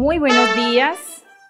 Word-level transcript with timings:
Muy 0.00 0.18
buenos 0.18 0.56
días 0.56 0.96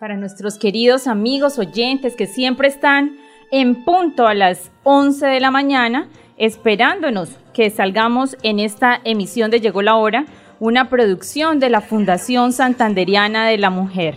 para 0.00 0.16
nuestros 0.16 0.58
queridos 0.58 1.06
amigos 1.06 1.56
oyentes 1.56 2.16
que 2.16 2.26
siempre 2.26 2.66
están 2.66 3.16
en 3.52 3.84
punto 3.84 4.26
a 4.26 4.34
las 4.34 4.72
11 4.82 5.24
de 5.24 5.38
la 5.38 5.52
mañana 5.52 6.08
esperándonos 6.36 7.38
que 7.54 7.70
salgamos 7.70 8.36
en 8.42 8.58
esta 8.58 9.00
emisión 9.04 9.52
de 9.52 9.60
Llegó 9.60 9.82
la 9.82 9.94
Hora, 9.94 10.26
una 10.58 10.90
producción 10.90 11.60
de 11.60 11.70
la 11.70 11.80
Fundación 11.80 12.52
Santanderiana 12.52 13.46
de 13.46 13.56
la 13.56 13.70
Mujer. 13.70 14.16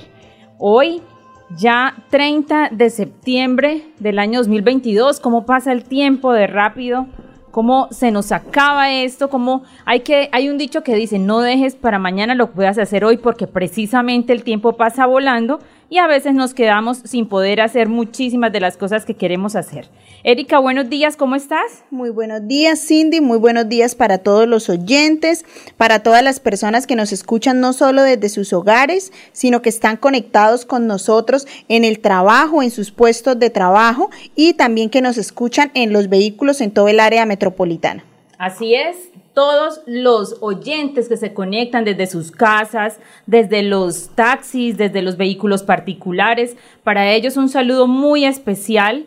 Hoy, 0.57 1.03
ya 1.55 2.03
30 2.09 2.69
de 2.71 2.89
septiembre 2.89 3.83
del 3.99 4.17
año 4.17 4.39
2022, 4.39 5.19
¿cómo 5.19 5.45
pasa 5.45 5.71
el 5.71 5.83
tiempo 5.83 6.33
de 6.33 6.47
rápido? 6.47 7.05
Cómo 7.53 7.87
se 7.91 8.09
nos 8.09 8.31
acaba 8.31 8.91
esto, 8.91 9.29
cómo 9.29 9.61
hay 9.85 9.99
que, 9.99 10.27
hay 10.31 10.49
un 10.49 10.57
dicho 10.57 10.81
que 10.81 10.95
dice, 10.95 11.19
no 11.19 11.39
dejes 11.39 11.75
para 11.75 11.99
mañana 11.99 12.33
lo 12.33 12.47
que 12.47 12.55
puedas 12.55 12.79
hacer 12.79 13.05
hoy 13.05 13.17
porque 13.17 13.45
precisamente 13.45 14.33
el 14.33 14.43
tiempo 14.43 14.73
pasa 14.73 15.05
volando 15.05 15.59
y 15.93 15.99
a 15.99 16.07
veces 16.07 16.33
nos 16.33 16.55
quedamos 16.55 17.01
sin 17.05 17.27
poder 17.27 17.61
hacer 17.61 17.87
muchísimas 17.87 18.51
de 18.51 18.59
las 18.59 18.77
cosas 18.77 19.05
que 19.05 19.13
queremos 19.13 19.55
hacer. 19.55 19.89
Erika, 20.23 20.57
buenos 20.57 20.89
días, 20.89 21.15
¿cómo 21.15 21.35
estás? 21.35 21.83
Muy 21.91 22.09
buenos 22.09 22.47
días, 22.47 22.83
Cindy, 22.83 23.21
muy 23.21 23.37
buenos 23.37 23.69
días 23.69 23.93
para 23.93 24.17
todos 24.17 24.47
los 24.47 24.69
oyentes, 24.69 25.45
para 25.77 26.01
todas 26.01 26.23
las 26.23 26.39
personas 26.39 26.87
que 26.87 26.95
nos 26.95 27.11
escuchan 27.11 27.59
no 27.59 27.73
solo 27.73 28.01
desde 28.01 28.29
sus 28.29 28.53
hogares, 28.53 29.13
sino 29.33 29.61
que 29.61 29.69
están 29.69 29.97
conectados 29.97 30.65
con 30.65 30.87
nosotros 30.87 31.45
en 31.67 31.83
el 31.83 31.99
trabajo, 31.99 32.63
en 32.63 32.71
sus 32.71 32.89
puestos 32.89 33.37
de 33.37 33.51
trabajo 33.51 34.09
y 34.35 34.55
también 34.55 34.89
que 34.89 35.03
nos 35.03 35.19
escuchan 35.19 35.69
en 35.75 35.93
los 35.93 36.09
vehículos 36.09 36.59
en 36.61 36.71
todo 36.71 36.87
el 36.87 36.99
área 36.99 37.27
metropolitana. 37.27 38.03
Así 38.39 38.73
es, 38.73 38.97
todos 39.33 39.81
los 39.85 40.37
oyentes 40.41 41.09
que 41.09 41.17
se 41.17 41.33
conectan 41.33 41.85
desde 41.85 42.07
sus 42.07 42.31
casas, 42.31 42.99
desde 43.25 43.63
los 43.63 44.09
taxis, 44.15 44.77
desde 44.77 45.01
los 45.01 45.17
vehículos 45.17 45.63
particulares. 45.63 46.55
Para 46.83 47.11
ellos 47.11 47.37
un 47.37 47.49
saludo 47.49 47.87
muy 47.87 48.25
especial. 48.25 49.05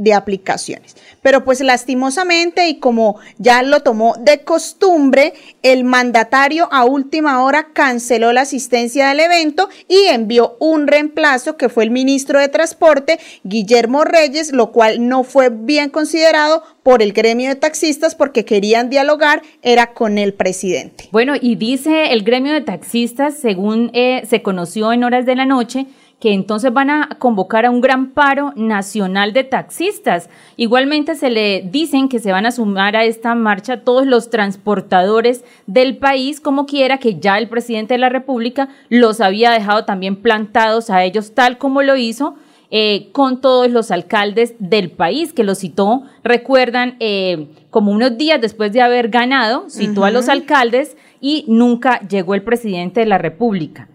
de 0.00 0.14
aplicaciones. 0.14 0.96
Pero 1.22 1.44
pues 1.44 1.60
lastimosamente 1.60 2.68
y 2.68 2.78
como 2.78 3.18
ya 3.38 3.62
lo 3.62 3.80
tomó 3.80 4.14
de 4.18 4.42
costumbre, 4.42 5.34
el 5.62 5.84
mandatario 5.84 6.68
a 6.72 6.84
última 6.84 7.42
hora 7.42 7.68
canceló 7.72 8.32
la 8.32 8.42
asistencia 8.42 9.08
del 9.08 9.20
evento 9.20 9.68
y 9.88 10.06
envió 10.06 10.56
un 10.60 10.86
reemplazo 10.86 11.56
que 11.56 11.68
fue 11.68 11.84
el 11.84 11.90
ministro 11.90 12.38
de 12.38 12.48
Transporte, 12.48 13.18
Guillermo 13.44 14.04
Reyes, 14.04 14.52
lo 14.52 14.72
cual 14.72 15.08
no 15.08 15.24
fue 15.24 15.50
bien 15.50 15.90
considerado 15.90 16.62
por 16.82 17.02
el 17.02 17.12
gremio 17.12 17.48
de 17.50 17.56
taxistas 17.56 18.14
porque 18.14 18.44
querían 18.44 18.90
dialogar, 18.90 19.42
era 19.62 19.92
con 19.92 20.18
el 20.18 20.34
presidente. 20.34 21.08
Bueno, 21.12 21.34
y 21.40 21.56
dice 21.56 22.12
el 22.12 22.22
gremio 22.22 22.52
de 22.52 22.62
taxistas, 22.62 23.34
según 23.34 23.90
eh, 23.94 24.22
se 24.28 24.42
conoció 24.42 24.92
en 24.92 25.04
horas 25.04 25.26
de 25.26 25.36
la 25.36 25.44
noche, 25.44 25.86
que 26.20 26.34
entonces 26.34 26.72
van 26.72 26.90
a 26.90 27.08
convocar 27.18 27.64
a 27.64 27.70
un 27.70 27.80
gran 27.80 28.10
paro 28.10 28.52
nacional 28.54 29.32
de 29.32 29.42
taxistas. 29.42 30.28
Igualmente 30.56 31.14
se 31.14 31.30
le 31.30 31.62
dicen 31.62 32.10
que 32.10 32.18
se 32.18 32.30
van 32.30 32.44
a 32.44 32.52
sumar 32.52 32.94
a 32.94 33.04
esta 33.04 33.34
marcha 33.34 33.80
todos 33.80 34.06
los 34.06 34.28
transportadores 34.28 35.44
del 35.66 35.96
país, 35.96 36.40
como 36.40 36.66
quiera 36.66 36.98
que 36.98 37.18
ya 37.18 37.38
el 37.38 37.48
presidente 37.48 37.94
de 37.94 37.98
la 37.98 38.10
República 38.10 38.68
los 38.90 39.22
había 39.22 39.50
dejado 39.50 39.86
también 39.86 40.16
plantados 40.16 40.90
a 40.90 41.02
ellos, 41.04 41.34
tal 41.34 41.56
como 41.56 41.82
lo 41.82 41.96
hizo 41.96 42.34
eh, 42.70 43.08
con 43.12 43.40
todos 43.40 43.70
los 43.70 43.90
alcaldes 43.90 44.54
del 44.58 44.90
país, 44.90 45.32
que 45.32 45.42
lo 45.42 45.54
citó, 45.54 46.02
recuerdan, 46.22 46.96
eh, 47.00 47.48
como 47.70 47.92
unos 47.92 48.18
días 48.18 48.40
después 48.40 48.72
de 48.72 48.82
haber 48.82 49.08
ganado, 49.08 49.70
citó 49.70 50.04
a 50.04 50.10
los 50.10 50.28
alcaldes 50.28 50.96
y 51.20 51.44
nunca 51.48 52.00
llegó 52.08 52.34
el 52.34 52.42
presidente 52.42 53.00
de 53.00 53.06
la 53.06 53.18
República. 53.18 53.88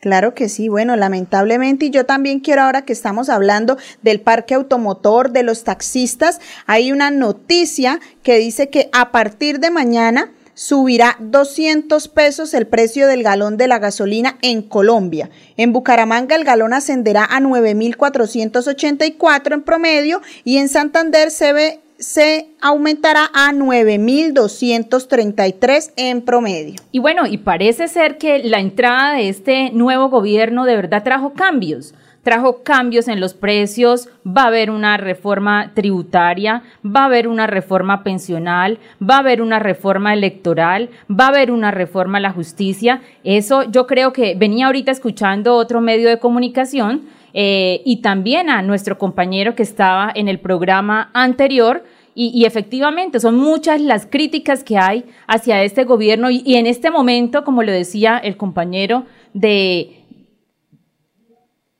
Claro 0.00 0.32
que 0.32 0.48
sí, 0.48 0.68
bueno, 0.68 0.94
lamentablemente, 0.94 1.86
y 1.86 1.90
yo 1.90 2.06
también 2.06 2.38
quiero 2.38 2.62
ahora 2.62 2.82
que 2.82 2.92
estamos 2.92 3.28
hablando 3.28 3.76
del 4.00 4.20
parque 4.20 4.54
automotor, 4.54 5.32
de 5.32 5.42
los 5.42 5.64
taxistas, 5.64 6.40
hay 6.66 6.92
una 6.92 7.10
noticia 7.10 7.98
que 8.22 8.38
dice 8.38 8.68
que 8.68 8.90
a 8.92 9.10
partir 9.10 9.58
de 9.58 9.72
mañana 9.72 10.30
subirá 10.54 11.16
200 11.18 12.06
pesos 12.08 12.54
el 12.54 12.68
precio 12.68 13.08
del 13.08 13.24
galón 13.24 13.56
de 13.56 13.66
la 13.66 13.80
gasolina 13.80 14.38
en 14.40 14.62
Colombia. 14.62 15.30
En 15.56 15.72
Bucaramanga 15.72 16.36
el 16.36 16.44
galón 16.44 16.74
ascenderá 16.74 17.24
a 17.24 17.40
9.484 17.40 19.54
en 19.54 19.62
promedio 19.62 20.22
y 20.44 20.58
en 20.58 20.68
Santander 20.68 21.32
se 21.32 21.52
ve 21.52 21.80
se 21.98 22.54
aumentará 22.60 23.28
a 23.34 23.52
9.233 23.52 25.92
en 25.96 26.22
promedio. 26.22 26.76
Y 26.92 27.00
bueno, 27.00 27.26
y 27.26 27.38
parece 27.38 27.88
ser 27.88 28.18
que 28.18 28.38
la 28.44 28.60
entrada 28.60 29.14
de 29.14 29.28
este 29.28 29.72
nuevo 29.72 30.08
gobierno 30.08 30.64
de 30.64 30.76
verdad 30.76 31.02
trajo 31.02 31.32
cambios. 31.32 31.94
Trajo 32.22 32.62
cambios 32.62 33.08
en 33.08 33.18
los 33.20 33.34
precios, 33.34 34.08
va 34.26 34.42
a 34.42 34.48
haber 34.48 34.70
una 34.70 34.98
reforma 34.98 35.72
tributaria, 35.74 36.62
va 36.84 37.02
a 37.02 37.06
haber 37.06 37.26
una 37.26 37.46
reforma 37.46 38.02
pensional, 38.02 38.78
va 39.00 39.16
a 39.16 39.20
haber 39.20 39.40
una 39.40 39.58
reforma 39.58 40.12
electoral, 40.12 40.90
va 41.10 41.24
a 41.26 41.28
haber 41.28 41.50
una 41.50 41.70
reforma 41.70 42.18
a 42.18 42.20
la 42.20 42.32
justicia. 42.32 43.00
Eso 43.24 43.62
yo 43.62 43.86
creo 43.86 44.12
que 44.12 44.34
venía 44.34 44.66
ahorita 44.66 44.92
escuchando 44.92 45.54
otro 45.54 45.80
medio 45.80 46.06
de 46.08 46.18
comunicación 46.18 47.06
eh, 47.34 47.82
y 47.84 48.02
también 48.02 48.50
a 48.50 48.62
nuestro 48.62 48.98
compañero 48.98 49.54
que 49.54 49.62
estaba 49.62 50.10
en 50.14 50.28
el 50.28 50.40
programa 50.40 51.10
anterior. 51.14 51.84
Y, 52.20 52.46
efectivamente 52.46 53.20
son 53.20 53.36
muchas 53.36 53.80
las 53.80 54.04
críticas 54.04 54.64
que 54.64 54.76
hay 54.76 55.04
hacia 55.28 55.62
este 55.62 55.84
gobierno. 55.84 56.30
Y, 56.30 56.56
en 56.56 56.66
este 56.66 56.90
momento, 56.90 57.44
como 57.44 57.62
lo 57.62 57.70
decía 57.70 58.18
el 58.18 58.36
compañero 58.36 59.04
de 59.34 60.02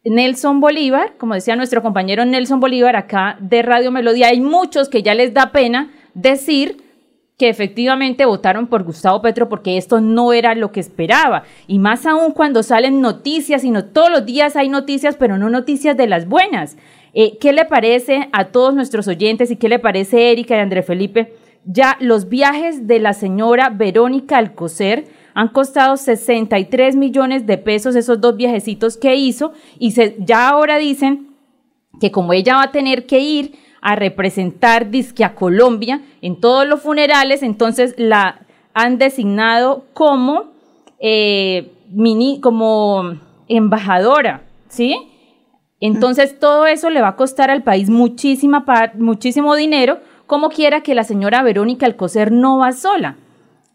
Nelson 0.04 0.60
Bolívar, 0.60 1.14
como 1.18 1.34
decía 1.34 1.56
nuestro 1.56 1.82
compañero 1.82 2.24
Nelson 2.24 2.60
Bolívar 2.60 2.94
acá 2.94 3.36
de 3.40 3.62
Radio 3.62 3.90
Melodía, 3.90 4.28
hay 4.28 4.40
muchos 4.40 4.88
que 4.88 5.02
ya 5.02 5.12
les 5.12 5.34
da 5.34 5.50
pena 5.50 5.90
decir 6.14 6.87
que 7.38 7.48
efectivamente 7.48 8.26
votaron 8.26 8.66
por 8.66 8.82
Gustavo 8.82 9.22
Petro 9.22 9.48
porque 9.48 9.78
esto 9.78 10.00
no 10.00 10.32
era 10.32 10.56
lo 10.56 10.72
que 10.72 10.80
esperaba. 10.80 11.44
Y 11.68 11.78
más 11.78 12.04
aún 12.04 12.32
cuando 12.32 12.64
salen 12.64 13.00
noticias, 13.00 13.62
y 13.62 13.70
no 13.70 13.84
todos 13.84 14.10
los 14.10 14.26
días 14.26 14.56
hay 14.56 14.68
noticias, 14.68 15.14
pero 15.16 15.38
no 15.38 15.48
noticias 15.48 15.96
de 15.96 16.08
las 16.08 16.28
buenas. 16.28 16.76
Eh, 17.14 17.38
¿Qué 17.38 17.52
le 17.52 17.64
parece 17.64 18.28
a 18.32 18.46
todos 18.46 18.74
nuestros 18.74 19.06
oyentes 19.06 19.52
y 19.52 19.56
qué 19.56 19.68
le 19.68 19.78
parece 19.78 20.32
Erika 20.32 20.56
y 20.56 20.60
André 20.60 20.82
Felipe? 20.82 21.32
Ya 21.64 21.96
los 22.00 22.28
viajes 22.28 22.88
de 22.88 22.98
la 22.98 23.12
señora 23.12 23.70
Verónica 23.70 24.36
Alcocer 24.36 25.06
han 25.34 25.48
costado 25.48 25.96
63 25.96 26.96
millones 26.96 27.46
de 27.46 27.56
pesos 27.56 27.94
esos 27.94 28.20
dos 28.20 28.36
viajecitos 28.36 28.96
que 28.96 29.14
hizo 29.14 29.52
y 29.78 29.92
se, 29.92 30.16
ya 30.18 30.48
ahora 30.48 30.78
dicen 30.78 31.28
que 32.00 32.10
como 32.10 32.32
ella 32.32 32.56
va 32.56 32.62
a 32.64 32.72
tener 32.72 33.06
que 33.06 33.20
ir 33.20 33.52
a 33.80 33.96
representar 33.96 34.90
disque 34.90 35.24
a 35.24 35.34
Colombia 35.34 36.02
en 36.20 36.40
todos 36.40 36.66
los 36.66 36.82
funerales, 36.82 37.42
entonces 37.42 37.94
la 37.96 38.40
han 38.74 38.98
designado 38.98 39.84
como, 39.92 40.52
eh, 41.00 41.72
mini, 41.90 42.40
como 42.40 43.18
embajadora, 43.48 44.42
¿sí? 44.68 44.96
Entonces 45.80 46.38
todo 46.38 46.66
eso 46.66 46.90
le 46.90 47.00
va 47.00 47.08
a 47.08 47.16
costar 47.16 47.50
al 47.50 47.62
país 47.62 47.88
muchísima 47.88 48.64
muchísimo 48.98 49.54
dinero, 49.54 49.98
como 50.26 50.48
quiera 50.48 50.82
que 50.82 50.94
la 50.94 51.04
señora 51.04 51.42
Verónica 51.42 51.86
Alcocer 51.86 52.32
no 52.32 52.58
va 52.58 52.72
sola. 52.72 53.16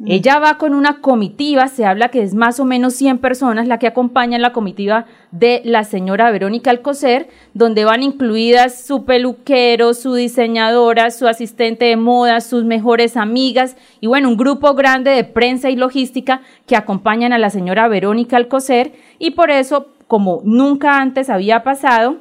Mm. 0.03 0.11
Ella 0.11 0.39
va 0.39 0.57
con 0.57 0.73
una 0.73 0.99
comitiva, 0.99 1.69
se 1.69 1.85
habla 1.85 2.09
que 2.09 2.21
es 2.21 2.35
más 2.35 2.59
o 2.59 2.65
menos 2.65 2.93
100 2.95 3.19
personas 3.19 3.67
la 3.67 3.79
que 3.79 3.87
acompañan 3.87 4.41
la 4.41 4.51
comitiva 4.51 5.05
de 5.31 5.61
la 5.63 5.85
señora 5.85 6.29
Verónica 6.29 6.71
Alcocer, 6.71 7.29
donde 7.53 7.85
van 7.85 8.03
incluidas 8.03 8.83
su 8.85 9.05
peluquero, 9.05 9.93
su 9.93 10.13
diseñadora, 10.13 11.09
su 11.09 11.25
asistente 11.25 11.85
de 11.85 11.95
moda, 11.95 12.41
sus 12.41 12.65
mejores 12.65 13.15
amigas 13.15 13.77
y 14.01 14.07
bueno, 14.07 14.27
un 14.27 14.35
grupo 14.35 14.73
grande 14.73 15.11
de 15.11 15.23
prensa 15.23 15.69
y 15.69 15.77
logística 15.77 16.41
que 16.67 16.75
acompañan 16.75 17.31
a 17.31 17.37
la 17.37 17.49
señora 17.49 17.87
Verónica 17.87 18.35
Alcocer 18.35 18.91
y 19.19 19.31
por 19.31 19.51
eso 19.51 19.87
como 20.07 20.41
nunca 20.43 20.97
antes 20.97 21.29
había 21.29 21.63
pasado, 21.63 22.17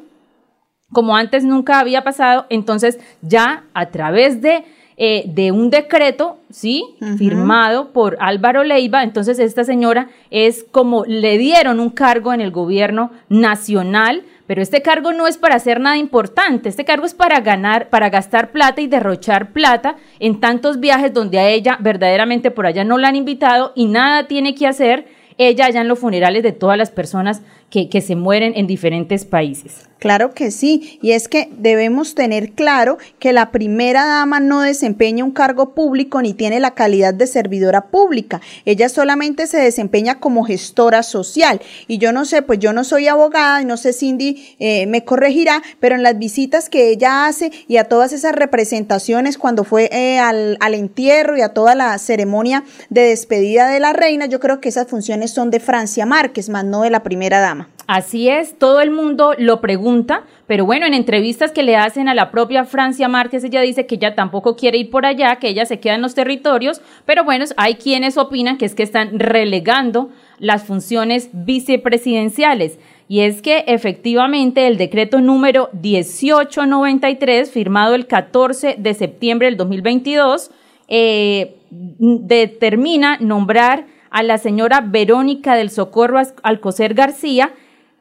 como 0.93 1.17
antes 1.17 1.45
nunca 1.45 1.81
había 1.81 2.05
pasado, 2.05 2.47
entonces 2.49 3.01
ya 3.23 3.65
a 3.75 3.87
través 3.87 4.41
de, 4.41 4.65
eh, 4.97 5.25
de 5.27 5.53
un 5.53 5.71
decreto, 5.71 6.39
¿sí? 6.51 6.85
Firmado 7.17 7.93
por 7.93 8.19
Álvaro 8.21 8.63
Leiva, 8.63 9.03
entonces 9.03 9.39
esta 9.39 9.65
señora 9.65 10.09
es 10.31 10.67
como 10.71 11.05
le 11.07 11.39
dieron 11.39 11.81
un 11.81 11.91
cargo 11.91 12.35
en 12.35 12.43
el 12.43 12.51
gobierno 12.51 13.11
nacional, 13.31 14.23
pero 14.47 14.61
este 14.61 14.83
cargo 14.83 15.13
no 15.13 15.27
es 15.27 15.39
para 15.39 15.55
hacer 15.55 15.81
nada 15.81 15.97
importante, 15.97 16.69
este 16.69 16.85
cargo 16.85 17.07
es 17.07 17.15
para 17.15 17.41
ganar, 17.41 17.89
para 17.89 18.11
gastar 18.11 18.51
plata 18.53 18.83
y 18.83 18.87
derrochar 18.87 19.53
plata 19.53 19.97
en 20.21 20.41
tantos 20.41 20.79
viajes 20.79 21.15
donde 21.15 21.39
a 21.39 21.49
ella 21.49 21.79
verdaderamente 21.81 22.51
por 22.51 22.67
allá 22.67 22.85
no 22.85 22.99
la 22.99 23.09
han 23.09 23.17
invitado 23.17 23.73
y 23.75 23.87
nada 23.87 24.27
tiene 24.29 24.55
que 24.55 24.67
hacer. 24.67 25.07
Ella 25.39 25.65
allá 25.65 25.81
en 25.81 25.89
los 25.89 25.99
funerales 25.99 26.43
de 26.43 26.53
todas 26.53 26.77
las 26.77 26.91
personas 26.91 27.41
que, 27.73 28.03
se 28.03 28.17
mueren 28.17 28.53
en 28.55 28.67
diferentes 28.67 29.25
países. 29.25 29.89
Claro 29.99 30.35
que 30.35 30.51
sí, 30.51 30.99
y 31.01 31.13
es 31.13 31.29
que 31.29 31.49
debemos 31.57 32.15
tener 32.15 32.51
claro 32.51 32.99
que 33.19 33.33
la 33.33 33.51
primera 33.51 34.05
dama 34.05 34.41
no 34.41 34.61
desempeña 34.61 35.25
un 35.25 35.31
cargo 35.31 35.75
público 35.75 36.21
ni 36.21 36.35
tiene 36.35 36.61
la 36.61 36.73
calidad 36.73 37.15
de 37.15 37.27
servidora 37.27 37.87
pública. 37.87 38.43
Ella 38.67 38.89
solamente 38.89 39.47
se 39.47 39.59
desempeña 39.59 40.19
como 40.19 40.45
gestora 40.45 41.03
social. 41.03 41.63
Y 41.87 41.99
yo 41.99 42.13
no 42.13 42.25
sé, 42.25 42.43
pues 42.43 42.59
yo 42.59 42.73
no 42.73 42.85
soy 42.85 43.07
abogada 43.07 43.63
y 43.63 43.65
no 43.65 43.77
sé, 43.77 43.93
Cindy 43.93 44.57
eh, 44.59 44.87
me 44.87 45.05
corregirá, 45.05 45.63
pero 45.81 45.95
en 45.95 46.03
las 46.03 46.19
visitas 46.19 46.69
que 46.69 46.91
ella 46.91 47.27
hace 47.27 47.53
y 47.69 47.77
a 47.79 47.85
todas 47.85 48.13
esas 48.13 48.35
representaciones 48.35 49.39
cuando 49.39 49.65
fue 49.65 49.89
eh, 49.93 50.19
al, 50.19 50.59
al 50.61 50.75
entierro 50.75 51.39
y 51.39 51.43
a 51.43 51.55
toda 51.55 51.75
la 51.75 51.97
ceremonia 51.97 52.65
de 52.91 53.03
despedida 53.03 53.69
de 53.69 53.81
la 53.81 53.95
reina, 53.95 54.27
yo 54.27 54.41
creo 54.41 54.61
que 54.61 54.69
esas 54.69 54.89
funciones 54.89 55.31
son 55.31 55.51
de 55.51 55.61
Francia 55.61 56.05
Márquez, 56.05 56.49
más 56.49 56.65
no 56.65 56.83
de 56.83 56.91
la 56.91 57.05
primera 57.05 57.41
dama. 57.41 57.62
Así 57.87 58.29
es, 58.29 58.59
todo 58.59 58.81
el 58.81 58.91
mundo 58.91 59.35
lo 59.37 59.61
pregunta, 59.61 60.23
pero 60.47 60.65
bueno, 60.65 60.87
en 60.87 60.95
entrevistas 60.95 61.51
que 61.51 61.65
le 61.65 61.77
hacen 61.77 62.09
a 62.09 62.15
la 62.15 62.31
propia 62.31 62.65
Francia 62.65 63.09
Márquez, 63.09 63.43
ella 63.43 63.61
dice 63.61 63.87
que 63.87 63.97
ella 63.97 64.15
tampoco 64.15 64.55
quiere 64.55 64.79
ir 64.79 64.89
por 64.89 65.05
allá, 65.05 65.37
que 65.37 65.49
ella 65.49 65.67
se 65.67 65.81
queda 65.81 65.97
en 65.97 66.03
los 66.03 66.15
territorios, 66.15 66.81
pero 67.05 67.25
bueno, 67.25 67.45
hay 67.57 67.75
quienes 67.75 68.17
opinan 68.19 68.57
que 68.57 68.67
es 68.67 68.75
que 68.75 68.85
están 68.85 69.19
relegando 69.19 70.11
las 70.39 70.65
funciones 70.65 71.31
vicepresidenciales. 71.33 72.79
Y 73.09 73.21
es 73.21 73.43
que 73.43 73.65
efectivamente 73.67 74.67
el 74.69 74.79
decreto 74.79 75.21
número 75.21 75.69
1893, 75.73 77.51
firmado 77.51 77.95
el 77.95 78.07
14 78.07 78.77
de 78.79 78.95
septiembre 78.95 79.49
del 79.49 79.57
2022, 79.57 80.51
eh, 80.89 81.57
determina 81.71 83.19
nombrar 83.21 83.87
a 84.13 84.23
la 84.23 84.39
señora 84.39 84.81
Verónica 84.81 85.57
del 85.57 85.71
Socorro 85.71 86.21
Alcocer 86.43 86.95
García 86.95 87.53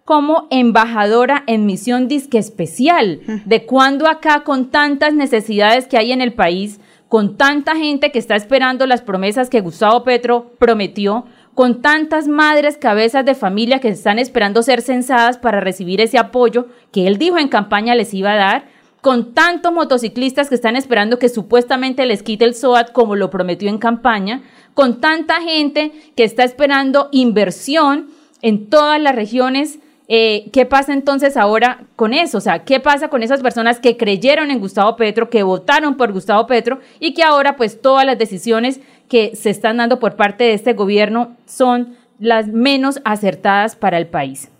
como 0.05 0.47
embajadora 0.49 1.43
en 1.47 1.65
misión 1.65 2.07
disque 2.07 2.37
especial. 2.37 3.21
De 3.45 3.65
cuando 3.65 4.07
acá, 4.07 4.43
con 4.43 4.69
tantas 4.69 5.13
necesidades 5.13 5.87
que 5.87 5.97
hay 5.97 6.11
en 6.11 6.21
el 6.21 6.33
país, 6.33 6.79
con 7.07 7.37
tanta 7.37 7.75
gente 7.75 8.11
que 8.11 8.19
está 8.19 8.35
esperando 8.35 8.85
las 8.87 9.01
promesas 9.01 9.49
que 9.49 9.61
Gustavo 9.61 10.03
Petro 10.03 10.53
prometió, 10.59 11.25
con 11.53 11.81
tantas 11.81 12.27
madres 12.27 12.77
cabezas 12.77 13.25
de 13.25 13.35
familia 13.35 13.79
que 13.79 13.89
están 13.89 14.19
esperando 14.19 14.63
ser 14.63 14.81
censadas 14.81 15.37
para 15.37 15.59
recibir 15.59 15.99
ese 16.01 16.17
apoyo 16.17 16.67
que 16.91 17.07
él 17.07 17.17
dijo 17.17 17.37
en 17.37 17.49
campaña 17.49 17.95
les 17.95 18.13
iba 18.13 18.31
a 18.31 18.37
dar, 18.37 18.65
con 19.01 19.33
tantos 19.33 19.74
motociclistas 19.74 20.48
que 20.48 20.56
están 20.56 20.75
esperando 20.75 21.19
que 21.19 21.30
supuestamente 21.30 22.06
les 22.06 22.24
quite 22.24 22.45
el 22.45 22.56
SOAT 22.56 22.92
como 22.92 23.15
lo 23.15 23.30
prometió 23.30 23.69
en 23.69 23.80
campaña, 23.80 24.44
con 24.74 25.01
tanta 25.01 25.42
gente 25.42 25.92
que 26.15 26.24
está 26.24 26.44
esperando 26.44 27.09
inversión 27.12 28.09
en 28.42 28.69
todas 28.69 29.01
las 29.01 29.15
regiones 29.15 29.80
eh, 30.13 30.50
¿Qué 30.51 30.65
pasa 30.65 30.92
entonces 30.92 31.38
ahora 31.38 31.86
con 31.95 32.13
eso? 32.13 32.39
O 32.39 32.42
sea, 32.42 32.65
¿qué 32.65 32.81
pasa 32.81 33.07
con 33.07 33.24
esas 33.24 33.42
personas 33.42 33.80
que 33.80 33.95
creyeron 33.95 34.51
en 34.51 34.59
Gustavo 34.59 34.98
Petro, 34.98 35.30
que 35.30 35.42
votaron 35.42 35.95
por 35.95 36.12
Gustavo 36.12 36.47
Petro 36.47 36.81
y 37.00 37.13
que 37.13 37.24
ahora 37.24 37.56
pues 37.56 37.81
todas 37.81 38.06
las 38.06 38.18
decisiones 38.18 38.81
que 39.07 39.37
se 39.37 39.49
están 39.49 39.78
dando 39.78 39.99
por 39.99 40.18
parte 40.18 40.44
de 40.44 40.54
este 40.54 40.73
gobierno 40.73 41.37
son 41.45 41.95
las 42.19 42.49
menos 42.49 42.99
acertadas 43.06 43.78
para 43.78 43.97
el 43.97 44.07
país? 44.07 44.50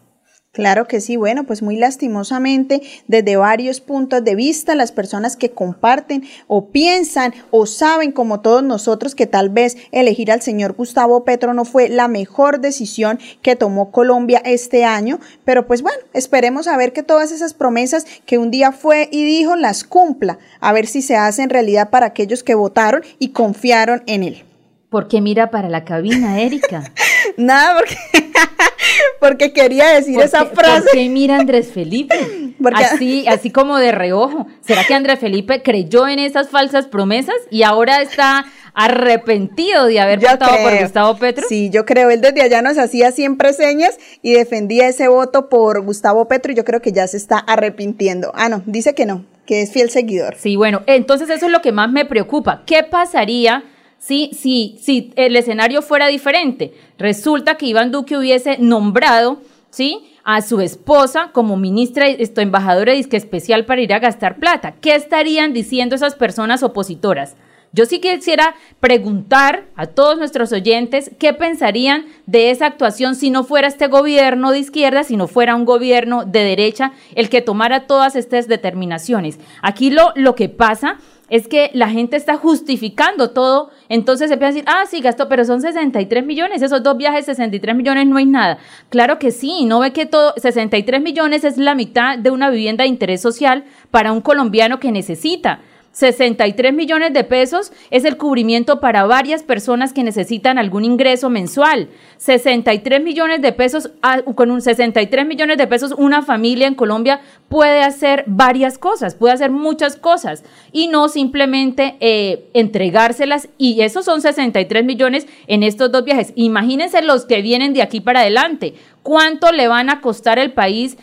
Claro 0.54 0.86
que 0.86 1.00
sí, 1.00 1.16
bueno, 1.16 1.46
pues 1.46 1.62
muy 1.62 1.78
lastimosamente, 1.78 2.82
desde 3.08 3.38
varios 3.38 3.80
puntos 3.80 4.22
de 4.22 4.36
vista, 4.36 4.76
las 4.76 4.92
personas 4.92 5.38
que 5.38 5.52
comparten 5.52 6.26
o 6.48 6.72
piensan 6.72 7.34
o 7.52 7.66
saben, 7.66 8.12
como 8.12 8.42
todos 8.42 8.62
nosotros, 8.62 9.16
que 9.16 9.28
tal 9.28 9.50
vez 9.50 9.78
elegir 9.94 10.30
al 10.30 10.42
señor 10.42 10.74
Gustavo 10.74 11.24
Petro 11.24 11.54
no 11.54 11.64
fue 11.64 11.88
la 11.88 12.10
mejor 12.10 12.60
decisión 12.60 13.18
que 13.42 13.56
tomó 13.56 13.92
Colombia 13.92 14.42
este 14.44 14.84
año, 14.84 15.22
pero 15.46 15.68
pues 15.68 15.82
bueno, 15.82 16.00
esperemos 16.12 16.68
a 16.68 16.76
ver 16.76 16.92
que 16.92 17.04
todas 17.04 17.32
esas 17.32 17.54
promesas 17.54 18.06
que 18.26 18.38
un 18.38 18.52
día 18.52 18.74
fue 18.74 19.08
y 19.10 19.24
dijo 19.24 19.56
las 19.56 19.86
cumpla, 19.86 20.38
a 20.60 20.74
ver 20.74 20.86
si 20.86 21.02
se 21.02 21.16
hacen 21.16 21.50
realidad 21.50 21.90
para 21.92 22.08
aquellos 22.08 22.44
que 22.44 22.56
votaron 22.56 23.04
y 23.20 23.30
confiaron 23.30 24.04
en 24.06 24.24
él. 24.24 24.44
¿Por 24.90 25.08
qué 25.08 25.22
mira 25.22 25.50
para 25.50 25.70
la 25.70 25.86
cabina, 25.86 26.42
Erika? 26.42 26.84
Nada, 27.38 27.78
porque 27.78 27.96
porque 29.20 29.54
quería 29.54 29.90
decir 29.90 30.20
esa 30.20 30.46
frase. 30.46 30.82
¿Por 30.82 30.92
qué 30.92 31.10
mira 31.10 31.38
Andrés 31.38 31.72
Felipe? 31.72 32.16
Así, 32.76 33.26
así 33.28 33.50
como 33.50 33.78
de 33.78 33.92
reojo. 33.92 34.46
¿Será 34.62 34.84
que 34.84 34.94
Andrés 34.94 35.20
Felipe 35.20 35.64
creyó 35.64 36.08
en 36.08 36.20
esas 36.20 36.50
falsas 36.50 36.86
promesas 36.86 37.36
y 37.50 37.64
ahora 37.64 38.02
está 38.02 38.46
arrepentido 38.74 39.86
de 39.86 40.00
haber 40.00 40.20
votado 40.20 40.58
por 40.62 40.80
Gustavo 40.80 41.18
Petro? 41.18 41.46
Sí, 41.48 41.70
yo 41.72 41.86
creo. 41.86 42.10
Él 42.10 42.22
desde 42.22 42.42
allá 42.42 42.62
nos 42.62 42.78
hacía 42.78 43.12
siempre 43.12 43.54
señas 43.54 43.98
y 44.22 44.34
defendía 44.34 44.88
ese 44.88 45.08
voto 45.08 45.50
por 45.50 45.82
Gustavo 45.82 46.28
Petro 46.28 46.52
y 46.52 46.56
yo 46.56 46.64
creo 46.64 46.82
que 46.82 46.92
ya 46.92 47.08
se 47.08 47.18
está 47.18 47.40
arrepintiendo. 47.40 48.32
Ah, 48.36 48.50
no, 48.50 48.62
dice 48.66 48.94
que 48.94 49.06
no, 49.06 49.26
que 49.46 49.62
es 49.62 49.72
fiel 49.72 49.90
seguidor. 49.90 50.36
Sí, 50.38 50.56
bueno, 50.56 50.82
entonces 50.86 51.30
eso 51.30 51.48
es 51.48 51.52
lo 51.52 51.62
que 51.62 51.72
más 51.72 51.92
me 51.92 52.06
preocupa. 52.06 52.64
¿Qué 52.66 52.84
pasaría? 52.84 53.64
¿Sí? 54.02 54.32
Si, 54.34 54.78
si 54.82 55.14
el 55.16 55.36
escenario 55.38 55.82
fuera 55.82 56.08
diferente, 56.08 56.74
resulta 56.98 57.56
que 57.56 57.68
Iván 57.68 57.92
Duque 57.92 58.18
hubiese 58.18 58.58
nombrado, 58.58 59.42
¿sí? 59.70 60.08
a 60.24 60.42
su 60.42 60.60
esposa 60.60 61.32
como 61.32 61.58
ministra, 61.58 62.08
esto, 62.08 62.42
embajadora 62.42 62.94
disque 62.94 63.18
especial 63.18 63.66
para 63.66 63.82
ir 63.82 63.94
a 63.94 64.00
gastar 64.00 64.38
plata. 64.38 64.76
¿Qué 64.82 64.96
estarían 64.96 65.54
diciendo 65.54 65.96
esas 65.96 66.16
personas 66.16 66.62
opositoras? 66.64 67.36
Yo 67.74 67.86
sí 67.86 68.00
quisiera 68.00 68.56
preguntar 68.82 69.64
a 69.78 69.88
todos 69.88 70.18
nuestros 70.18 70.52
oyentes 70.52 71.10
qué 71.18 71.34
pensarían 71.34 72.06
de 72.26 72.52
esa 72.52 72.66
actuación 72.66 73.16
si 73.16 73.30
no 73.30 73.46
fuera 73.46 73.70
este 73.70 73.88
gobierno 73.88 74.52
de 74.52 74.60
izquierda, 74.60 75.06
si 75.06 75.16
no 75.16 75.28
fuera 75.30 75.56
un 75.56 75.64
gobierno 75.64 76.26
de 76.26 76.44
derecha 76.44 76.92
el 77.16 77.30
que 77.30 77.42
tomara 77.42 77.88
todas 77.88 78.18
estas 78.18 78.50
determinaciones. 78.50 79.40
Aquí 79.62 79.90
lo, 79.90 80.12
lo 80.16 80.36
que 80.36 80.50
pasa 80.50 80.98
es 81.32 81.48
que 81.48 81.72
la 81.74 81.90
gente 81.90 82.18
está 82.18 82.36
justificando 82.36 83.32
todo, 83.32 83.72
entonces 83.88 84.28
se 84.28 84.34
empieza 84.34 84.50
a 84.50 84.54
decir, 84.54 84.66
ah, 84.68 84.84
sí, 84.88 85.00
gastó, 85.00 85.30
pero 85.30 85.46
son 85.46 85.62
63 85.62 86.26
millones, 86.26 86.62
esos 86.62 86.84
dos 86.84 86.98
viajes, 86.98 87.26
63 87.26 87.74
millones 87.74 88.06
no 88.06 88.18
hay 88.18 88.26
nada. 88.26 88.58
Claro 88.90 89.18
que 89.18 89.32
sí, 89.32 89.64
no 89.64 89.80
ve 89.80 89.94
que 89.94 90.06
todo, 90.06 90.34
63 90.36 91.02
millones 91.02 91.46
es 91.46 91.58
la 91.58 91.74
mitad 91.74 92.18
de 92.18 92.32
una 92.32 92.50
vivienda 92.50 92.84
de 92.84 92.90
interés 92.90 93.22
social 93.22 93.64
para 93.92 94.12
un 94.12 94.20
colombiano 94.20 94.82
que 94.82 94.92
necesita. 94.92 95.62
63 95.92 96.74
millones 96.74 97.12
de 97.12 97.26
pesos 97.26 97.74
es 97.90 98.06
el 98.06 98.16
cubrimiento 98.16 98.80
para 98.80 99.06
varias 99.06 99.44
personas 99.44 99.92
que 99.92 100.04
necesitan 100.04 100.58
algún 100.58 100.86
ingreso 100.86 101.30
mensual. 101.30 101.90
63 102.18 103.04
millones 103.04 103.42
de 103.42 103.52
pesos, 103.52 103.92
ah, 104.02 104.22
con 104.36 104.52
un 104.52 104.62
63 104.62 105.26
millones 105.26 105.58
de 105.58 105.68
pesos, 105.68 105.94
una 105.98 106.22
familia 106.22 106.68
en 106.68 106.76
Colombia 106.76 107.22
puede 107.50 107.82
hacer 107.82 108.24
varias 108.28 108.78
cosas, 108.78 109.16
puede 109.16 109.34
hacer 109.34 109.52
muchas 109.52 109.98
cosas 109.98 110.44
y 110.72 110.88
no 110.88 111.10
simplemente 111.10 111.98
eh, 112.00 112.50
entregárselas. 112.54 113.50
Y 113.58 113.82
esos 113.82 114.06
son 114.06 114.22
63 114.22 114.86
millones 114.86 115.28
en 115.48 115.64
estos 115.64 115.92
dos 115.92 116.06
viajes. 116.06 116.32
Imagínense 116.36 117.02
los 117.02 117.26
que 117.26 117.42
vienen 117.42 117.74
de 117.74 117.82
aquí 117.82 118.00
para 118.00 118.22
adelante. 118.22 118.76
¿Cuánto 119.04 119.52
le 119.52 119.68
van 119.68 119.90
a 119.90 120.00
costar 120.00 120.40
el 120.40 120.54
país 120.54 120.98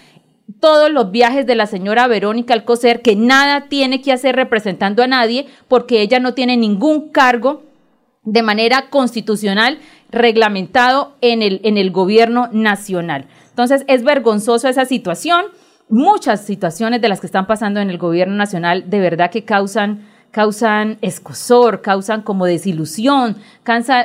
todos 0.61 0.90
los 0.90 1.11
viajes 1.11 1.47
de 1.47 1.55
la 1.55 1.67
señora 1.67 2.07
Verónica 2.07 2.55
Alcocer, 2.55 3.02
que 3.02 3.17
nada 3.17 3.67
tiene 3.69 4.00
que 4.00 4.12
hacer 4.12 4.35
representando 4.35 5.02
a 5.02 5.07
nadie, 5.07 5.47
porque 5.69 6.00
ella 6.00 6.21
no 6.21 6.35
tiene 6.35 6.57
ningún 6.57 7.11
cargo 7.11 7.62
de 8.25 8.43
manera 8.43 8.90
constitucional 8.90 9.78
reglamentado 10.11 11.14
en 11.21 11.43
el, 11.43 11.61
en 11.64 11.76
el 11.76 11.90
gobierno 11.90 12.49
nacional. 12.52 13.26
Entonces, 13.50 13.85
es 13.88 14.02
vergonzoso 14.02 14.69
esa 14.69 14.85
situación. 14.85 15.47
Muchas 15.88 16.45
situaciones 16.45 17.00
de 17.00 17.09
las 17.09 17.21
que 17.21 17.26
están 17.26 17.47
pasando 17.47 17.81
en 17.81 17.90
el 17.90 17.99
gobierno 17.99 18.35
nacional 18.35 18.90
de 18.90 19.00
verdad 19.00 19.31
que 19.31 19.45
causan 19.45 20.07
causan 20.31 20.99
escosor, 21.00 21.81
causan 21.81 22.21
como 22.21 22.45
desilusión, 22.45 23.37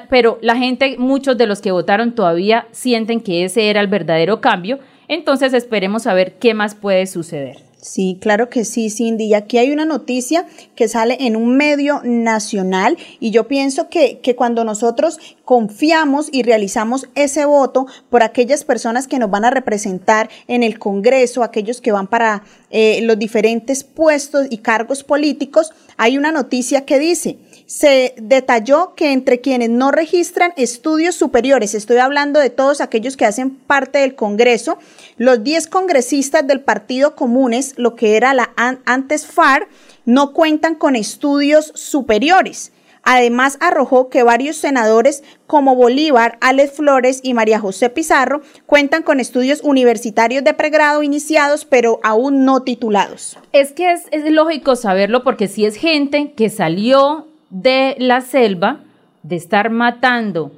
pero 0.10 0.40
la 0.42 0.56
gente, 0.56 0.96
muchos 0.98 1.38
de 1.38 1.48
los 1.48 1.62
que 1.62 1.72
votaron 1.72 2.14
todavía 2.14 2.66
sienten 2.72 3.20
que 3.20 3.44
ese 3.44 3.70
era 3.70 3.82
el 3.82 3.88
verdadero 3.88 4.40
cambio 4.40 4.80
entonces 5.14 5.54
esperemos 5.54 6.08
a 6.08 6.14
ver 6.14 6.34
qué 6.36 6.54
más 6.54 6.76
puede 6.76 7.08
suceder. 7.08 7.58
Sí, 7.84 8.18
claro 8.22 8.50
que 8.50 8.64
sí, 8.64 8.90
Cindy. 8.90 9.26
Y 9.26 9.34
aquí 9.34 9.58
hay 9.58 9.72
una 9.72 9.84
noticia 9.84 10.46
que 10.74 10.88
sale 10.88 11.18
en 11.20 11.36
un 11.36 11.58
medio 11.58 12.00
nacional 12.06 12.98
y 13.20 13.32
yo 13.32 13.50
pienso 13.50 13.90
que, 13.90 14.20
que, 14.20 14.38
cuando 14.38 14.64
nosotros 14.64 15.20
confiamos 15.44 16.30
y 16.32 16.44
realizamos 16.44 17.10
ese 17.14 17.44
voto 17.44 17.86
por 18.10 18.24
aquellas 18.24 18.64
personas 18.64 19.06
que 19.06 19.20
nos 19.20 19.30
van 19.30 19.44
a 19.44 19.50
representar 19.50 20.30
en 20.48 20.64
el 20.64 20.80
Congreso, 20.80 21.44
aquellos 21.44 21.82
que 21.82 21.92
van 21.92 22.08
para 22.08 22.44
eh, 22.70 23.02
los 23.04 23.20
diferentes 23.20 23.84
puestos 23.84 24.48
y 24.50 24.60
cargos 24.60 25.04
políticos, 25.04 25.74
hay 25.98 26.18
una 26.18 26.32
noticia 26.32 26.86
que 26.86 27.00
dice, 27.00 27.38
se 27.66 28.14
detalló 28.18 28.94
que 28.96 29.12
entre 29.12 29.42
quienes 29.42 29.70
no 29.70 29.92
registran 29.92 30.54
estudios 30.58 31.16
superiores, 31.16 31.74
estoy 31.74 31.98
hablando 31.98 32.40
de 32.40 32.50
todos 32.50 32.82
aquellos 32.82 33.18
que 33.18 33.26
hacen 33.26 33.52
parte 33.52 34.00
del 34.00 34.16
Congreso, 34.16 34.78
los 35.18 35.44
10 35.44 35.68
congresistas 35.68 36.46
del 36.46 36.62
Partido 36.62 37.16
Comunes, 37.16 37.74
lo 37.78 37.96
que 37.96 38.18
era 38.18 38.34
la 38.34 38.54
antes 38.86 39.26
FAR, 39.26 39.68
no 40.06 40.34
cuentan 40.34 40.76
con 40.76 40.96
estudios 40.96 41.72
superiores. 41.76 42.72
Además, 43.04 43.58
arrojó 43.60 44.10
que 44.10 44.24
varios 44.24 44.56
senadores 44.56 45.24
como 45.46 45.76
Bolívar, 45.76 46.38
Alex 46.40 46.78
Flores 46.78 47.20
y 47.22 47.34
María 47.34 47.60
José 47.60 47.90
Pizarro 47.90 48.42
cuentan 48.66 49.04
con 49.04 49.20
estudios 49.20 49.62
universitarios 49.62 50.44
de 50.46 50.54
pregrado 50.54 51.04
iniciados, 51.04 51.66
pero 51.66 52.00
aún 52.02 52.46
no 52.46 52.64
titulados. 52.64 53.38
Es 53.52 53.74
que 53.74 53.92
es 53.92 54.32
lógico 54.32 54.78
saberlo 54.78 55.24
porque 55.24 55.50
si 55.50 55.66
es 55.66 55.76
gente 55.76 56.32
que 56.32 56.50
salió 56.50 57.28
de 57.54 57.96
la 58.00 58.22
selva, 58.22 58.80
de 59.22 59.36
estar 59.36 59.70
matando, 59.70 60.52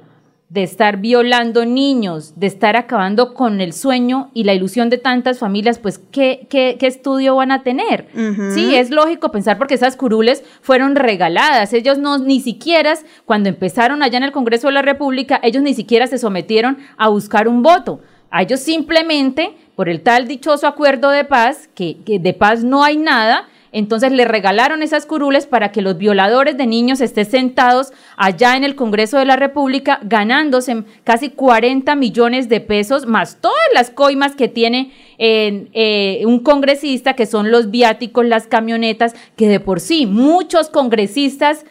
de 0.48 0.62
estar 0.62 0.96
violando 0.96 1.66
niños, 1.66 2.32
de 2.36 2.46
estar 2.46 2.74
acabando 2.74 3.34
con 3.34 3.60
el 3.60 3.74
sueño 3.74 4.30
y 4.32 4.44
la 4.44 4.54
ilusión 4.54 4.88
de 4.88 4.96
tantas 4.96 5.38
familias, 5.38 5.78
pues 5.78 5.98
¿qué, 5.98 6.46
qué, 6.48 6.76
qué 6.78 6.86
estudio 6.86 7.36
van 7.36 7.52
a 7.52 7.62
tener? 7.62 8.06
Sí, 8.54 8.74
es 8.74 8.90
lógico 8.90 9.30
pensar 9.30 9.58
porque 9.58 9.74
esas 9.74 9.96
curules 9.96 10.42
fueron 10.62 10.96
regaladas. 10.96 11.74
Ellos 11.74 11.98
no, 11.98 12.18
ni 12.18 12.40
siquiera, 12.40 12.94
cuando 13.26 13.50
empezaron 13.50 14.02
allá 14.02 14.16
en 14.16 14.24
el 14.24 14.32
Congreso 14.32 14.68
de 14.68 14.74
la 14.74 14.82
República, 14.82 15.38
ellos 15.42 15.62
ni 15.62 15.74
siquiera 15.74 16.06
se 16.06 16.16
sometieron 16.16 16.78
a 16.96 17.08
buscar 17.08 17.46
un 17.46 17.62
voto. 17.62 18.00
A 18.30 18.42
ellos 18.42 18.60
simplemente, 18.60 19.54
por 19.74 19.88
el 19.90 20.00
tal 20.00 20.26
dichoso 20.26 20.66
acuerdo 20.66 21.10
de 21.10 21.24
paz, 21.24 21.68
que, 21.74 21.98
que 22.06 22.18
de 22.18 22.32
paz 22.32 22.64
no 22.64 22.82
hay 22.82 22.96
nada, 22.96 23.48
entonces 23.78 24.10
le 24.10 24.24
regalaron 24.24 24.82
esas 24.82 25.04
curules 25.04 25.46
para 25.46 25.70
que 25.70 25.82
los 25.82 25.98
violadores 25.98 26.56
de 26.56 26.66
niños 26.66 27.02
estén 27.02 27.26
sentados 27.26 27.92
allá 28.16 28.56
en 28.56 28.64
el 28.64 28.74
Congreso 28.74 29.18
de 29.18 29.26
la 29.26 29.36
República 29.36 30.00
ganándose 30.02 30.84
casi 31.04 31.28
40 31.28 31.94
millones 31.94 32.48
de 32.48 32.62
pesos, 32.62 33.04
más 33.04 33.36
todas 33.38 33.68
las 33.74 33.90
coimas 33.90 34.34
que 34.34 34.48
tiene 34.48 34.92
eh, 35.18 36.22
un 36.24 36.38
congresista, 36.40 37.12
que 37.12 37.26
son 37.26 37.50
los 37.50 37.70
viáticos, 37.70 38.24
las 38.24 38.46
camionetas, 38.46 39.14
que 39.36 39.46
de 39.46 39.60
por 39.60 39.80
sí 39.80 40.06
muchos 40.06 40.70
congresistas 40.70 41.66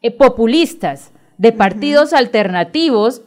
eh, 0.00 0.10
populistas 0.10 1.12
de 1.36 1.52
partidos 1.52 2.14
alternativos 2.14 3.20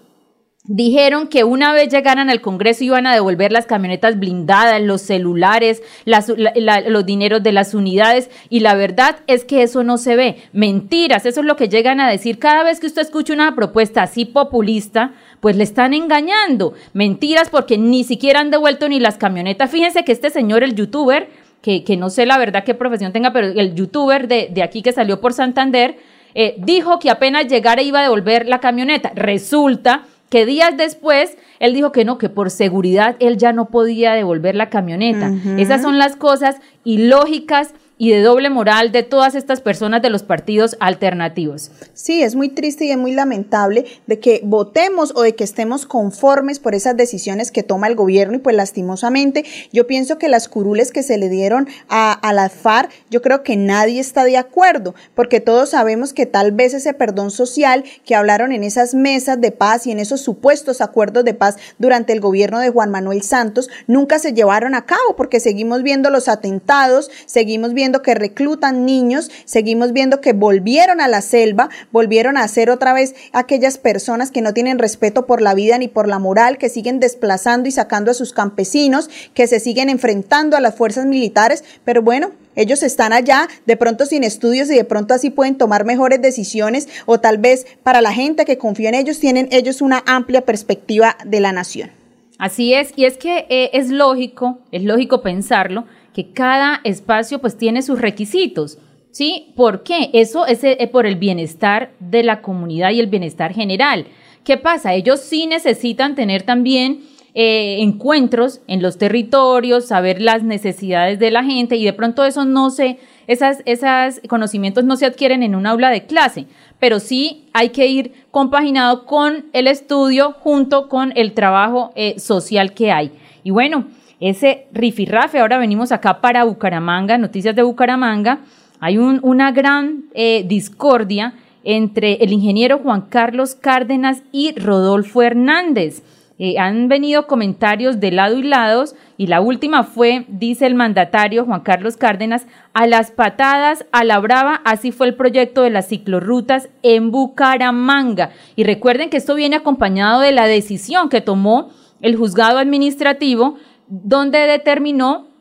Dijeron 0.66 1.28
que 1.28 1.44
una 1.44 1.74
vez 1.74 1.90
llegaran 1.90 2.30
al 2.30 2.40
Congreso 2.40 2.86
iban 2.86 3.06
a 3.06 3.14
devolver 3.14 3.52
las 3.52 3.66
camionetas 3.66 4.18
blindadas, 4.18 4.82
los 4.82 5.02
celulares, 5.02 5.84
los 6.06 7.06
dineros 7.06 7.44
de 7.44 7.52
las 7.52 7.74
unidades 7.74 8.30
y 8.50 8.62
la 8.62 8.74
verdad 8.74 9.18
es 9.28 9.44
que 9.44 9.64
eso 9.64 9.84
no 9.84 9.98
se 9.98 10.16
ve. 10.16 10.38
Mentiras, 10.54 11.26
eso 11.26 11.42
es 11.42 11.46
lo 11.46 11.58
que 11.58 11.68
llegan 11.68 12.00
a 12.00 12.10
decir. 12.10 12.40
Cada 12.40 12.64
vez 12.64 12.80
que 12.80 12.88
usted 12.88 13.02
escucha 13.02 13.34
una 13.34 13.56
propuesta 13.56 14.04
así 14.04 14.24
populista, 14.24 15.12
pues 15.42 15.58
le 15.58 15.66
están 15.66 15.94
engañando. 15.94 16.76
Mentiras 16.94 17.50
porque 17.50 17.78
ni 17.78 18.06
siquiera 18.06 18.40
han 18.40 18.50
devuelto 18.50 18.88
ni 18.88 19.02
las 19.02 19.18
camionetas. 19.18 19.70
Fíjense 19.70 20.06
que 20.06 20.14
este 20.14 20.30
señor, 20.30 20.64
el 20.64 20.76
youtuber, 20.76 21.28
que, 21.62 21.84
que 21.84 21.98
no 21.98 22.10
sé 22.10 22.26
la 22.26 22.38
verdad 22.38 22.64
qué 22.64 22.74
profesión 22.74 23.12
tenga, 23.12 23.34
pero 23.34 23.48
el 23.48 23.76
youtuber 23.76 24.30
de, 24.30 24.48
de 24.50 24.64
aquí 24.64 24.82
que 24.82 24.94
salió 24.94 25.20
por 25.20 25.34
Santander, 25.34 25.98
eh, 26.36 26.56
dijo 26.58 27.00
que 27.00 27.10
apenas 27.10 27.48
llegara 27.48 27.82
iba 27.82 28.00
a 28.00 28.04
devolver 28.04 28.48
la 28.48 28.60
camioneta. 28.60 29.12
Resulta 29.14 30.06
que 30.34 30.48
días 30.48 30.76
después 30.78 31.38
él 31.60 31.76
dijo 31.76 31.92
que 31.92 32.06
no, 32.06 32.18
que 32.18 32.28
por 32.28 32.50
seguridad 32.50 33.16
él 33.20 33.38
ya 33.38 33.54
no 33.54 33.68
podía 33.68 34.14
devolver 34.14 34.56
la 34.56 34.72
camioneta. 34.72 35.32
Esas 35.60 35.84
son 35.84 36.00
las 36.00 36.16
cosas 36.16 36.56
ilógicas 36.84 37.76
y 37.98 38.12
de 38.12 38.22
doble 38.22 38.50
moral 38.50 38.92
de 38.92 39.04
todas 39.04 39.36
estas 39.36 39.62
personas 39.62 40.02
de 40.02 40.10
los 40.10 40.24
partidos 40.24 40.76
alternativos. 40.80 41.72
Sí, 41.94 42.24
es 42.24 42.36
muy 42.36 42.50
triste 42.50 42.86
y 42.86 42.92
es 42.92 42.98
muy 42.98 43.12
lamentable 43.12 43.86
de 44.08 44.20
que 44.20 44.42
votemos 44.44 45.14
o 45.16 45.22
de 45.22 45.36
que 45.36 45.44
estemos 45.44 45.86
conformes 45.86 46.60
por 46.60 46.76
esas 46.76 46.98
decisiones 46.98 47.52
que 47.52 47.64
toma 47.64 47.88
el 47.88 47.96
gobierno 47.96 48.36
y 48.36 48.40
pues 48.40 48.56
lastimosamente 48.56 49.46
yo 49.72 49.86
pienso 49.88 50.18
que 50.18 50.28
las 50.28 50.48
curules 50.48 50.92
que 50.92 51.04
se 51.04 51.18
le 51.18 51.30
dieron 51.30 51.68
a, 51.88 52.12
a 52.12 52.34
la 52.34 52.50
FARC, 52.50 52.92
yo 53.10 53.22
creo 53.22 53.44
que 53.44 53.56
nadie 53.58 54.00
está 54.00 54.24
de 54.24 54.38
acuerdo 54.38 54.96
porque 55.14 55.40
todos 55.40 55.70
sabemos 55.70 56.14
que 56.14 56.26
tal 56.26 56.52
vez 56.52 56.74
ese 56.74 56.94
perdón 56.94 57.32
social 57.32 57.84
que 58.06 58.16
hablaron 58.16 58.52
en 58.52 58.64
esas 58.64 58.96
mesas 58.96 59.40
de 59.40 59.52
paz 59.52 59.86
y 59.86 59.92
en 59.92 60.00
esos 60.00 60.22
supuestos 60.22 60.82
acuerdos 60.82 61.26
de 61.26 61.34
paz 61.34 61.58
durante 61.78 62.14
el 62.14 62.22
gobierno 62.22 62.60
de 62.60 62.70
Juan 62.70 62.90
Manuel 62.90 63.22
Santos 63.22 63.70
nunca 63.88 64.20
se 64.20 64.34
llevaron 64.34 64.74
a 64.74 64.86
cabo 64.86 65.16
porque 65.16 65.40
seguimos 65.40 65.84
viendo 65.84 66.10
los 66.10 66.28
atentados, 66.28 67.12
seguimos 67.26 67.74
viendo 67.74 67.83
viendo 67.84 68.02
que 68.02 68.16
reclutan 68.16 68.86
niños, 68.86 69.30
seguimos 69.44 69.92
viendo 69.92 70.22
que 70.22 70.32
volvieron 70.32 71.02
a 71.02 71.10
la 71.10 71.22
selva, 71.22 71.68
volvieron 71.92 72.38
a 72.38 72.48
ser 72.48 72.70
otra 72.70 72.94
vez 72.94 73.14
aquellas 73.34 73.78
personas 73.78 74.32
que 74.32 74.42
no 74.42 74.54
tienen 74.54 74.80
respeto 74.80 75.26
por 75.26 75.42
la 75.42 75.54
vida 75.54 75.78
ni 75.78 75.90
por 75.90 76.08
la 76.08 76.18
moral, 76.18 76.58
que 76.58 76.70
siguen 76.70 77.02
desplazando 77.02 77.68
y 77.68 77.74
sacando 77.74 78.10
a 78.10 78.14
sus 78.14 78.32
campesinos, 78.32 79.10
que 79.34 79.48
se 79.48 79.60
siguen 79.60 79.90
enfrentando 79.90 80.56
a 80.56 80.62
las 80.62 80.76
fuerzas 80.76 81.06
militares, 81.06 81.66
pero 81.84 82.02
bueno, 82.02 82.32
ellos 82.56 82.84
están 82.84 83.12
allá, 83.12 83.50
de 83.66 83.76
pronto 83.76 84.06
sin 84.06 84.24
estudios 84.24 84.72
y 84.72 84.76
de 84.76 84.86
pronto 84.86 85.14
así 85.14 85.30
pueden 85.30 85.58
tomar 85.58 85.84
mejores 85.84 86.22
decisiones 86.22 86.88
o 87.06 87.20
tal 87.20 87.38
vez 87.38 87.68
para 87.84 88.00
la 88.00 88.14
gente 88.14 88.46
que 88.46 88.58
confía 88.58 88.88
en 88.88 88.96
ellos 88.96 89.20
tienen 89.20 89.50
ellos 89.52 89.82
una 89.82 90.04
amplia 90.06 90.46
perspectiva 90.46 91.18
de 91.26 91.42
la 91.42 91.52
nación. 91.52 91.92
Así 92.38 92.74
es, 92.74 92.94
y 92.96 93.04
es 93.04 93.18
que 93.18 93.46
eh, 93.50 93.72
es 93.74 93.90
lógico, 93.90 94.60
es 94.72 94.84
lógico 94.84 95.22
pensarlo, 95.22 95.86
que 96.14 96.32
cada 96.32 96.82
espacio 96.84 97.40
pues 97.40 97.58
tiene 97.58 97.82
sus 97.82 98.00
requisitos. 98.00 98.78
¿Sí? 99.12 99.54
¿Por 99.56 99.84
qué? 99.84 100.10
Eso 100.14 100.48
es 100.48 100.64
eh, 100.64 100.90
por 100.92 101.06
el 101.06 101.18
bienestar 101.18 101.92
de 102.00 102.24
la 102.24 102.42
comunidad 102.42 102.90
y 102.92 103.00
el 103.00 103.08
bienestar 103.08 103.54
general. 103.54 104.08
¿Qué 104.44 104.58
pasa? 104.58 104.96
Ellos 104.96 105.20
sí 105.20 105.46
necesitan 105.46 106.16
tener 106.16 106.42
también 106.42 107.04
eh, 107.36 107.78
encuentros 107.82 108.62
en 108.68 108.82
los 108.82 108.98
territorios, 108.98 109.86
saber 109.86 110.20
las 110.20 110.44
necesidades 110.44 111.20
de 111.20 111.30
la 111.30 111.44
gente 111.44 111.76
y 111.76 111.86
de 111.86 111.94
pronto 111.94 112.26
eso 112.26 112.44
no 112.44 112.72
se 112.72 112.98
esas, 113.28 113.64
esos 113.66 114.20
conocimientos 114.28 114.84
no 114.84 114.96
se 114.98 115.06
adquieren 115.06 115.44
en 115.44 115.56
un 115.56 115.66
aula 115.66 115.90
de 115.90 116.06
clase, 116.06 116.46
pero 116.80 117.00
sí 117.00 117.46
hay 117.54 117.70
que 117.70 117.88
ir 117.88 118.14
compaginado 118.32 119.06
con 119.06 119.46
el 119.54 119.68
estudio 119.68 120.34
junto 120.40 120.90
con 120.90 121.14
el 121.16 121.34
trabajo 121.34 121.92
eh, 121.96 122.20
social 122.20 122.74
que 122.74 122.92
hay. 122.92 123.12
Y 123.44 123.52
bueno, 123.52 123.88
ese 124.20 124.68
rifirrafe, 124.72 125.40
ahora 125.40 125.58
venimos 125.58 125.92
acá 125.92 126.22
para 126.22 126.44
Bucaramanga, 126.44 127.18
noticias 127.18 127.56
de 127.56 127.64
Bucaramanga, 127.64 128.40
hay 128.80 128.98
una 128.98 129.52
gran 129.52 130.06
eh, 130.14 130.44
discordia 130.46 131.36
entre 131.64 132.16
el 132.16 132.34
ingeniero 132.34 132.80
Juan 132.80 133.04
Carlos 133.10 133.56
Cárdenas 133.56 134.24
y 134.32 134.54
Rodolfo 134.60 135.22
Hernández. 135.22 136.04
Eh, 136.40 136.58
han 136.58 136.90
venido 136.90 137.28
comentarios 137.28 138.00
de 138.00 138.12
lado 138.12 138.38
y 138.38 138.44
lados 138.44 138.96
y 139.18 139.28
la 139.28 139.40
última 139.40 139.84
fue, 139.84 140.26
dice 140.28 140.66
el 140.66 140.76
mandatario 140.76 141.46
Juan 141.46 141.62
Carlos 141.62 141.96
Cárdenas, 141.96 142.48
a 142.74 142.88
las 142.88 143.12
patadas, 143.12 143.86
a 143.92 144.04
la 144.04 144.20
brava, 144.20 144.62
así 144.66 144.92
fue 144.92 145.08
el 145.08 145.16
proyecto 145.16 145.62
de 145.62 145.70
las 145.70 145.88
ciclorrutas 145.88 146.70
en 146.82 147.12
Bucaramanga. 147.12 148.32
Y 148.56 148.64
recuerden 148.64 149.10
que 149.10 149.18
esto 149.18 149.36
viene 149.36 149.56
acompañado 149.56 150.22
de 150.22 150.32
la 150.32 150.48
decisión 150.48 151.08
que 151.08 151.22
tomó 151.22 151.70
el 152.02 152.18
juzgado 152.18 152.58
administrativo 152.58 153.56
donde 153.88 154.40
determinó 154.40 155.34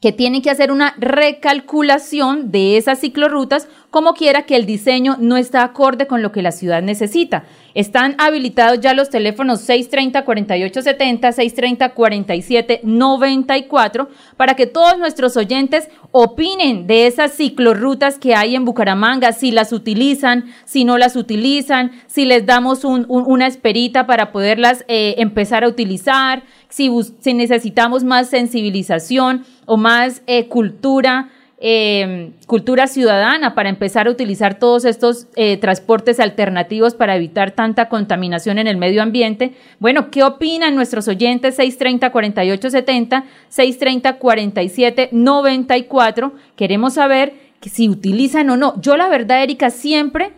que 0.00 0.12
tienen 0.12 0.42
que 0.42 0.50
hacer 0.50 0.72
una 0.72 0.94
recalculación 0.98 2.50
de 2.50 2.76
esas 2.76 2.98
ciclorrutas 2.98 3.68
como 3.92 4.14
quiera 4.14 4.46
que 4.46 4.56
el 4.56 4.64
diseño 4.64 5.18
no 5.20 5.36
está 5.36 5.62
acorde 5.62 6.06
con 6.06 6.22
lo 6.22 6.32
que 6.32 6.40
la 6.40 6.50
ciudad 6.50 6.80
necesita. 6.80 7.44
Están 7.74 8.14
habilitados 8.16 8.80
ya 8.80 8.94
los 8.94 9.10
teléfonos 9.10 9.68
630-4870, 9.68 11.92
630-4794 11.94 14.08
para 14.38 14.54
que 14.54 14.66
todos 14.66 14.96
nuestros 14.96 15.36
oyentes 15.36 15.90
opinen 16.10 16.86
de 16.86 17.06
esas 17.06 17.32
ciclorrutas 17.32 18.18
que 18.18 18.34
hay 18.34 18.56
en 18.56 18.64
Bucaramanga, 18.64 19.32
si 19.32 19.50
las 19.50 19.74
utilizan, 19.74 20.46
si 20.64 20.86
no 20.86 20.96
las 20.96 21.14
utilizan, 21.14 21.92
si 22.06 22.24
les 22.24 22.46
damos 22.46 22.84
una 22.84 23.46
esperita 23.46 24.06
para 24.06 24.32
poderlas 24.32 24.86
eh, 24.88 25.16
empezar 25.18 25.64
a 25.64 25.68
utilizar, 25.68 26.44
si, 26.70 26.90
si 27.20 27.34
necesitamos 27.34 28.04
más 28.04 28.30
sensibilización 28.30 29.44
o 29.66 29.76
más 29.76 30.22
eh, 30.26 30.48
cultura 30.48 31.28
Em, 31.64 32.32
cultura 32.48 32.88
ciudadana 32.88 33.54
para 33.54 33.68
empezar 33.68 34.08
a 34.08 34.10
utilizar 34.10 34.58
todos 34.58 34.84
estos 34.84 35.28
eh, 35.36 35.56
transportes 35.58 36.18
alternativos 36.18 36.94
para 36.94 37.14
evitar 37.14 37.52
tanta 37.52 37.88
contaminación 37.88 38.58
en 38.58 38.66
el 38.66 38.76
medio 38.76 39.00
ambiente. 39.00 39.52
Bueno, 39.78 40.10
¿qué 40.10 40.24
opinan 40.24 40.74
nuestros 40.74 41.06
oyentes? 41.06 41.56
630-4870, 41.60 43.22
630-4794. 43.48 46.32
Queremos 46.56 46.94
saber 46.94 47.34
si 47.60 47.88
utilizan 47.88 48.50
o 48.50 48.56
no. 48.56 48.80
Yo 48.80 48.96
la 48.96 49.08
verdad, 49.08 49.44
Erika, 49.44 49.70
siempre 49.70 50.32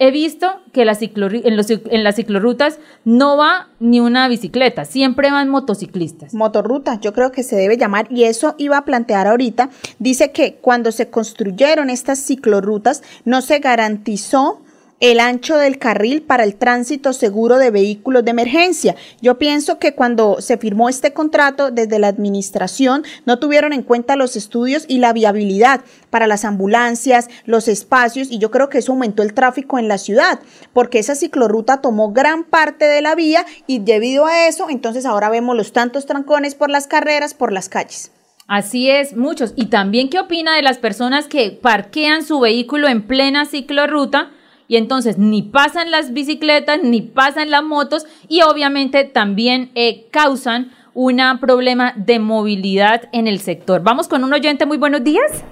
He 0.00 0.12
visto 0.12 0.60
que 0.72 0.84
la 0.84 0.96
en, 1.00 2.04
las 2.04 2.14
ciclorrutas 2.14 2.78
no 3.04 3.36
va 3.36 3.68
ni 3.80 3.98
una 3.98 4.28
bicicleta, 4.28 4.84
siempre 4.84 5.32
van 5.32 5.48
motociclistas. 5.48 6.34
Motorruta, 6.34 7.00
yo 7.00 7.12
creo 7.12 7.32
que 7.32 7.42
se 7.42 7.56
debe 7.56 7.76
llamar, 7.76 8.06
y 8.08 8.22
eso 8.22 8.54
iba 8.58 8.78
a 8.78 8.84
plantear 8.84 9.26
ahorita, 9.26 9.70
dice 9.98 10.30
que 10.30 10.54
cuando 10.54 10.92
se 10.92 11.10
construyeron 11.10 11.90
estas 11.90 12.20
ciclorrutas 12.20 13.02
no 13.24 13.42
se 13.42 13.58
garantizó 13.58 14.62
el 15.00 15.20
ancho 15.20 15.56
del 15.56 15.78
carril 15.78 16.22
para 16.22 16.44
el 16.44 16.56
tránsito 16.56 17.12
seguro 17.12 17.58
de 17.58 17.70
vehículos 17.70 18.24
de 18.24 18.30
emergencia. 18.30 18.96
Yo 19.20 19.38
pienso 19.38 19.78
que 19.78 19.94
cuando 19.94 20.40
se 20.40 20.58
firmó 20.58 20.88
este 20.88 21.12
contrato 21.12 21.70
desde 21.70 21.98
la 21.98 22.08
administración 22.08 23.04
no 23.24 23.38
tuvieron 23.38 23.72
en 23.72 23.82
cuenta 23.82 24.16
los 24.16 24.36
estudios 24.36 24.84
y 24.88 24.98
la 24.98 25.12
viabilidad 25.12 25.82
para 26.10 26.26
las 26.26 26.44
ambulancias, 26.44 27.28
los 27.44 27.68
espacios 27.68 28.30
y 28.30 28.38
yo 28.38 28.50
creo 28.50 28.68
que 28.68 28.78
eso 28.78 28.92
aumentó 28.92 29.22
el 29.22 29.34
tráfico 29.34 29.78
en 29.78 29.88
la 29.88 29.98
ciudad 29.98 30.40
porque 30.72 30.98
esa 30.98 31.14
ciclorruta 31.14 31.80
tomó 31.80 32.12
gran 32.12 32.44
parte 32.44 32.86
de 32.86 33.02
la 33.02 33.14
vía 33.14 33.44
y 33.66 33.78
debido 33.80 34.26
a 34.26 34.48
eso 34.48 34.68
entonces 34.68 35.06
ahora 35.06 35.28
vemos 35.28 35.56
los 35.56 35.72
tantos 35.72 36.06
trancones 36.06 36.54
por 36.54 36.70
las 36.70 36.86
carreras, 36.86 37.34
por 37.34 37.52
las 37.52 37.68
calles. 37.68 38.10
Así 38.48 38.88
es, 38.88 39.14
muchos. 39.14 39.52
Y 39.56 39.66
también, 39.66 40.08
¿qué 40.08 40.18
opina 40.18 40.56
de 40.56 40.62
las 40.62 40.78
personas 40.78 41.26
que 41.26 41.50
parquean 41.50 42.24
su 42.24 42.40
vehículo 42.40 42.88
en 42.88 43.06
plena 43.06 43.44
ciclorruta? 43.44 44.30
Y 44.68 44.76
entonces 44.76 45.18
ni 45.18 45.42
pasan 45.42 45.90
las 45.90 46.12
bicicletas, 46.12 46.82
ni 46.84 47.02
pasan 47.02 47.50
las 47.50 47.64
motos 47.64 48.06
y 48.28 48.42
obviamente 48.42 49.04
también 49.04 49.70
eh, 49.74 50.06
causan 50.12 50.70
un 50.94 51.20
problema 51.40 51.94
de 51.96 52.18
movilidad 52.18 53.02
en 53.12 53.26
el 53.26 53.38
sector. 53.38 53.82
Vamos 53.82 54.08
con 54.08 54.24
un 54.24 54.32
oyente, 54.32 54.66
muy 54.66 54.76
buenos 54.76 55.02
días. 55.02 55.44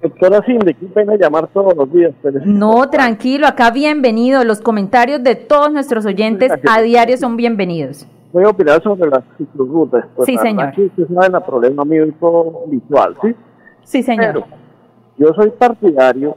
Doctora 0.00 0.42
Cindy, 0.44 0.74
qué 0.74 0.86
pena 0.86 1.14
llamar 1.16 1.48
todos 1.48 1.76
los 1.76 1.92
días. 1.92 2.12
no, 2.44 2.88
tranquilo, 2.88 3.46
acá 3.46 3.70
bienvenido. 3.70 4.42
Los 4.44 4.60
comentarios 4.60 5.22
de 5.22 5.36
todos 5.36 5.72
nuestros 5.72 6.06
oyentes 6.06 6.50
a 6.68 6.80
diario 6.80 7.16
son 7.16 7.36
bienvenidos. 7.36 8.06
Voy 8.32 8.44
a 8.44 8.48
opinar 8.48 8.82
sobre 8.82 9.10
las 9.10 9.22
ciclorrutas. 9.36 10.06
Pues, 10.16 10.26
sí, 10.26 10.38
señor. 10.38 10.72
Mío 11.84 12.06
visual, 12.66 13.16
¿sí? 13.22 13.34
Sí, 13.84 14.02
señor. 14.02 14.44
yo 15.18 15.34
soy 15.34 15.50
partidario 15.50 16.36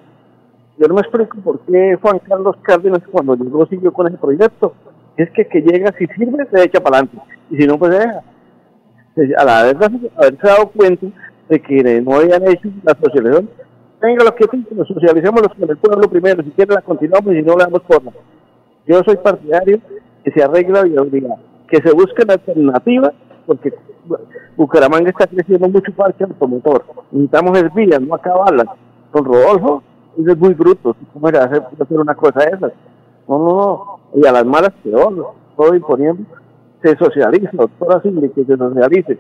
yo 0.78 0.88
no 0.88 0.96
me 0.96 1.02
explico 1.02 1.38
por 1.42 1.60
qué 1.62 1.98
Juan 2.02 2.20
Carlos 2.20 2.56
Cárdenas 2.62 3.02
cuando 3.10 3.36
llegó 3.36 3.66
siguió 3.68 3.94
con 3.94 4.08
ese 4.08 4.18
proyecto. 4.18 4.74
Es 5.16 5.30
que 5.32 5.48
que 5.48 5.62
llega, 5.62 5.94
si 5.98 6.06
sirve, 6.08 6.46
se 6.52 6.64
echa 6.64 6.82
para 6.82 6.98
adelante. 6.98 7.18
Y 7.50 7.58
si 7.58 7.68
no, 7.68 7.78
pues 7.78 7.96
se 7.96 8.00
deja. 8.00 8.22
A 9.38 9.46
la 9.46 9.64
vez 9.64 9.76
haberse 10.18 10.48
dado 10.48 10.68
cuenta 10.72 11.08
de 11.48 11.62
que 11.62 12.02
no 12.02 12.16
habían 12.16 12.46
hecho 12.50 12.68
la 12.84 12.94
socialización, 13.02 13.50
venga 14.02 14.26
lo 14.26 14.36
que 14.36 14.46
lo 14.72 14.86
socialicemos 14.86 15.42
con 15.58 15.70
el 15.70 15.78
pueblo 15.78 16.10
primero, 16.10 16.44
si 16.44 16.52
quiere 16.52 16.74
la 16.74 16.82
continuamos 16.82 17.34
y 17.34 17.38
si 17.38 17.42
no 17.44 17.56
le 17.56 17.64
damos 17.64 17.82
forma. 17.84 18.12
Yo 18.86 19.02
soy 19.06 19.16
partidario 19.16 19.80
que 20.26 20.32
se 20.32 20.44
arregle 20.44 20.74
la 20.74 20.84
viabilidad, 20.84 21.38
que 21.70 21.78
se 21.78 21.94
busquen 21.94 22.30
alternativas, 22.30 23.14
porque 23.46 23.74
Bucaramanga 24.58 25.10
está 25.12 25.28
creciendo 25.28 25.70
mucho 25.70 25.94
parque 25.94 26.26
automotor. 26.26 26.84
Necesitamos 27.12 27.58
es 27.58 27.74
vías, 27.74 28.02
no 28.02 28.16
acabarlas. 28.16 28.68
Con 29.12 29.24
Rodolfo 29.24 29.82
es 30.18 30.38
muy 30.38 30.54
bruto, 30.54 30.96
¿cómo 31.14 31.30
era 31.30 31.44
hacer, 31.44 31.64
hacer 31.80 32.00
una 32.00 32.16
cosa 32.16 32.40
de 32.40 32.56
esas? 32.56 32.72
No, 33.28 33.40
no, 33.40 33.46
no, 33.46 34.00
y 34.22 34.28
a 34.28 34.32
las 34.32 34.46
malas 34.46 34.72
peor, 34.84 35.34
todo 35.58 35.76
imponiendo, 35.76 36.24
se 36.82 36.96
socializa, 36.98 37.50
todo 37.80 37.98
así, 37.98 38.10
que 38.36 38.46
se 38.46 38.58
socialice, 38.58 39.18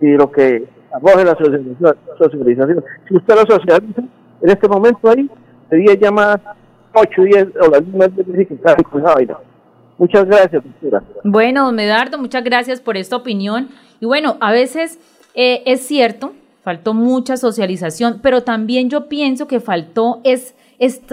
y 0.00 0.06
lo 0.12 0.30
que 0.30 0.68
arroje 0.92 1.24
la 1.24 1.36
socialización, 1.36 2.84
si 3.08 3.16
usted 3.16 3.34
lo 3.34 3.54
socializa, 3.54 4.02
en 4.40 4.50
este 4.50 4.68
momento 4.68 5.08
ahí, 5.08 5.30
sería 5.68 5.94
ya 5.94 6.10
más 6.10 6.38
8, 6.94 7.22
10 7.22 7.46
o 7.60 7.70
las 7.70 7.82
mismas 7.82 8.14
veces 8.14 8.48
que 8.48 8.54
está 8.54 8.76
con 8.76 9.00
esa 9.00 9.14
vaina. 9.14 9.36
Muchas 9.98 10.24
gracias, 10.26 10.62
doctora. 10.62 11.02
Bueno, 11.24 11.66
don 11.66 11.74
Medardo, 11.74 12.18
muchas 12.18 12.44
gracias 12.44 12.80
por 12.80 12.96
esta 12.96 13.16
opinión. 13.16 13.68
Y 14.00 14.06
bueno, 14.06 14.36
a 14.40 14.52
veces 14.52 14.98
eh, 15.34 15.62
es 15.66 15.80
cierto 15.80 16.32
faltó 16.68 16.92
mucha 16.92 17.38
socialización, 17.38 18.20
pero 18.22 18.42
también 18.42 18.90
yo 18.90 19.08
pienso 19.08 19.48
que 19.48 19.58
faltó 19.58 20.20
es, 20.22 20.54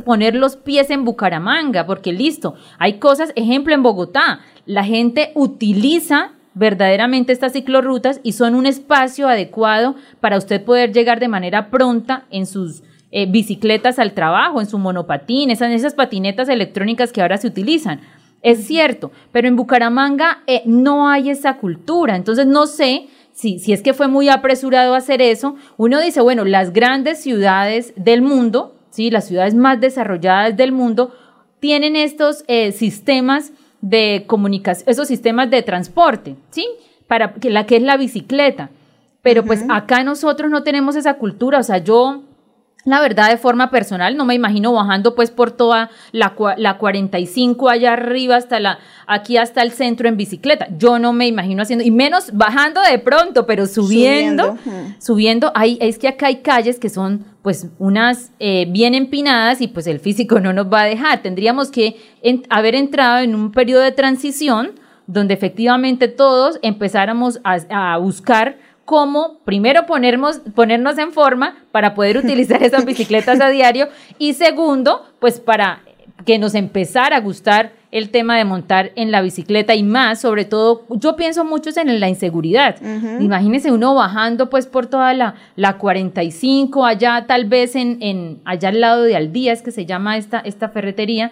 poner 0.03 0.35
los 0.35 0.57
pies 0.57 0.89
en 0.89 1.05
Bucaramanga, 1.05 1.85
porque 1.85 2.11
listo, 2.11 2.55
hay 2.77 2.99
cosas, 2.99 3.31
ejemplo 3.37 3.73
en 3.73 3.81
Bogotá, 3.81 4.41
la 4.65 4.83
gente 4.83 5.31
utiliza 5.33 6.33
verdaderamente 6.55 7.31
estas 7.31 7.53
ciclorrutas 7.53 8.19
y 8.21 8.33
son 8.33 8.53
un 8.53 8.65
espacio 8.65 9.29
adecuado 9.29 9.95
para 10.19 10.37
usted 10.37 10.61
poder 10.61 10.91
llegar 10.91 11.21
de 11.21 11.29
manera 11.29 11.69
pronta 11.69 12.25
en 12.31 12.47
sus 12.47 12.83
eh, 13.11 13.25
bicicletas 13.25 13.97
al 13.97 14.11
trabajo, 14.11 14.59
en 14.59 14.67
su 14.67 14.77
monopatín, 14.77 15.51
esas, 15.51 15.71
esas 15.71 15.93
patinetas 15.93 16.49
electrónicas 16.49 17.13
que 17.13 17.21
ahora 17.21 17.37
se 17.37 17.47
utilizan. 17.47 18.01
Es 18.41 18.67
cierto, 18.67 19.13
pero 19.31 19.47
en 19.47 19.55
Bucaramanga 19.55 20.43
eh, 20.47 20.63
no 20.65 21.07
hay 21.07 21.29
esa 21.29 21.55
cultura, 21.55 22.17
entonces 22.17 22.45
no 22.45 22.67
sé 22.67 23.07
si, 23.45 23.59
si 23.59 23.73
es 23.73 23.83
que 23.83 23.93
fue 23.93 24.07
muy 24.07 24.27
apresurado 24.27 24.95
hacer 24.95 25.21
eso, 25.21 25.55
uno 25.77 26.01
dice, 26.01 26.19
bueno, 26.19 26.45
las 26.45 26.73
grandes 26.73 27.21
ciudades 27.21 27.93
del 27.95 28.23
mundo, 28.23 28.73
¿sí? 28.89 29.11
las 29.11 29.27
ciudades 29.27 29.53
más 29.53 29.79
desarrolladas 29.79 30.57
del 30.57 30.71
mundo, 30.71 31.13
tienen 31.59 31.95
estos 31.95 32.43
eh, 32.47 32.71
sistemas 32.71 33.51
de 33.81 34.23
comunicación, 34.25 34.89
esos 34.89 35.07
sistemas 35.07 35.51
de 35.51 35.61
transporte, 35.61 36.35
¿sí? 36.49 36.65
Para 37.05 37.35
que 37.35 37.51
la 37.51 37.67
que 37.67 37.75
es 37.75 37.83
la 37.83 37.97
bicicleta. 37.97 38.71
Pero 39.21 39.43
pues 39.45 39.63
acá 39.69 40.03
nosotros 40.03 40.49
no 40.49 40.63
tenemos 40.63 40.95
esa 40.95 41.15
cultura, 41.15 41.59
o 41.59 41.63
sea, 41.63 41.77
yo 41.77 42.23
la 42.85 43.01
verdad, 43.01 43.31
de 43.31 43.37
forma 43.37 43.71
personal, 43.71 44.15
no 44.15 44.25
me 44.25 44.35
imagino 44.35 44.71
bajando 44.71 45.15
pues 45.15 45.31
por 45.31 45.51
toda 45.51 45.89
la, 46.11 46.35
la 46.57 46.77
45 46.77 47.67
allá 47.67 47.93
arriba 47.93 48.35
hasta 48.35 48.59
la, 48.59 48.77
aquí 49.07 49.37
hasta 49.37 49.63
el 49.63 49.71
centro 49.71 50.07
en 50.07 50.17
bicicleta. 50.17 50.67
Yo 50.77 50.99
no 50.99 51.11
me 51.11 51.25
imagino 51.25 51.63
haciendo, 51.63 51.83
y 51.83 51.89
menos 51.89 52.29
bajando 52.33 52.81
de 52.81 52.99
pronto, 52.99 53.47
pero 53.47 53.65
subiendo, 53.65 54.55
subiendo, 54.99 55.51
hay, 55.55 55.79
es 55.81 55.97
que 55.97 56.07
acá 56.07 56.27
hay 56.27 56.37
calles 56.37 56.79
que 56.79 56.89
son 56.89 57.25
pues 57.41 57.67
unas 57.79 58.31
eh, 58.39 58.67
bien 58.69 58.93
empinadas 58.93 59.61
y 59.61 59.67
pues 59.67 59.87
el 59.87 59.99
físico 59.99 60.39
no 60.39 60.53
nos 60.53 60.71
va 60.71 60.81
a 60.81 60.85
dejar. 60.85 61.23
Tendríamos 61.23 61.71
que 61.71 61.97
haber 62.49 62.75
entrado 62.75 63.23
en 63.23 63.33
un 63.33 63.51
periodo 63.51 63.81
de 63.81 63.93
transición 63.93 64.73
donde 65.07 65.33
efectivamente 65.33 66.07
todos 66.07 66.59
empezáramos 66.61 67.39
a, 67.43 67.57
a 67.93 67.97
buscar 67.97 68.57
cómo 68.85 69.39
primero 69.43 69.85
ponernos, 69.85 70.39
ponernos 70.53 70.97
en 70.97 71.11
forma 71.11 71.57
para 71.71 71.93
poder 71.95 72.17
utilizar 72.17 72.63
esas 72.63 72.85
bicicletas 72.85 73.41
a 73.41 73.49
diario 73.49 73.89
y 74.17 74.33
segundo, 74.33 75.03
pues 75.19 75.39
para 75.39 75.81
que 76.23 76.39
nos 76.39 76.55
empezara 76.55 77.17
a 77.17 77.19
gustar 77.19 77.73
el 77.91 78.09
tema 78.09 78.37
de 78.37 78.43
montar 78.43 78.91
en 78.95 79.11
la 79.11 79.21
bicicleta 79.21 79.73
y 79.73 79.81
más, 79.83 80.19
sobre 80.19 80.43
todo, 80.43 80.83
yo 80.89 81.15
pienso 81.15 81.45
mucho 81.45 81.69
en 81.75 81.99
la 81.99 82.09
inseguridad. 82.09 82.75
Imagínese 83.21 83.71
uno 83.71 83.95
bajando 83.95 84.49
pues 84.49 84.67
por 84.67 84.87
toda 84.87 85.13
la, 85.13 85.35
la 85.55 85.77
45, 85.77 86.85
allá 86.85 87.25
tal 87.25 87.45
vez 87.45 87.75
en, 87.75 87.97
en, 88.01 88.41
allá 88.43 88.69
al 88.69 88.81
lado 88.81 89.03
de 89.03 89.15
Aldías, 89.15 89.61
que 89.61 89.71
se 89.71 89.85
llama 89.85 90.17
esta, 90.17 90.39
esta 90.39 90.67
ferretería, 90.67 91.31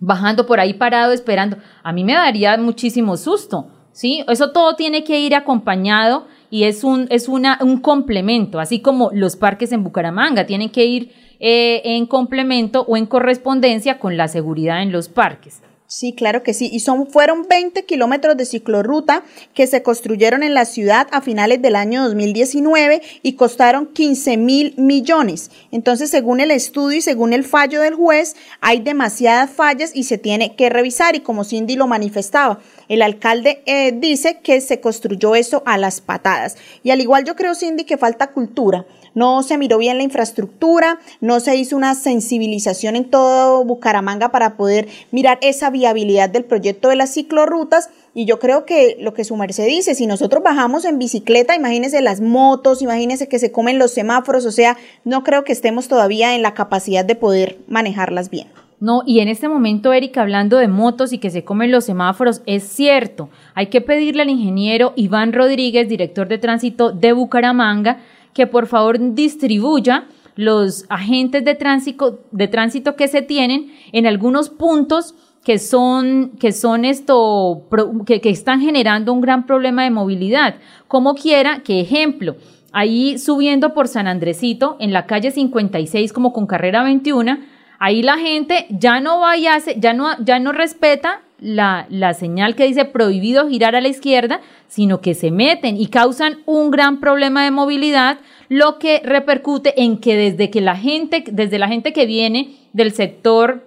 bajando 0.00 0.44
por 0.44 0.60
ahí 0.60 0.74
parado 0.74 1.12
esperando. 1.12 1.56
A 1.82 1.92
mí 1.92 2.04
me 2.04 2.12
daría 2.12 2.58
muchísimo 2.58 3.16
susto, 3.16 3.70
¿sí? 3.92 4.22
Eso 4.28 4.52
todo 4.52 4.76
tiene 4.76 5.02
que 5.02 5.18
ir 5.20 5.34
acompañado 5.34 6.26
y 6.50 6.64
es 6.64 6.84
un, 6.84 7.06
es 7.10 7.28
una, 7.28 7.58
un 7.62 7.78
complemento, 7.80 8.58
así 8.58 8.80
como 8.80 9.10
los 9.12 9.36
parques 9.36 9.72
en 9.72 9.84
Bucaramanga 9.84 10.46
tienen 10.46 10.70
que 10.70 10.84
ir 10.84 11.12
eh, 11.38 11.80
en 11.84 12.06
complemento 12.06 12.84
o 12.86 12.96
en 12.96 13.06
correspondencia 13.06 13.98
con 13.98 14.16
la 14.16 14.28
seguridad 14.28 14.82
en 14.82 14.92
los 14.92 15.08
parques. 15.08 15.62
Sí, 15.92 16.12
claro 16.12 16.44
que 16.44 16.54
sí. 16.54 16.70
Y 16.72 16.78
son, 16.78 17.08
fueron 17.08 17.48
20 17.48 17.84
kilómetros 17.84 18.36
de 18.36 18.44
ciclorruta 18.46 19.24
que 19.54 19.66
se 19.66 19.82
construyeron 19.82 20.44
en 20.44 20.54
la 20.54 20.64
ciudad 20.64 21.08
a 21.10 21.20
finales 21.20 21.60
del 21.62 21.74
año 21.74 22.04
2019 22.04 23.02
y 23.24 23.32
costaron 23.32 23.86
15 23.86 24.36
mil 24.36 24.74
millones. 24.76 25.50
Entonces, 25.72 26.08
según 26.08 26.38
el 26.38 26.52
estudio 26.52 26.98
y 26.98 27.02
según 27.02 27.32
el 27.32 27.42
fallo 27.42 27.80
del 27.80 27.96
juez, 27.96 28.36
hay 28.60 28.78
demasiadas 28.78 29.50
fallas 29.50 29.90
y 29.92 30.04
se 30.04 30.16
tiene 30.16 30.54
que 30.54 30.70
revisar. 30.70 31.16
Y 31.16 31.20
como 31.22 31.42
Cindy 31.42 31.74
lo 31.74 31.88
manifestaba, 31.88 32.60
el 32.86 33.02
alcalde 33.02 33.64
eh, 33.66 33.90
dice 33.90 34.38
que 34.44 34.60
se 34.60 34.80
construyó 34.80 35.34
eso 35.34 35.64
a 35.66 35.76
las 35.76 36.00
patadas. 36.00 36.56
Y 36.84 36.92
al 36.92 37.00
igual 37.00 37.24
yo 37.24 37.34
creo, 37.34 37.56
Cindy, 37.56 37.82
que 37.82 37.98
falta 37.98 38.28
cultura 38.28 38.86
no 39.14 39.42
se 39.42 39.58
miró 39.58 39.78
bien 39.78 39.98
la 39.98 40.02
infraestructura, 40.02 40.98
no 41.20 41.40
se 41.40 41.56
hizo 41.56 41.76
una 41.76 41.94
sensibilización 41.94 42.96
en 42.96 43.10
todo 43.10 43.64
Bucaramanga 43.64 44.30
para 44.30 44.56
poder 44.56 44.88
mirar 45.10 45.38
esa 45.42 45.70
viabilidad 45.70 46.30
del 46.30 46.44
proyecto 46.44 46.88
de 46.88 46.96
las 46.96 47.14
ciclorrutas. 47.14 47.90
Y 48.14 48.24
yo 48.24 48.38
creo 48.38 48.64
que 48.64 48.96
lo 49.00 49.14
que 49.14 49.24
su 49.24 49.36
merced 49.36 49.66
dice, 49.66 49.94
si 49.94 50.06
nosotros 50.06 50.42
bajamos 50.42 50.84
en 50.84 50.98
bicicleta, 50.98 51.54
imagínense 51.54 52.00
las 52.02 52.20
motos, 52.20 52.82
imagínense 52.82 53.28
que 53.28 53.38
se 53.38 53.52
comen 53.52 53.78
los 53.78 53.92
semáforos, 53.92 54.46
o 54.46 54.50
sea, 54.50 54.76
no 55.04 55.22
creo 55.22 55.44
que 55.44 55.52
estemos 55.52 55.88
todavía 55.88 56.34
en 56.34 56.42
la 56.42 56.54
capacidad 56.54 57.04
de 57.04 57.14
poder 57.14 57.58
manejarlas 57.68 58.30
bien. 58.30 58.48
No, 58.80 59.02
y 59.04 59.20
en 59.20 59.28
este 59.28 59.46
momento, 59.46 59.92
Erika, 59.92 60.22
hablando 60.22 60.56
de 60.56 60.66
motos 60.66 61.12
y 61.12 61.18
que 61.18 61.28
se 61.28 61.44
comen 61.44 61.70
los 61.70 61.84
semáforos, 61.84 62.40
es 62.46 62.62
cierto, 62.62 63.28
hay 63.54 63.66
que 63.66 63.82
pedirle 63.82 64.22
al 64.22 64.30
ingeniero 64.30 64.94
Iván 64.96 65.34
Rodríguez, 65.34 65.86
director 65.86 66.28
de 66.28 66.38
tránsito 66.38 66.90
de 66.90 67.12
Bucaramanga, 67.12 67.98
que 68.34 68.46
por 68.46 68.66
favor 68.66 69.14
distribuya 69.14 70.06
los 70.36 70.84
agentes 70.88 71.44
de 71.44 71.54
tránsito, 71.54 72.20
de 72.30 72.48
tránsito 72.48 72.96
que 72.96 73.08
se 73.08 73.22
tienen 73.22 73.72
en 73.92 74.06
algunos 74.06 74.48
puntos 74.48 75.14
que 75.44 75.58
son, 75.58 76.32
que 76.38 76.52
son 76.52 76.84
esto, 76.84 77.66
que, 78.06 78.20
que 78.20 78.30
están 78.30 78.60
generando 78.60 79.12
un 79.12 79.20
gran 79.20 79.46
problema 79.46 79.84
de 79.84 79.90
movilidad. 79.90 80.56
Como 80.86 81.14
quiera, 81.14 81.62
que 81.62 81.80
ejemplo, 81.80 82.36
ahí 82.72 83.18
subiendo 83.18 83.74
por 83.74 83.88
San 83.88 84.06
Andresito, 84.06 84.76
en 84.80 84.92
la 84.92 85.06
calle 85.06 85.30
56 85.30 86.12
como 86.12 86.32
con 86.32 86.46
carrera 86.46 86.82
21, 86.82 87.38
ahí 87.78 88.02
la 88.02 88.18
gente 88.18 88.66
ya 88.70 89.00
no 89.00 89.20
va 89.20 89.36
ya 89.36 89.92
no, 89.92 90.08
ya 90.22 90.38
no 90.38 90.52
respeta 90.52 91.22
la, 91.40 91.86
la, 91.88 92.14
señal 92.14 92.54
que 92.54 92.66
dice 92.66 92.84
prohibido 92.84 93.48
girar 93.48 93.74
a 93.74 93.80
la 93.80 93.88
izquierda, 93.88 94.40
sino 94.68 95.00
que 95.00 95.14
se 95.14 95.30
meten 95.30 95.76
y 95.76 95.86
causan 95.86 96.38
un 96.46 96.70
gran 96.70 97.00
problema 97.00 97.44
de 97.44 97.50
movilidad, 97.50 98.18
lo 98.48 98.78
que 98.78 99.00
repercute 99.04 99.82
en 99.82 99.98
que 99.98 100.16
desde 100.16 100.50
que 100.50 100.60
la 100.60 100.76
gente, 100.76 101.24
desde 101.30 101.58
la 101.58 101.68
gente 101.68 101.92
que 101.92 102.06
viene 102.06 102.56
del 102.72 102.92
sector 102.92 103.66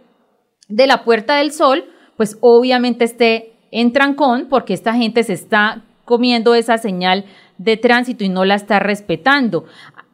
de 0.67 0.87
la 0.87 1.03
Puerta 1.03 1.35
del 1.37 1.51
Sol, 1.51 1.85
pues 2.17 2.37
obviamente 2.41 3.05
esté 3.05 3.53
en 3.71 3.91
trancón 3.91 4.47
porque 4.49 4.73
esta 4.73 4.93
gente 4.93 5.23
se 5.23 5.33
está 5.33 5.81
comiendo 6.05 6.55
esa 6.55 6.77
señal 6.77 7.25
de 7.57 7.77
tránsito 7.77 8.23
y 8.23 8.29
no 8.29 8.45
la 8.45 8.55
está 8.55 8.79
respetando. 8.79 9.65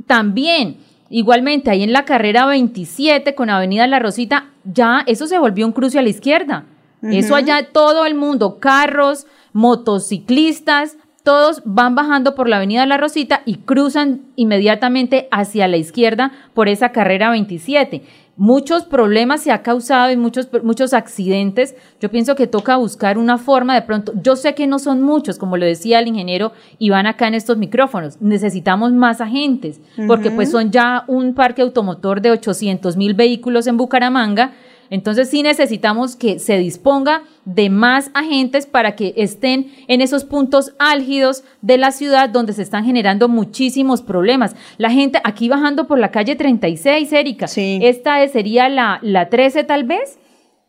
También, 0.07 0.77
igualmente, 1.09 1.69
ahí 1.69 1.83
en 1.83 1.93
la 1.93 2.05
carrera 2.05 2.45
27 2.45 3.35
con 3.35 3.49
Avenida 3.49 3.87
La 3.87 3.99
Rosita, 3.99 4.47
ya 4.63 5.03
eso 5.07 5.27
se 5.27 5.39
volvió 5.39 5.65
un 5.65 5.73
cruce 5.73 5.99
a 5.99 6.01
la 6.01 6.09
izquierda. 6.09 6.65
Eso 7.01 7.35
allá 7.35 7.69
todo 7.71 8.05
el 8.05 8.15
mundo, 8.15 8.59
carros, 8.59 9.25
motociclistas, 9.53 10.97
todos 11.23 11.61
van 11.65 11.95
bajando 11.95 12.33
por 12.33 12.47
la 12.47 12.57
avenida 12.57 12.85
La 12.85 12.97
Rosita 12.97 13.41
y 13.45 13.55
cruzan 13.57 14.21
inmediatamente 14.35 15.27
hacia 15.31 15.67
la 15.67 15.77
izquierda 15.77 16.31
por 16.53 16.69
esa 16.69 16.89
carrera 16.91 17.29
27. 17.29 18.03
Muchos 18.35 18.85
problemas 18.85 19.41
se 19.41 19.51
ha 19.51 19.61
causado 19.61 20.11
y 20.13 20.15
muchos, 20.15 20.47
muchos 20.63 20.93
accidentes. 20.93 21.75
Yo 21.99 22.09
pienso 22.09 22.35
que 22.35 22.47
toca 22.47 22.77
buscar 22.77 23.17
una 23.17 23.37
forma 23.37 23.75
de 23.75 23.81
pronto. 23.81 24.13
Yo 24.23 24.37
sé 24.37 24.55
que 24.55 24.65
no 24.65 24.79
son 24.79 25.01
muchos, 25.01 25.37
como 25.37 25.57
lo 25.57 25.65
decía 25.65 25.99
el 25.99 26.07
ingeniero 26.07 26.53
Iván 26.77 27.05
acá 27.05 27.27
en 27.27 27.33
estos 27.33 27.57
micrófonos. 27.57 28.21
Necesitamos 28.21 28.93
más 28.93 29.19
agentes, 29.19 29.81
porque 30.07 30.31
pues 30.31 30.49
son 30.49 30.71
ya 30.71 31.03
un 31.07 31.33
parque 31.33 31.61
automotor 31.61 32.21
de 32.21 32.31
800 32.31 32.95
mil 32.95 33.13
vehículos 33.13 33.67
en 33.67 33.75
Bucaramanga 33.75 34.53
entonces 34.89 35.29
sí 35.29 35.43
necesitamos 35.43 36.15
que 36.15 36.39
se 36.39 36.57
disponga 36.57 37.23
de 37.45 37.69
más 37.69 38.09
agentes 38.13 38.65
para 38.65 38.95
que 38.95 39.13
estén 39.17 39.71
en 39.87 40.01
esos 40.01 40.23
puntos 40.23 40.73
álgidos 40.79 41.43
de 41.61 41.77
la 41.77 41.91
ciudad 41.91 42.29
donde 42.29 42.53
se 42.53 42.63
están 42.63 42.85
generando 42.85 43.29
muchísimos 43.29 44.01
problemas. 44.01 44.55
La 44.77 44.89
gente 44.89 45.21
aquí 45.23 45.47
bajando 45.47 45.87
por 45.87 45.99
la 45.99 46.11
calle 46.11 46.35
36, 46.35 47.13
Erika, 47.13 47.47
sí. 47.47 47.79
esta 47.81 48.27
sería 48.27 48.69
la, 48.69 48.99
la 49.01 49.29
13 49.29 49.63
tal 49.63 49.83
vez, 49.83 50.17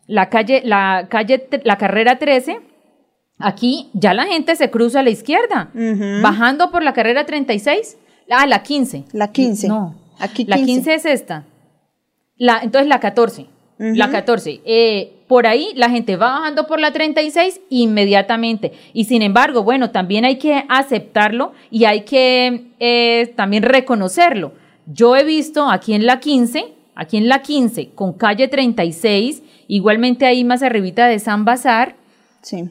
la 0.06 0.28
calle, 0.28 0.62
la 0.64 1.06
calle, 1.08 1.48
la 1.64 1.78
carrera 1.78 2.18
13. 2.18 2.60
Aquí 3.38 3.88
ya 3.94 4.12
la 4.12 4.24
gente 4.24 4.54
se 4.54 4.70
cruza 4.70 5.00
a 5.00 5.02
la 5.02 5.08
izquierda, 5.08 5.70
bajando 6.22 6.70
por 6.70 6.82
la 6.82 6.92
carrera 6.92 7.24
36. 7.24 7.96
Ah, 8.30 8.46
la 8.46 8.62
15. 8.62 9.04
La 9.12 9.32
15. 9.32 9.68
No, 9.68 9.94
aquí 10.18 10.44
la 10.44 10.56
15 10.56 10.94
es 10.94 11.06
esta. 11.06 11.46
La, 12.36 12.60
entonces 12.62 12.86
la 12.86 13.00
14 13.00 13.46
la 13.80 14.10
14. 14.10 14.60
Eh, 14.64 15.12
por 15.26 15.46
ahí 15.46 15.72
la 15.74 15.88
gente 15.88 16.16
va 16.16 16.38
bajando 16.38 16.66
por 16.66 16.80
la 16.80 16.92
36 16.92 17.60
inmediatamente. 17.70 18.72
Y 18.92 19.04
sin 19.04 19.22
embargo, 19.22 19.62
bueno, 19.62 19.90
también 19.90 20.24
hay 20.24 20.36
que 20.36 20.64
aceptarlo 20.68 21.52
y 21.70 21.86
hay 21.86 22.02
que 22.02 22.66
eh, 22.78 23.32
también 23.36 23.62
reconocerlo. 23.62 24.52
Yo 24.86 25.16
he 25.16 25.24
visto 25.24 25.70
aquí 25.70 25.94
en 25.94 26.04
la 26.04 26.20
15, 26.20 26.72
aquí 26.94 27.16
en 27.16 27.28
la 27.28 27.40
15, 27.42 27.90
con 27.94 28.12
calle 28.12 28.48
36, 28.48 29.42
igualmente 29.68 30.26
ahí 30.26 30.44
más 30.44 30.62
arribita 30.62 31.06
de 31.06 31.18
San 31.18 31.44
Bazar, 31.44 31.96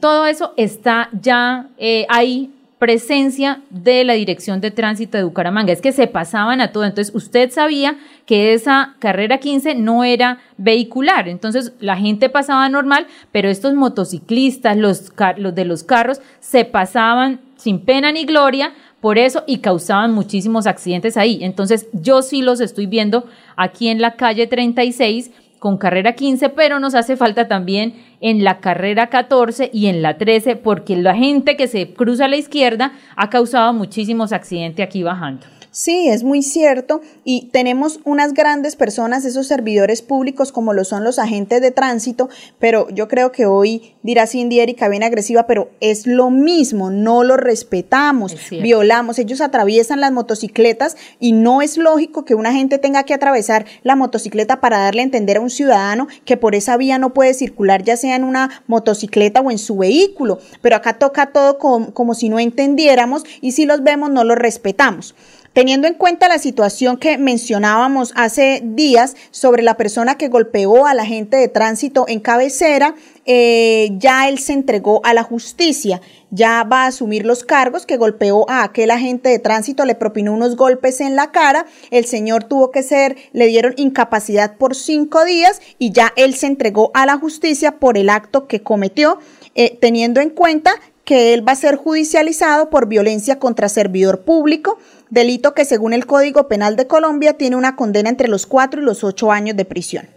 todo 0.00 0.26
eso 0.26 0.52
está 0.56 1.08
ya 1.12 1.68
eh, 1.78 2.04
ahí 2.08 2.50
presencia 2.80 3.60
de 3.68 4.04
la 4.04 4.14
Dirección 4.14 4.62
de 4.62 4.70
Tránsito 4.70 5.18
de 5.18 5.24
Bucaramanga. 5.24 5.70
Es 5.70 5.82
que 5.82 5.92
se 5.92 6.06
pasaban 6.06 6.62
a 6.62 6.72
todo. 6.72 6.84
Entonces, 6.84 7.14
usted 7.14 7.50
sabía 7.50 7.98
que 8.24 8.54
esa 8.54 8.94
carrera 8.98 9.36
15 9.36 9.74
no 9.74 10.02
era 10.02 10.38
vehicular. 10.56 11.28
Entonces, 11.28 11.74
la 11.78 11.98
gente 11.98 12.30
pasaba 12.30 12.70
normal, 12.70 13.06
pero 13.32 13.50
estos 13.50 13.74
motociclistas, 13.74 14.78
los, 14.78 15.12
los 15.36 15.54
de 15.54 15.66
los 15.66 15.84
carros, 15.84 16.22
se 16.40 16.64
pasaban 16.64 17.40
sin 17.56 17.80
pena 17.80 18.12
ni 18.12 18.24
gloria 18.24 18.72
por 19.02 19.18
eso 19.18 19.44
y 19.46 19.58
causaban 19.58 20.12
muchísimos 20.14 20.66
accidentes 20.66 21.18
ahí. 21.18 21.38
Entonces, 21.42 21.86
yo 21.92 22.22
sí 22.22 22.40
los 22.40 22.62
estoy 22.62 22.86
viendo 22.86 23.26
aquí 23.56 23.88
en 23.88 24.00
la 24.00 24.14
calle 24.14 24.46
36 24.46 25.30
con 25.60 25.76
carrera 25.76 26.14
15, 26.14 26.48
pero 26.48 26.80
nos 26.80 26.96
hace 26.96 27.16
falta 27.16 27.46
también 27.46 27.94
en 28.20 28.42
la 28.42 28.58
carrera 28.58 29.08
14 29.08 29.70
y 29.72 29.86
en 29.86 30.02
la 30.02 30.16
13, 30.18 30.56
porque 30.56 30.96
la 30.96 31.14
gente 31.14 31.56
que 31.56 31.68
se 31.68 31.92
cruza 31.92 32.24
a 32.24 32.28
la 32.28 32.36
izquierda 32.36 32.92
ha 33.14 33.30
causado 33.30 33.72
muchísimos 33.72 34.32
accidentes 34.32 34.84
aquí 34.84 35.02
bajando. 35.02 35.46
Sí, 35.72 36.08
es 36.08 36.24
muy 36.24 36.42
cierto. 36.42 37.00
Y 37.24 37.48
tenemos 37.52 38.00
unas 38.04 38.34
grandes 38.34 38.74
personas, 38.74 39.24
esos 39.24 39.46
servidores 39.46 40.02
públicos 40.02 40.50
como 40.50 40.72
lo 40.72 40.84
son 40.84 41.04
los 41.04 41.18
agentes 41.18 41.60
de 41.60 41.70
tránsito, 41.70 42.28
pero 42.58 42.88
yo 42.90 43.06
creo 43.06 43.30
que 43.30 43.46
hoy 43.46 43.94
dirá 44.02 44.26
Cindy 44.26 44.58
Erika 44.60 44.88
bien 44.88 45.04
agresiva, 45.04 45.46
pero 45.46 45.70
es 45.80 46.06
lo 46.06 46.30
mismo, 46.30 46.90
no 46.90 47.22
lo 47.22 47.36
respetamos, 47.36 48.34
violamos, 48.50 49.18
ellos 49.18 49.40
atraviesan 49.40 50.00
las 50.00 50.12
motocicletas 50.12 50.96
y 51.20 51.32
no 51.32 51.62
es 51.62 51.76
lógico 51.76 52.24
que 52.24 52.34
una 52.34 52.52
gente 52.52 52.78
tenga 52.78 53.04
que 53.04 53.14
atravesar 53.14 53.66
la 53.82 53.94
motocicleta 53.94 54.60
para 54.60 54.78
darle 54.78 55.02
a 55.02 55.04
entender 55.04 55.36
a 55.36 55.40
un 55.40 55.50
ciudadano 55.50 56.08
que 56.24 56.36
por 56.36 56.54
esa 56.54 56.76
vía 56.76 56.98
no 56.98 57.12
puede 57.12 57.34
circular 57.34 57.84
ya 57.84 57.96
sea 57.96 58.16
en 58.16 58.24
una 58.24 58.62
motocicleta 58.66 59.40
o 59.40 59.50
en 59.50 59.58
su 59.58 59.76
vehículo, 59.76 60.38
pero 60.62 60.76
acá 60.76 60.98
toca 60.98 61.26
todo 61.26 61.58
como, 61.58 61.92
como 61.94 62.14
si 62.14 62.28
no 62.28 62.38
entendiéramos 62.38 63.24
y 63.40 63.52
si 63.52 63.66
los 63.66 63.82
vemos 63.82 64.10
no 64.10 64.24
los 64.24 64.36
respetamos. 64.36 65.14
Teniendo 65.52 65.88
en 65.88 65.94
cuenta 65.94 66.28
la 66.28 66.38
situación 66.38 66.96
que 66.96 67.18
mencionábamos 67.18 68.12
hace 68.14 68.62
días 68.62 69.16
sobre 69.32 69.64
la 69.64 69.76
persona 69.76 70.16
que 70.16 70.28
golpeó 70.28 70.86
a 70.86 70.94
la 70.94 71.04
gente 71.04 71.36
de 71.36 71.48
tránsito 71.48 72.04
en 72.06 72.20
cabecera, 72.20 72.94
eh, 73.26 73.90
ya 73.98 74.28
él 74.28 74.38
se 74.38 74.52
entregó 74.52 75.00
a 75.02 75.12
la 75.12 75.24
justicia, 75.24 76.00
ya 76.30 76.62
va 76.62 76.84
a 76.84 76.86
asumir 76.86 77.26
los 77.26 77.42
cargos 77.42 77.84
que 77.84 77.96
golpeó 77.96 78.48
a 78.48 78.62
aquel 78.62 78.92
agente 78.92 79.28
de 79.28 79.40
tránsito, 79.40 79.84
le 79.84 79.96
propinó 79.96 80.32
unos 80.34 80.54
golpes 80.54 81.00
en 81.00 81.16
la 81.16 81.32
cara, 81.32 81.66
el 81.90 82.04
señor 82.04 82.44
tuvo 82.44 82.70
que 82.70 82.84
ser, 82.84 83.16
le 83.32 83.48
dieron 83.48 83.74
incapacidad 83.76 84.56
por 84.56 84.76
cinco 84.76 85.24
días 85.24 85.60
y 85.80 85.90
ya 85.90 86.12
él 86.14 86.34
se 86.34 86.46
entregó 86.46 86.92
a 86.94 87.06
la 87.06 87.18
justicia 87.18 87.80
por 87.80 87.98
el 87.98 88.08
acto 88.08 88.46
que 88.46 88.62
cometió, 88.62 89.18
eh, 89.56 89.76
teniendo 89.80 90.20
en 90.20 90.30
cuenta 90.30 90.70
que 91.04 91.34
él 91.34 91.46
va 91.46 91.52
a 91.52 91.56
ser 91.56 91.74
judicializado 91.74 92.70
por 92.70 92.86
violencia 92.86 93.40
contra 93.40 93.68
servidor 93.68 94.20
público, 94.20 94.78
delito 95.10 95.54
que 95.54 95.64
según 95.64 95.92
el 95.92 96.06
Código 96.06 96.48
Penal 96.48 96.76
de 96.76 96.86
Colombia 96.86 97.34
tiene 97.34 97.56
una 97.56 97.76
condena 97.76 98.08
entre 98.08 98.28
los 98.28 98.46
cuatro 98.46 98.80
y 98.80 98.84
los 98.84 99.04
ocho 99.04 99.30
años 99.32 99.56
de 99.56 99.64
prisión. 99.64 100.08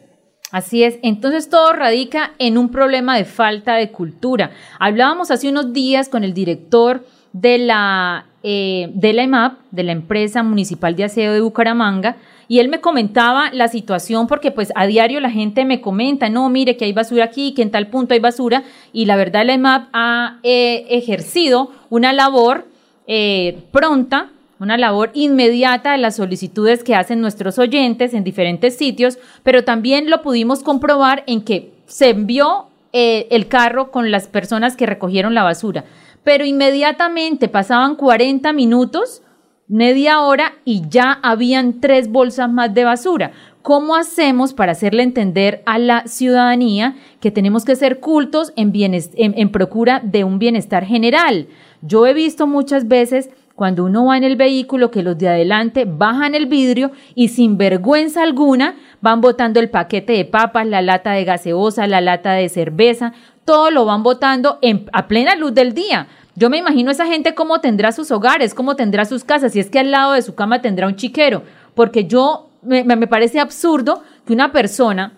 Así 0.52 0.84
es, 0.84 1.00
entonces 1.02 1.50
todo 1.50 1.74
radica 1.74 2.34
en 2.38 2.60
un 2.60 2.70
problema 2.70 3.18
de 3.18 3.26
falta 3.26 3.74
de 3.74 3.90
cultura. 3.90 4.52
Hablábamos 4.80 5.32
hace 5.32 5.50
unos 5.50 5.74
días 5.74 6.10
con 6.10 6.24
el 6.24 6.36
director 6.36 7.04
de 7.32 7.58
la, 7.58 8.28
eh, 8.44 8.92
de 8.94 9.14
la 9.14 9.24
EMAP, 9.24 9.58
de 9.72 9.82
la 9.82 9.94
Empresa 9.94 10.44
Municipal 10.44 10.96
de 10.96 11.06
Aseo 11.06 11.34
de 11.34 11.42
Bucaramanga, 11.42 12.18
y 12.48 12.60
él 12.60 12.70
me 12.70 12.82
comentaba 12.82 13.52
la 13.52 13.68
situación 13.68 14.28
porque 14.28 14.52
pues 14.52 14.72
a 14.76 14.86
diario 14.86 15.20
la 15.22 15.32
gente 15.32 15.66
me 15.66 15.82
comenta, 15.82 16.30
no, 16.30 16.48
mire 16.50 16.78
que 16.78 16.86
hay 16.86 16.94
basura 16.94 17.26
aquí, 17.26 17.56
que 17.56 17.64
en 17.64 17.72
tal 17.72 17.88
punto 17.88 18.14
hay 18.14 18.20
basura, 18.20 18.62
y 18.92 19.06
la 19.06 19.16
verdad 19.16 19.48
la 19.48 19.54
EMAP 19.54 19.90
ha 19.92 20.40
eh, 20.44 20.86
ejercido 20.90 21.72
una 21.90 22.14
labor 22.14 22.68
eh, 23.08 23.64
pronta 23.72 24.30
una 24.60 24.78
labor 24.78 25.12
inmediata 25.14 25.92
de 25.92 25.98
las 25.98 26.16
solicitudes 26.16 26.84
que 26.84 26.96
hacen 26.96 27.22
nuestros 27.22 27.60
oyentes 27.60 28.14
en 28.14 28.24
diferentes 28.24 28.78
sitios, 28.78 29.18
pero 29.44 29.64
también 29.64 30.10
lo 30.10 30.22
pudimos 30.22 30.64
comprobar 30.64 31.24
en 31.28 31.44
que 31.44 31.74
se 31.86 32.10
envió 32.10 32.68
eh, 32.94 33.28
el 33.32 33.48
carro 33.48 33.92
con 33.92 34.12
las 34.12 34.28
personas 34.28 34.76
que 34.76 34.86
recogieron 34.86 35.34
la 35.34 35.44
basura, 35.44 35.84
pero 36.24 36.46
inmediatamente 36.46 37.50
pasaban 37.50 37.96
40 37.96 38.54
minutos, 38.54 39.22
media 39.68 40.22
hora 40.22 40.54
y 40.64 40.84
ya 40.90 41.20
habían 41.24 41.82
tres 41.82 42.08
bolsas 42.10 42.50
más 42.52 42.74
de 42.74 42.84
basura. 42.84 43.32
¿Cómo 43.64 43.96
hacemos 43.96 44.54
para 44.54 44.74
hacerle 44.74 45.04
entender 45.04 45.64
a 45.66 45.80
la 45.80 46.06
ciudadanía 46.06 46.96
que 47.22 47.32
tenemos 47.32 47.64
que 47.64 47.78
ser 47.78 48.00
cultos 48.00 48.52
en, 48.58 48.74
en 48.76 49.52
procura 49.52 50.02
de 50.04 50.24
un 50.26 50.38
bienestar 50.38 50.86
general? 50.86 51.48
Yo 51.82 52.06
he 52.06 52.14
visto 52.14 52.46
muchas 52.46 52.88
veces 52.88 53.30
cuando 53.56 53.86
uno 53.86 54.06
va 54.06 54.18
en 54.18 54.24
el 54.24 54.36
vehículo 54.36 54.90
que 54.90 55.04
los 55.04 55.18
de 55.18 55.30
adelante 55.30 55.86
bajan 55.86 56.34
el 56.34 56.48
vidrio 56.48 56.92
y 57.14 57.28
sin 57.28 57.58
vergüenza 57.58 58.24
alguna 58.24 58.76
van 59.02 59.22
botando 59.22 59.60
el 59.60 59.70
paquete 59.70 60.14
de 60.14 60.26
papas, 60.26 60.66
la 60.66 60.82
lata 60.82 61.12
de 61.12 61.24
gaseosa, 61.24 61.86
la 61.86 62.02
lata 62.02 62.34
de 62.34 62.50
cerveza, 62.50 63.14
todo 63.46 63.70
lo 63.70 63.86
van 63.86 64.02
botando 64.02 64.58
en, 64.62 64.90
a 64.92 65.08
plena 65.08 65.36
luz 65.36 65.54
del 65.54 65.74
día. 65.74 66.08
Yo 66.36 66.50
me 66.50 66.58
imagino 66.58 66.90
esa 66.90 67.06
gente 67.06 67.36
cómo 67.36 67.62
tendrá 67.62 67.92
sus 67.92 68.10
hogares, 68.10 68.56
cómo 68.56 68.76
tendrá 68.76 69.06
sus 69.06 69.24
casas, 69.24 69.54
si 69.54 69.60
es 69.60 69.70
que 69.70 69.80
al 69.80 69.92
lado 69.92 70.14
de 70.14 70.24
su 70.24 70.34
cama 70.34 70.62
tendrá 70.62 70.88
un 70.88 70.96
chiquero, 70.96 71.44
porque 71.76 72.06
yo 72.06 72.50
me, 72.64 72.84
me 72.84 73.08
parece 73.08 73.40
absurdo 73.40 74.02
que 74.26 74.34
una 74.34 74.52
persona 74.52 75.14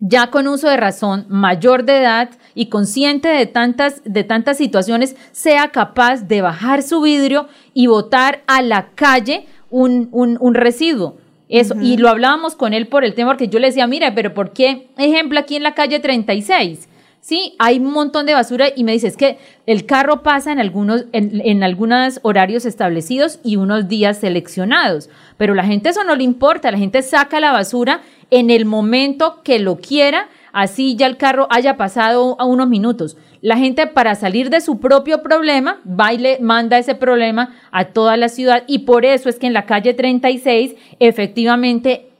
ya 0.00 0.30
con 0.30 0.48
uso 0.48 0.68
de 0.68 0.76
razón, 0.76 1.26
mayor 1.28 1.84
de 1.84 1.98
edad 1.98 2.30
y 2.54 2.66
consciente 2.66 3.28
de 3.28 3.46
tantas, 3.46 4.02
de 4.04 4.24
tantas 4.24 4.56
situaciones, 4.56 5.16
sea 5.32 5.68
capaz 5.68 6.22
de 6.22 6.42
bajar 6.42 6.82
su 6.82 7.00
vidrio 7.00 7.48
y 7.72 7.86
botar 7.86 8.42
a 8.46 8.60
la 8.62 8.88
calle 8.94 9.46
un, 9.70 10.08
un, 10.12 10.54
residuo. 10.54 11.16
Eso, 11.48 11.74
y 11.80 11.96
lo 11.96 12.08
hablábamos 12.08 12.54
con 12.54 12.72
él 12.74 12.86
por 12.86 13.04
el 13.04 13.14
tema, 13.14 13.30
porque 13.30 13.48
yo 13.48 13.58
le 13.58 13.68
decía, 13.68 13.86
mira, 13.86 14.14
pero 14.14 14.34
¿por 14.34 14.52
qué? 14.52 14.88
Ejemplo, 14.96 15.38
aquí 15.38 15.56
en 15.56 15.62
la 15.62 15.74
calle 15.74 16.00
36, 16.00 16.88
Sí, 17.24 17.54
hay 17.58 17.78
un 17.78 17.90
montón 17.90 18.26
de 18.26 18.34
basura 18.34 18.66
y 18.76 18.84
me 18.84 18.92
dice, 18.92 19.06
es 19.06 19.16
que 19.16 19.38
el 19.64 19.86
carro 19.86 20.22
pasa 20.22 20.52
en 20.52 20.58
algunos, 20.60 21.06
en, 21.12 21.40
en 21.42 21.62
algunos 21.62 22.20
horarios 22.20 22.66
establecidos 22.66 23.40
y 23.42 23.56
unos 23.56 23.88
días 23.88 24.18
seleccionados, 24.18 25.08
pero 25.38 25.54
la 25.54 25.64
gente 25.64 25.88
eso 25.88 26.04
no 26.04 26.16
le 26.16 26.22
importa, 26.22 26.70
la 26.70 26.76
gente 26.76 27.00
saca 27.00 27.40
la 27.40 27.50
basura 27.50 28.02
en 28.30 28.50
el 28.50 28.66
momento 28.66 29.40
que 29.42 29.58
lo 29.58 29.76
quiera, 29.76 30.28
así 30.52 30.96
ya 30.96 31.06
el 31.06 31.16
carro 31.16 31.46
haya 31.48 31.78
pasado 31.78 32.36
a 32.38 32.44
unos 32.44 32.68
minutos. 32.68 33.16
La 33.40 33.56
gente 33.56 33.86
para 33.86 34.16
salir 34.16 34.50
de 34.50 34.60
su 34.60 34.78
propio 34.78 35.22
problema, 35.22 35.80
va 35.88 36.12
y 36.12 36.18
le 36.18 36.40
manda 36.40 36.76
ese 36.76 36.94
problema 36.94 37.54
a 37.70 37.86
toda 37.86 38.18
la 38.18 38.28
ciudad 38.28 38.64
y 38.66 38.80
por 38.80 39.06
eso 39.06 39.30
es 39.30 39.38
que 39.38 39.46
en 39.46 39.54
la 39.54 39.64
calle 39.64 39.94
36 39.94 40.74
efectivamente 41.00 42.10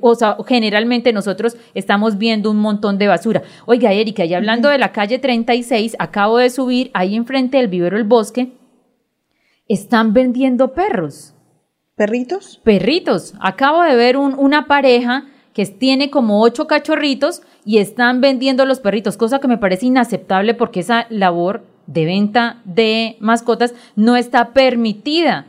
o 0.00 0.14
sea, 0.14 0.36
generalmente 0.46 1.12
nosotros 1.12 1.56
estamos 1.74 2.18
viendo 2.18 2.50
un 2.50 2.58
montón 2.58 2.98
de 2.98 3.08
basura. 3.08 3.42
Oiga, 3.66 3.92
Erika, 3.92 4.24
y 4.24 4.34
hablando 4.34 4.68
de 4.68 4.78
la 4.78 4.92
calle 4.92 5.18
36, 5.18 5.96
acabo 5.98 6.38
de 6.38 6.50
subir 6.50 6.90
ahí 6.94 7.14
enfrente 7.14 7.58
del 7.58 7.68
vivero 7.68 7.96
El 7.96 8.04
Bosque, 8.04 8.52
están 9.68 10.12
vendiendo 10.12 10.72
perros. 10.72 11.34
¿Perritos? 11.96 12.60
Perritos. 12.64 13.34
Acabo 13.40 13.82
de 13.82 13.94
ver 13.94 14.16
una 14.16 14.66
pareja 14.66 15.26
que 15.52 15.64
tiene 15.66 16.10
como 16.10 16.42
ocho 16.42 16.66
cachorritos 16.66 17.42
y 17.64 17.78
están 17.78 18.20
vendiendo 18.20 18.66
los 18.66 18.80
perritos, 18.80 19.16
cosa 19.16 19.38
que 19.38 19.48
me 19.48 19.58
parece 19.58 19.86
inaceptable 19.86 20.54
porque 20.54 20.80
esa 20.80 21.06
labor 21.08 21.64
de 21.86 22.04
venta 22.04 22.60
de 22.64 23.16
mascotas 23.20 23.74
no 23.94 24.16
está 24.16 24.52
permitida. 24.52 25.46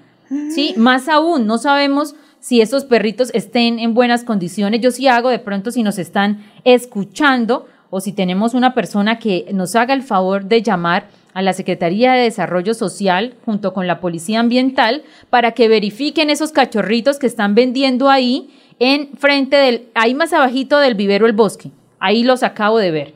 Sí, 0.49 0.73
mm. 0.75 0.79
más 0.79 1.07
aún, 1.07 1.47
no 1.47 1.57
sabemos 1.57 2.15
si 2.45 2.61
esos 2.61 2.85
perritos 2.85 3.31
estén 3.33 3.79
en 3.79 3.95
buenas 3.95 4.23
condiciones. 4.23 4.79
Yo 4.79 4.91
sí 4.91 5.07
hago 5.07 5.29
de 5.29 5.39
pronto 5.39 5.71
si 5.71 5.81
nos 5.81 5.97
están 5.97 6.43
escuchando 6.63 7.65
o 7.89 8.01
si 8.01 8.11
tenemos 8.11 8.53
una 8.53 8.75
persona 8.75 9.17
que 9.17 9.47
nos 9.51 9.75
haga 9.75 9.95
el 9.95 10.03
favor 10.03 10.45
de 10.45 10.61
llamar 10.61 11.07
a 11.33 11.41
la 11.41 11.53
Secretaría 11.53 12.13
de 12.13 12.21
Desarrollo 12.21 12.75
Social 12.75 13.33
junto 13.45 13.73
con 13.73 13.87
la 13.87 13.99
Policía 13.99 14.41
Ambiental 14.41 15.01
para 15.31 15.53
que 15.53 15.67
verifiquen 15.67 16.29
esos 16.29 16.51
cachorritos 16.51 17.17
que 17.17 17.25
están 17.25 17.55
vendiendo 17.55 18.11
ahí 18.11 18.51
en 18.77 19.17
frente 19.17 19.55
del, 19.55 19.89
ahí 19.95 20.13
más 20.13 20.31
abajito 20.31 20.77
del 20.77 20.93
vivero 20.93 21.25
El 21.25 21.33
Bosque. 21.33 21.71
Ahí 21.97 22.21
los 22.21 22.43
acabo 22.43 22.77
de 22.77 22.91
ver. 22.91 23.13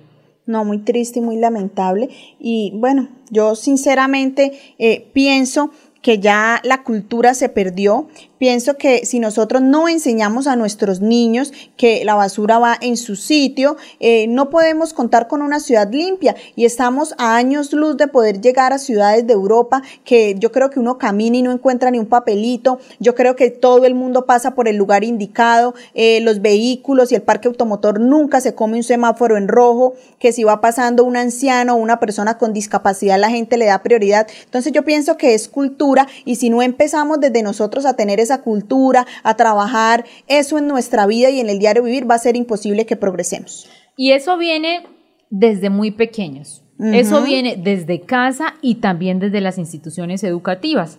No, 0.48 0.66
muy 0.66 0.80
triste 0.80 1.20
y 1.20 1.22
muy 1.22 1.38
lamentable. 1.38 2.10
Y 2.40 2.72
bueno, 2.74 3.10
yo 3.30 3.54
sinceramente 3.54 4.54
eh, 4.80 5.08
pienso 5.14 5.70
que 6.02 6.20
ya 6.20 6.62
la 6.64 6.84
cultura 6.84 7.34
se 7.34 7.50
perdió, 7.50 8.08
Pienso 8.40 8.78
que 8.78 9.06
si 9.06 9.20
nosotros 9.20 9.62
no 9.62 9.90
enseñamos 9.90 10.48
a 10.48 10.56
nuestros 10.56 11.02
niños 11.02 11.52
que 11.76 12.06
la 12.06 12.16
basura 12.16 12.58
va 12.58 12.78
en 12.80 12.96
su 12.96 13.18
sitio, 13.18 13.76
eh, 14.00 14.28
no 14.30 14.50
podemos 14.50 14.94
contar 14.94 15.28
con 15.28 15.42
una 15.42 15.60
ciudad 15.60 15.92
limpia 15.92 16.38
y 16.56 16.64
estamos 16.64 17.14
a 17.18 17.36
años 17.36 17.74
luz 17.74 17.98
de 17.98 18.08
poder 18.08 18.40
llegar 18.40 18.72
a 18.72 18.80
ciudades 18.80 19.28
de 19.28 19.34
Europa 19.34 19.82
que 20.06 20.36
yo 20.40 20.54
creo 20.54 20.70
que 20.70 20.80
uno 20.80 20.98
camina 20.98 21.36
y 21.36 21.42
no 21.42 21.52
encuentra 21.52 21.92
ni 21.92 22.00
un 22.00 22.06
papelito. 22.06 22.80
Yo 23.00 23.14
creo 23.14 23.36
que 23.36 23.50
todo 23.50 23.84
el 23.86 23.94
mundo 23.94 24.26
pasa 24.26 24.56
por 24.56 24.70
el 24.70 24.78
lugar 24.78 25.04
indicado, 25.04 25.76
eh, 25.94 26.22
los 26.22 26.42
vehículos 26.42 27.12
y 27.12 27.16
el 27.16 27.22
parque 27.22 27.50
automotor 27.50 28.00
nunca 28.00 28.40
se 28.40 28.56
come 28.56 28.78
un 28.78 28.84
semáforo 28.84 29.36
en 29.36 29.50
rojo, 29.50 29.96
que 30.18 30.32
si 30.32 30.46
va 30.46 30.62
pasando 30.62 31.04
un 31.04 31.18
anciano 31.18 31.74
o 31.74 31.78
una 31.78 32.00
persona 32.00 32.38
con 32.38 32.54
discapacidad 32.54 33.20
la 33.20 33.30
gente 33.30 33.58
le 33.58 33.66
da 33.66 33.84
prioridad. 33.84 34.28
Entonces 34.46 34.72
yo 34.72 34.86
pienso 34.86 35.18
que 35.18 35.34
es 35.34 35.50
cultura 35.50 36.08
y 36.24 36.38
si 36.38 36.50
no 36.50 36.62
empezamos 36.62 37.20
desde 37.20 37.44
nosotros 37.44 37.86
a 37.86 37.96
tener 37.96 38.22
esa 38.30 38.42
cultura, 38.42 39.06
a 39.24 39.36
trabajar 39.36 40.06
eso 40.28 40.58
en 40.58 40.68
nuestra 40.68 41.06
vida 41.06 41.30
y 41.30 41.40
en 41.40 41.50
el 41.50 41.60
diario 41.60 41.84
vivir, 41.84 42.10
va 42.10 42.16
a 42.16 42.20
ser 42.20 42.36
imposible 42.36 42.86
que 42.86 42.96
progresemos. 42.96 43.70
Y 43.98 44.12
eso 44.12 44.38
viene 44.38 44.84
desde 45.30 45.70
muy 45.70 45.92
pequeños. 45.92 46.64
Eso 46.80 47.22
viene 47.22 47.58
desde 47.62 48.00
casa 48.00 48.54
y 48.62 48.76
también 48.76 49.20
desde 49.20 49.42
las 49.42 49.58
instituciones 49.58 50.24
educativas. 50.24 50.98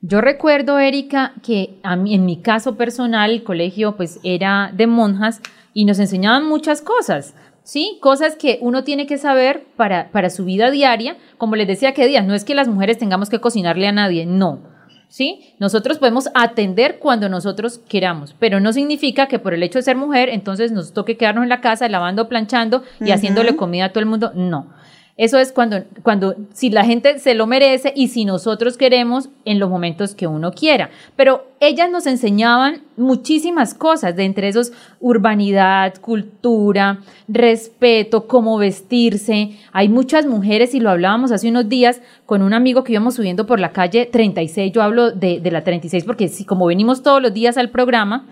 Yo 0.00 0.20
recuerdo, 0.20 0.78
Erika, 0.78 1.32
que 1.42 1.80
a 1.82 1.96
mí, 1.96 2.14
en 2.14 2.24
mi 2.24 2.40
caso 2.40 2.76
personal, 2.76 3.32
el 3.32 3.42
colegio 3.42 3.96
pues 3.96 4.20
era 4.22 4.72
de 4.76 4.86
monjas 4.86 5.40
y 5.74 5.86
nos 5.86 5.98
enseñaban 5.98 6.46
muchas 6.46 6.82
cosas, 6.82 7.34
¿sí? 7.64 7.98
Cosas 8.00 8.36
que 8.36 8.58
uno 8.60 8.84
tiene 8.84 9.08
que 9.08 9.18
saber 9.18 9.66
para, 9.76 10.12
para 10.12 10.30
su 10.30 10.44
vida 10.44 10.70
diaria. 10.70 11.16
Como 11.36 11.56
les 11.56 11.66
decía 11.66 11.94
que 11.94 12.06
días, 12.06 12.24
no 12.24 12.34
es 12.34 12.44
que 12.44 12.54
las 12.54 12.68
mujeres 12.68 12.98
tengamos 12.98 13.28
que 13.28 13.40
cocinarle 13.40 13.88
a 13.88 13.92
nadie, 13.92 14.24
no. 14.24 14.60
¿Sí? 15.08 15.54
Nosotros 15.58 15.98
podemos 15.98 16.28
atender 16.34 16.98
cuando 16.98 17.28
nosotros 17.28 17.80
queramos, 17.88 18.34
pero 18.38 18.60
no 18.60 18.72
significa 18.72 19.26
que 19.26 19.38
por 19.38 19.54
el 19.54 19.62
hecho 19.62 19.78
de 19.78 19.82
ser 19.82 19.96
mujer, 19.96 20.28
entonces 20.28 20.72
nos 20.72 20.92
toque 20.92 21.16
quedarnos 21.16 21.42
en 21.42 21.48
la 21.48 21.60
casa 21.60 21.88
lavando, 21.88 22.28
planchando 22.28 22.82
y 23.00 23.10
haciéndole 23.10 23.56
comida 23.56 23.86
a 23.86 23.88
todo 23.90 24.00
el 24.00 24.06
mundo. 24.06 24.32
No. 24.34 24.77
Eso 25.18 25.36
es 25.38 25.50
cuando, 25.50 25.82
cuando, 26.04 26.36
si 26.52 26.70
la 26.70 26.84
gente 26.84 27.18
se 27.18 27.34
lo 27.34 27.48
merece 27.48 27.92
y 27.96 28.06
si 28.06 28.24
nosotros 28.24 28.78
queremos 28.78 29.30
en 29.44 29.58
los 29.58 29.68
momentos 29.68 30.14
que 30.14 30.28
uno 30.28 30.52
quiera. 30.52 30.90
Pero 31.16 31.48
ellas 31.58 31.90
nos 31.90 32.06
enseñaban 32.06 32.82
muchísimas 32.96 33.74
cosas, 33.74 34.14
de 34.14 34.24
entre 34.24 34.46
esos 34.46 34.72
urbanidad, 35.00 35.96
cultura, 36.00 37.00
respeto, 37.26 38.28
cómo 38.28 38.58
vestirse. 38.58 39.56
Hay 39.72 39.88
muchas 39.88 40.24
mujeres, 40.24 40.72
y 40.72 40.78
lo 40.78 40.90
hablábamos 40.90 41.32
hace 41.32 41.48
unos 41.48 41.68
días 41.68 42.00
con 42.24 42.40
un 42.40 42.54
amigo 42.54 42.84
que 42.84 42.92
íbamos 42.92 43.16
subiendo 43.16 43.44
por 43.44 43.58
la 43.58 43.72
calle 43.72 44.06
36, 44.06 44.72
yo 44.72 44.82
hablo 44.82 45.10
de, 45.10 45.40
de 45.40 45.50
la 45.50 45.64
36 45.64 46.04
porque 46.04 46.28
si 46.28 46.44
como 46.44 46.66
venimos 46.66 47.02
todos 47.02 47.20
los 47.20 47.34
días 47.34 47.58
al 47.58 47.70
programa, 47.70 48.24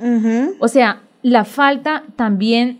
o 0.61 0.69
sea, 0.69 1.03
la 1.23 1.45
falta 1.45 2.05
también 2.15 2.79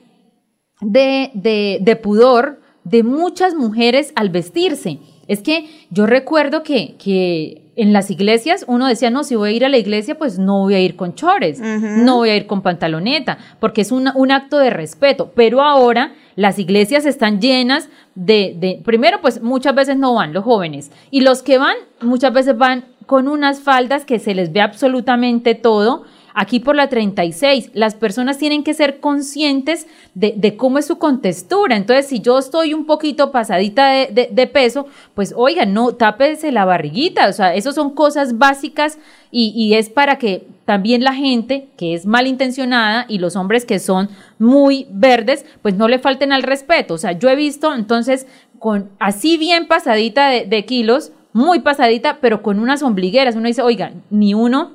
de, 0.81 1.33
de, 1.35 1.79
de 1.81 1.97
pudor 1.97 2.61
de 2.87 3.03
muchas 3.03 3.55
mujeres 3.55 4.13
al 4.15 4.31
vestirse. 4.31 5.01
Es 5.27 5.43
que 5.43 5.69
yo 5.91 6.07
recuerdo 6.07 6.63
que, 6.63 6.95
que 7.03 7.63
en 7.75 7.93
las 7.93 8.13
iglesias 8.13 8.65
uno 8.69 8.87
decía, 8.87 9.11
no, 9.11 9.25
si 9.25 9.35
voy 9.35 9.51
a 9.51 9.53
ir 9.53 9.65
a 9.65 9.69
la 9.69 9.77
iglesia, 9.77 10.17
pues 10.17 10.39
no 10.39 10.61
voy 10.61 10.75
a 10.75 10.81
ir 10.81 10.95
con 10.95 11.17
chores, 11.17 11.59
no 11.61 12.19
voy 12.19 12.31
a 12.31 12.37
ir 12.37 12.47
con 12.47 12.63
pantaloneta, 12.63 13.39
porque 13.59 13.81
es 13.81 13.91
un, 13.91 14.09
un 14.15 14.31
acto 14.31 14.59
de 14.59 14.71
respeto. 14.71 15.33
Pero 15.35 15.63
ahora 15.63 16.15
las 16.37 16.61
iglesias 16.61 17.07
están 17.07 17.41
llenas 17.41 17.89
de, 18.15 18.55
de, 18.57 18.81
primero, 18.85 19.21
pues 19.21 19.43
muchas 19.43 19.75
veces 19.75 19.97
no 19.97 20.15
van 20.15 20.33
los 20.33 20.45
jóvenes, 20.45 20.93
y 21.11 21.23
los 21.23 21.43
que 21.43 21.59
van, 21.59 21.75
muchas 22.01 22.33
veces 22.33 22.57
van 22.57 22.85
con 23.07 23.27
unas 23.27 23.61
faldas 23.61 24.05
que 24.05 24.21
se 24.21 24.35
les 24.35 24.53
ve 24.53 24.61
absolutamente 24.61 25.57
todo, 25.57 26.05
Aquí 26.39 26.61
por 26.61 26.77
la 26.77 26.91
36, 26.91 27.71
las 27.73 27.95
personas 27.95 28.37
tienen 28.37 28.63
que 28.63 28.75
ser 28.75 29.01
conscientes 29.01 29.87
de, 30.13 30.55
cómo 30.59 30.77
es 30.77 30.85
su 30.85 30.99
contextura. 30.99 31.77
Entonces, 31.77 32.09
si 32.09 32.21
yo 32.21 32.39
estoy 32.39 32.75
un 32.75 32.85
poquito 32.85 33.33
pasadita 33.33 33.89
de, 33.89 34.09
de, 34.13 34.29
de 34.31 34.47
peso, 34.47 34.87
pues 35.15 35.33
oiga, 35.35 35.65
no, 35.65 35.93
tápese 35.93 36.53
la 36.53 36.67
barriguita. 36.67 37.31
O 37.31 37.33
sea, 37.33 37.55
eso 37.55 37.73
son 37.73 37.95
cosas 37.95 38.37
básicas 38.37 38.99
y, 39.31 39.55
y 39.57 39.77
es 39.77 39.89
para 39.89 40.19
que 40.19 40.47
también 40.67 41.03
la 41.05 41.15
gente 41.15 41.69
que 41.79 41.95
es 41.95 42.05
malintencionada 42.05 43.07
y 43.09 43.17
los 43.17 43.35
hombres 43.35 43.65
que 43.65 43.79
son 43.79 44.11
muy 44.39 44.87
verdes, 44.91 45.47
pues 45.63 45.75
no 45.75 45.89
le 45.89 45.99
falten 45.99 46.33
al 46.33 46.43
respeto. 46.43 46.93
O 46.93 46.99
sea, 46.99 47.13
yo 47.13 47.31
he 47.31 47.37
visto 47.37 47.75
entonces 47.75 48.27
con 48.59 48.91
así 48.99 49.39
bien 49.39 49.69
pasadita 49.69 50.29
de, 50.29 50.45
de 50.45 50.67
kilos, 50.67 51.13
muy 51.33 51.61
pasadita, 51.61 52.19
pero 52.21 52.43
con 52.43 52.61
unas 52.61 52.83
ombligueras. 52.83 53.37
Uno 53.37 53.47
dice, 53.47 53.63
oiga, 53.63 53.93
ni 54.11 54.35
uno 54.35 54.73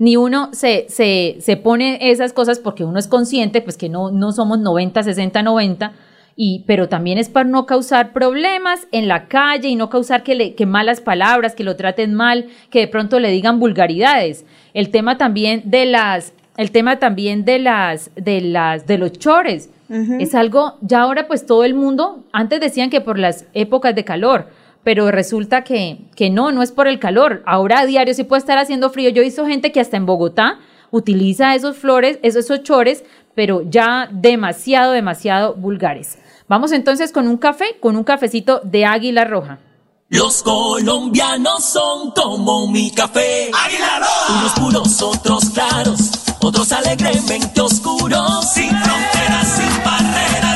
ni 0.00 0.16
uno 0.16 0.48
se, 0.52 0.86
se, 0.88 1.36
se, 1.40 1.58
pone 1.58 2.10
esas 2.10 2.32
cosas 2.32 2.58
porque 2.58 2.84
uno 2.84 2.98
es 2.98 3.06
consciente, 3.06 3.60
pues 3.60 3.76
que 3.76 3.90
no, 3.90 4.10
no 4.10 4.32
somos 4.32 4.58
90, 4.58 5.02
60, 5.02 5.42
90, 5.42 5.92
y, 6.36 6.64
pero 6.66 6.88
también 6.88 7.18
es 7.18 7.28
para 7.28 7.46
no 7.46 7.66
causar 7.66 8.14
problemas 8.14 8.88
en 8.92 9.08
la 9.08 9.28
calle 9.28 9.68
y 9.68 9.76
no 9.76 9.90
causar 9.90 10.22
que, 10.22 10.34
le, 10.34 10.54
que 10.54 10.64
malas 10.64 11.02
palabras, 11.02 11.54
que 11.54 11.64
lo 11.64 11.76
traten 11.76 12.14
mal, 12.14 12.46
que 12.70 12.80
de 12.80 12.88
pronto 12.88 13.20
le 13.20 13.30
digan 13.30 13.60
vulgaridades. 13.60 14.46
El 14.72 14.88
tema 14.88 15.18
también 15.18 15.64
de 15.66 15.84
las, 15.84 16.32
el 16.56 16.70
tema 16.70 16.98
también 16.98 17.44
de 17.44 17.58
las, 17.58 18.10
de 18.16 18.40
las, 18.40 18.86
de 18.86 18.96
los 18.96 19.12
chores. 19.12 19.68
Uh 19.90 19.96
-huh. 19.96 20.22
Es 20.22 20.34
algo, 20.34 20.78
ya 20.80 21.02
ahora 21.02 21.26
pues 21.26 21.44
todo 21.44 21.62
el 21.64 21.74
mundo, 21.74 22.24
antes 22.32 22.58
decían 22.58 22.88
que 22.88 23.02
por 23.02 23.18
las 23.18 23.44
épocas 23.52 23.94
de 23.94 24.04
calor, 24.04 24.46
pero 24.82 25.10
resulta 25.10 25.62
que, 25.64 25.98
que 26.16 26.30
no, 26.30 26.52
no 26.52 26.62
es 26.62 26.72
por 26.72 26.88
el 26.88 26.98
calor. 26.98 27.42
Ahora 27.46 27.80
a 27.80 27.86
diario 27.86 28.14
sí 28.14 28.24
puede 28.24 28.40
estar 28.40 28.58
haciendo 28.58 28.90
frío. 28.90 29.10
Yo 29.10 29.22
he 29.22 29.26
visto 29.26 29.46
gente 29.46 29.72
que 29.72 29.80
hasta 29.80 29.96
en 29.96 30.06
Bogotá 30.06 30.58
utiliza 30.90 31.54
esos 31.54 31.76
flores, 31.76 32.18
esos, 32.22 32.50
esos 32.50 33.02
pero 33.34 33.62
ya 33.62 34.08
demasiado, 34.12 34.92
demasiado 34.92 35.54
vulgares. 35.54 36.18
Vamos 36.48 36.72
entonces 36.72 37.12
con 37.12 37.28
un 37.28 37.36
café, 37.36 37.76
con 37.80 37.96
un 37.96 38.04
cafecito 38.04 38.60
de 38.64 38.84
águila 38.84 39.24
roja. 39.24 39.60
Los 40.08 40.42
colombianos 40.42 41.64
son 41.64 42.10
como 42.10 42.66
mi 42.66 42.90
café. 42.90 43.48
Águila 43.54 44.00
roja. 44.00 44.40
Unos 44.40 44.52
puros, 44.54 45.02
otros 45.02 45.50
claros, 45.50 46.10
otros 46.40 46.72
alegremente 46.72 47.60
oscuros, 47.60 48.52
sin 48.52 48.70
fronteras, 48.70 49.46
sin 49.46 49.84
barreras, 49.84 50.49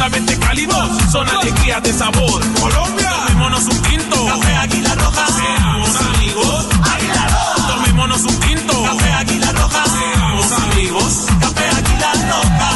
todos, 0.00 0.08
son 0.08 0.08
inmensamente 0.08 0.38
cálidos, 0.38 0.88
son 1.10 1.28
alegrías 1.28 1.82
de 1.82 1.92
sabor. 1.92 2.40
Colombia, 2.60 3.10
tomémonos 3.26 3.66
un 3.66 3.82
tinto. 3.82 4.26
Café 4.26 4.54
Águila 4.54 4.94
Roja. 4.94 5.26
Seamos 5.26 6.00
amigos. 6.00 6.68
Águila 6.94 7.28
Roja. 7.28 7.76
Tomémonos 7.76 8.24
un 8.24 8.40
tinto. 8.40 8.72
Café 8.82 9.12
Águila 9.12 9.52
Roja. 9.52 9.84
Seamos 9.84 10.52
amigos. 10.52 11.26
Café 11.40 11.64
Águila 11.68 12.12
Roja. 12.30 12.70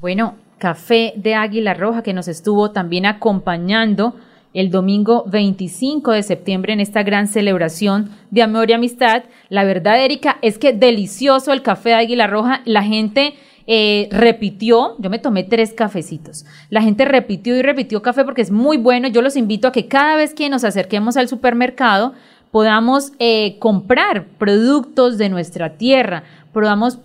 Bueno, 0.00 0.36
café 0.58 1.14
de 1.16 1.34
Águila 1.34 1.74
Roja 1.74 2.02
que 2.02 2.14
nos 2.14 2.28
estuvo 2.28 2.70
también 2.70 3.06
acompañando 3.06 4.14
el 4.52 4.70
domingo 4.70 5.24
25 5.26 6.10
de 6.12 6.22
septiembre 6.24 6.72
en 6.72 6.80
esta 6.80 7.04
gran 7.04 7.28
celebración 7.28 8.10
de 8.30 8.42
amor 8.42 8.70
y 8.70 8.72
amistad. 8.72 9.24
La 9.48 9.64
verdad, 9.64 10.02
Erika, 10.04 10.38
es 10.42 10.58
que 10.58 10.72
delicioso 10.72 11.52
el 11.52 11.62
café 11.62 11.90
de 11.90 11.94
Águila 11.96 12.26
Roja. 12.26 12.62
La 12.64 12.82
gente 12.82 13.34
eh, 13.72 14.08
repitió, 14.10 14.96
yo 14.98 15.10
me 15.10 15.20
tomé 15.20 15.44
tres 15.44 15.72
cafecitos. 15.72 16.44
La 16.70 16.82
gente 16.82 17.04
repitió 17.04 17.54
y 17.54 17.62
repitió 17.62 18.02
café 18.02 18.24
porque 18.24 18.42
es 18.42 18.50
muy 18.50 18.78
bueno. 18.78 19.06
Yo 19.06 19.22
los 19.22 19.36
invito 19.36 19.68
a 19.68 19.72
que 19.72 19.86
cada 19.86 20.16
vez 20.16 20.34
que 20.34 20.50
nos 20.50 20.64
acerquemos 20.64 21.16
al 21.16 21.28
supermercado 21.28 22.12
podamos 22.50 23.12
eh, 23.20 23.60
comprar 23.60 24.26
productos 24.38 25.18
de 25.18 25.28
nuestra 25.28 25.74
tierra, 25.74 26.24
podamos 26.52 26.98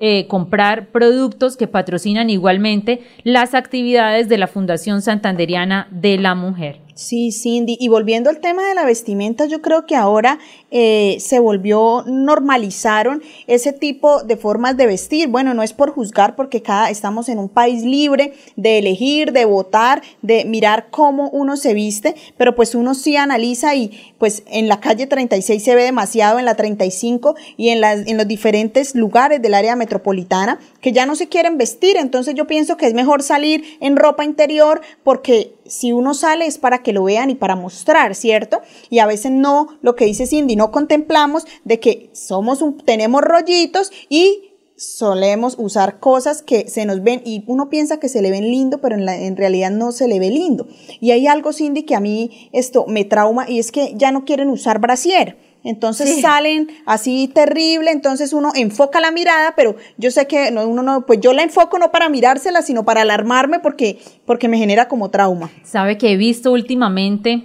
eh, 0.00 0.26
comprar 0.26 0.86
productos 0.86 1.58
que 1.58 1.68
patrocinan 1.68 2.30
igualmente 2.30 3.02
las 3.22 3.52
actividades 3.52 4.30
de 4.30 4.38
la 4.38 4.46
Fundación 4.46 5.02
Santanderiana 5.02 5.86
de 5.90 6.16
la 6.16 6.34
Mujer. 6.34 6.85
Sí, 6.96 7.30
Cindy. 7.30 7.76
Y 7.78 7.88
volviendo 7.88 8.30
al 8.30 8.40
tema 8.40 8.66
de 8.66 8.74
la 8.74 8.86
vestimenta, 8.86 9.44
yo 9.44 9.60
creo 9.60 9.84
que 9.84 9.94
ahora 9.94 10.38
eh, 10.70 11.18
se 11.20 11.38
volvió, 11.40 12.02
normalizaron 12.06 13.22
ese 13.46 13.74
tipo 13.74 14.22
de 14.22 14.38
formas 14.38 14.78
de 14.78 14.86
vestir. 14.86 15.28
Bueno, 15.28 15.52
no 15.52 15.62
es 15.62 15.74
por 15.74 15.90
juzgar 15.90 16.34
porque 16.36 16.62
cada, 16.62 16.88
estamos 16.88 17.28
en 17.28 17.38
un 17.38 17.50
país 17.50 17.84
libre 17.84 18.32
de 18.56 18.78
elegir, 18.78 19.32
de 19.32 19.44
votar, 19.44 20.00
de 20.22 20.46
mirar 20.46 20.86
cómo 20.90 21.28
uno 21.28 21.58
se 21.58 21.74
viste, 21.74 22.14
pero 22.38 22.56
pues 22.56 22.74
uno 22.74 22.94
sí 22.94 23.14
analiza 23.14 23.74
y 23.74 24.14
pues 24.16 24.42
en 24.46 24.66
la 24.66 24.80
calle 24.80 25.06
36 25.06 25.62
se 25.62 25.74
ve 25.74 25.82
demasiado, 25.82 26.38
en 26.38 26.46
la 26.46 26.54
35 26.54 27.36
y 27.58 27.68
en, 27.68 27.82
las, 27.82 28.06
en 28.06 28.16
los 28.16 28.26
diferentes 28.26 28.94
lugares 28.94 29.42
del 29.42 29.52
área 29.52 29.76
metropolitana 29.76 30.60
que 30.80 30.92
ya 30.92 31.04
no 31.04 31.14
se 31.14 31.28
quieren 31.28 31.58
vestir. 31.58 31.98
Entonces 31.98 32.34
yo 32.34 32.46
pienso 32.46 32.78
que 32.78 32.86
es 32.86 32.94
mejor 32.94 33.22
salir 33.22 33.64
en 33.80 33.96
ropa 33.96 34.24
interior 34.24 34.80
porque 35.04 35.55
si 35.68 35.92
uno 35.92 36.14
sale 36.14 36.46
es 36.46 36.58
para 36.58 36.82
que 36.82 36.92
lo 36.92 37.04
vean 37.04 37.30
y 37.30 37.34
para 37.34 37.56
mostrar, 37.56 38.14
¿cierto? 38.14 38.60
Y 38.90 38.98
a 38.98 39.06
veces 39.06 39.32
no, 39.32 39.68
lo 39.82 39.96
que 39.96 40.04
dice 40.04 40.26
Cindy, 40.26 40.56
no 40.56 40.70
contemplamos 40.70 41.44
de 41.64 41.80
que 41.80 42.10
somos 42.12 42.62
un, 42.62 42.78
tenemos 42.78 43.22
rollitos 43.22 43.90
y 44.08 44.52
solemos 44.76 45.56
usar 45.58 46.00
cosas 46.00 46.42
que 46.42 46.68
se 46.68 46.84
nos 46.84 47.02
ven 47.02 47.22
y 47.24 47.44
uno 47.46 47.70
piensa 47.70 47.98
que 47.98 48.08
se 48.08 48.20
le 48.20 48.30
ven 48.30 48.50
lindo, 48.50 48.80
pero 48.80 48.96
en, 48.96 49.08
en 49.08 49.36
realidad 49.36 49.70
no 49.70 49.92
se 49.92 50.06
le 50.06 50.20
ve 50.20 50.30
lindo. 50.30 50.68
Y 51.00 51.12
hay 51.12 51.26
algo, 51.26 51.52
Cindy, 51.52 51.84
que 51.84 51.94
a 51.94 52.00
mí 52.00 52.50
esto 52.52 52.84
me 52.86 53.04
trauma 53.04 53.48
y 53.48 53.58
es 53.58 53.72
que 53.72 53.94
ya 53.96 54.12
no 54.12 54.24
quieren 54.24 54.50
usar 54.50 54.78
brasier. 54.78 55.45
Entonces 55.66 56.14
sí. 56.14 56.20
salen 56.20 56.68
así 56.86 57.26
terrible, 57.26 57.90
entonces 57.90 58.32
uno 58.32 58.52
enfoca 58.54 59.00
la 59.00 59.10
mirada, 59.10 59.54
pero 59.56 59.74
yo 59.96 60.12
sé 60.12 60.28
que 60.28 60.52
no, 60.52 60.64
uno 60.66 60.84
no, 60.84 61.06
pues 61.06 61.20
yo 61.20 61.32
la 61.32 61.42
enfoco 61.42 61.78
no 61.78 61.90
para 61.90 62.08
mirársela, 62.08 62.62
sino 62.62 62.84
para 62.84 63.02
alarmarme 63.02 63.58
porque, 63.58 63.98
porque 64.24 64.46
me 64.46 64.58
genera 64.58 64.86
como 64.86 65.10
trauma. 65.10 65.50
Sabe 65.64 65.98
que 65.98 66.12
he 66.12 66.16
visto 66.16 66.52
últimamente, 66.52 67.42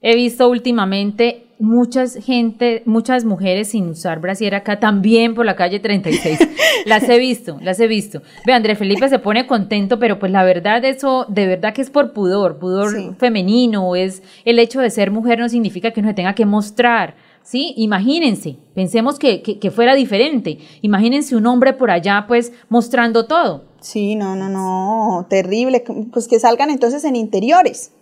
he 0.00 0.16
visto 0.16 0.48
últimamente 0.48 1.46
muchas 1.62 2.16
gente, 2.16 2.82
muchas 2.84 3.24
mujeres 3.24 3.68
sin 3.68 3.88
usar 3.88 4.20
brasier 4.20 4.56
acá 4.56 4.80
también 4.80 5.34
por 5.34 5.46
la 5.46 5.54
calle 5.54 5.78
36. 5.78 6.40
las 6.86 7.08
he 7.08 7.18
visto, 7.18 7.58
las 7.62 7.78
he 7.78 7.86
visto. 7.86 8.22
Ve, 8.44 8.52
André 8.52 8.74
Felipe 8.74 9.08
se 9.08 9.20
pone 9.20 9.46
contento, 9.46 10.00
pero 10.00 10.18
pues 10.18 10.32
la 10.32 10.42
verdad 10.42 10.84
eso, 10.84 11.26
de 11.28 11.46
verdad 11.46 11.72
que 11.72 11.82
es 11.82 11.90
por 11.90 12.12
pudor, 12.12 12.58
pudor 12.58 12.90
sí. 12.90 13.10
femenino, 13.18 13.94
es 13.94 14.22
el 14.44 14.58
hecho 14.58 14.80
de 14.80 14.90
ser 14.90 15.12
mujer 15.12 15.38
no 15.38 15.48
significa 15.48 15.92
que 15.92 16.00
uno 16.00 16.08
se 16.08 16.14
tenga 16.14 16.34
que 16.34 16.44
mostrar. 16.44 17.14
¿Sí? 17.42 17.74
Imagínense, 17.76 18.56
pensemos 18.74 19.18
que, 19.18 19.42
que, 19.42 19.58
que, 19.58 19.70
fuera 19.70 19.94
diferente. 19.94 20.58
Imagínense 20.80 21.36
un 21.36 21.46
hombre 21.46 21.72
por 21.72 21.90
allá, 21.90 22.24
pues, 22.26 22.52
mostrando 22.68 23.26
todo. 23.26 23.64
Sí, 23.80 24.14
no, 24.14 24.36
no, 24.36 24.48
no, 24.48 25.26
terrible. 25.28 25.84
Pues 26.12 26.28
que 26.28 26.40
salgan 26.40 26.70
entonces 26.70 27.04
en 27.04 27.16
interiores, 27.16 27.92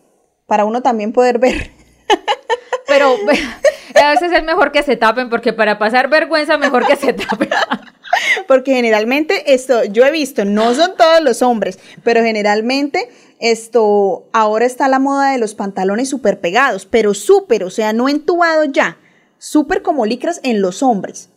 para 0.47 0.65
uno 0.65 0.83
también 0.83 1.13
poder 1.13 1.39
ver. 1.39 1.71
Pero 2.87 3.15
a 4.03 4.11
veces 4.11 4.33
es 4.33 4.45
mejor 4.45 4.73
que 4.73 4.83
se 4.83 4.97
tapen, 4.97 5.31
porque 5.31 5.53
para 5.53 5.79
pasar 5.79 6.09
vergüenza, 6.09 6.59
mejor 6.59 6.87
que 6.87 6.97
se 6.97 7.13
tapen. 7.13 7.49
porque 8.49 8.75
generalmente 8.75 9.55
esto, 9.55 9.85
yo 9.85 10.05
he 10.05 10.11
visto, 10.11 10.45
no 10.45 10.75
son 10.75 10.97
todos 10.97 11.23
los 11.23 11.43
hombres, 11.43 11.79
pero 12.03 12.23
generalmente 12.23 13.09
esto, 13.39 14.29
ahora 14.33 14.67
está 14.67 14.89
la 14.89 14.99
moda 14.99 15.31
de 15.31 15.39
los 15.39 15.55
pantalones 15.55 16.09
súper 16.09 16.41
pegados, 16.41 16.85
pero 16.85 17.15
súper, 17.15 17.63
o 17.63 17.71
sea, 17.71 17.93
no 17.93 18.09
entubados 18.09 18.69
ya 18.73 18.99
súper 19.41 19.83
como 19.83 20.07
licras 20.07 20.41
en 20.45 20.61
los 20.61 20.85
hombres. 20.85 21.31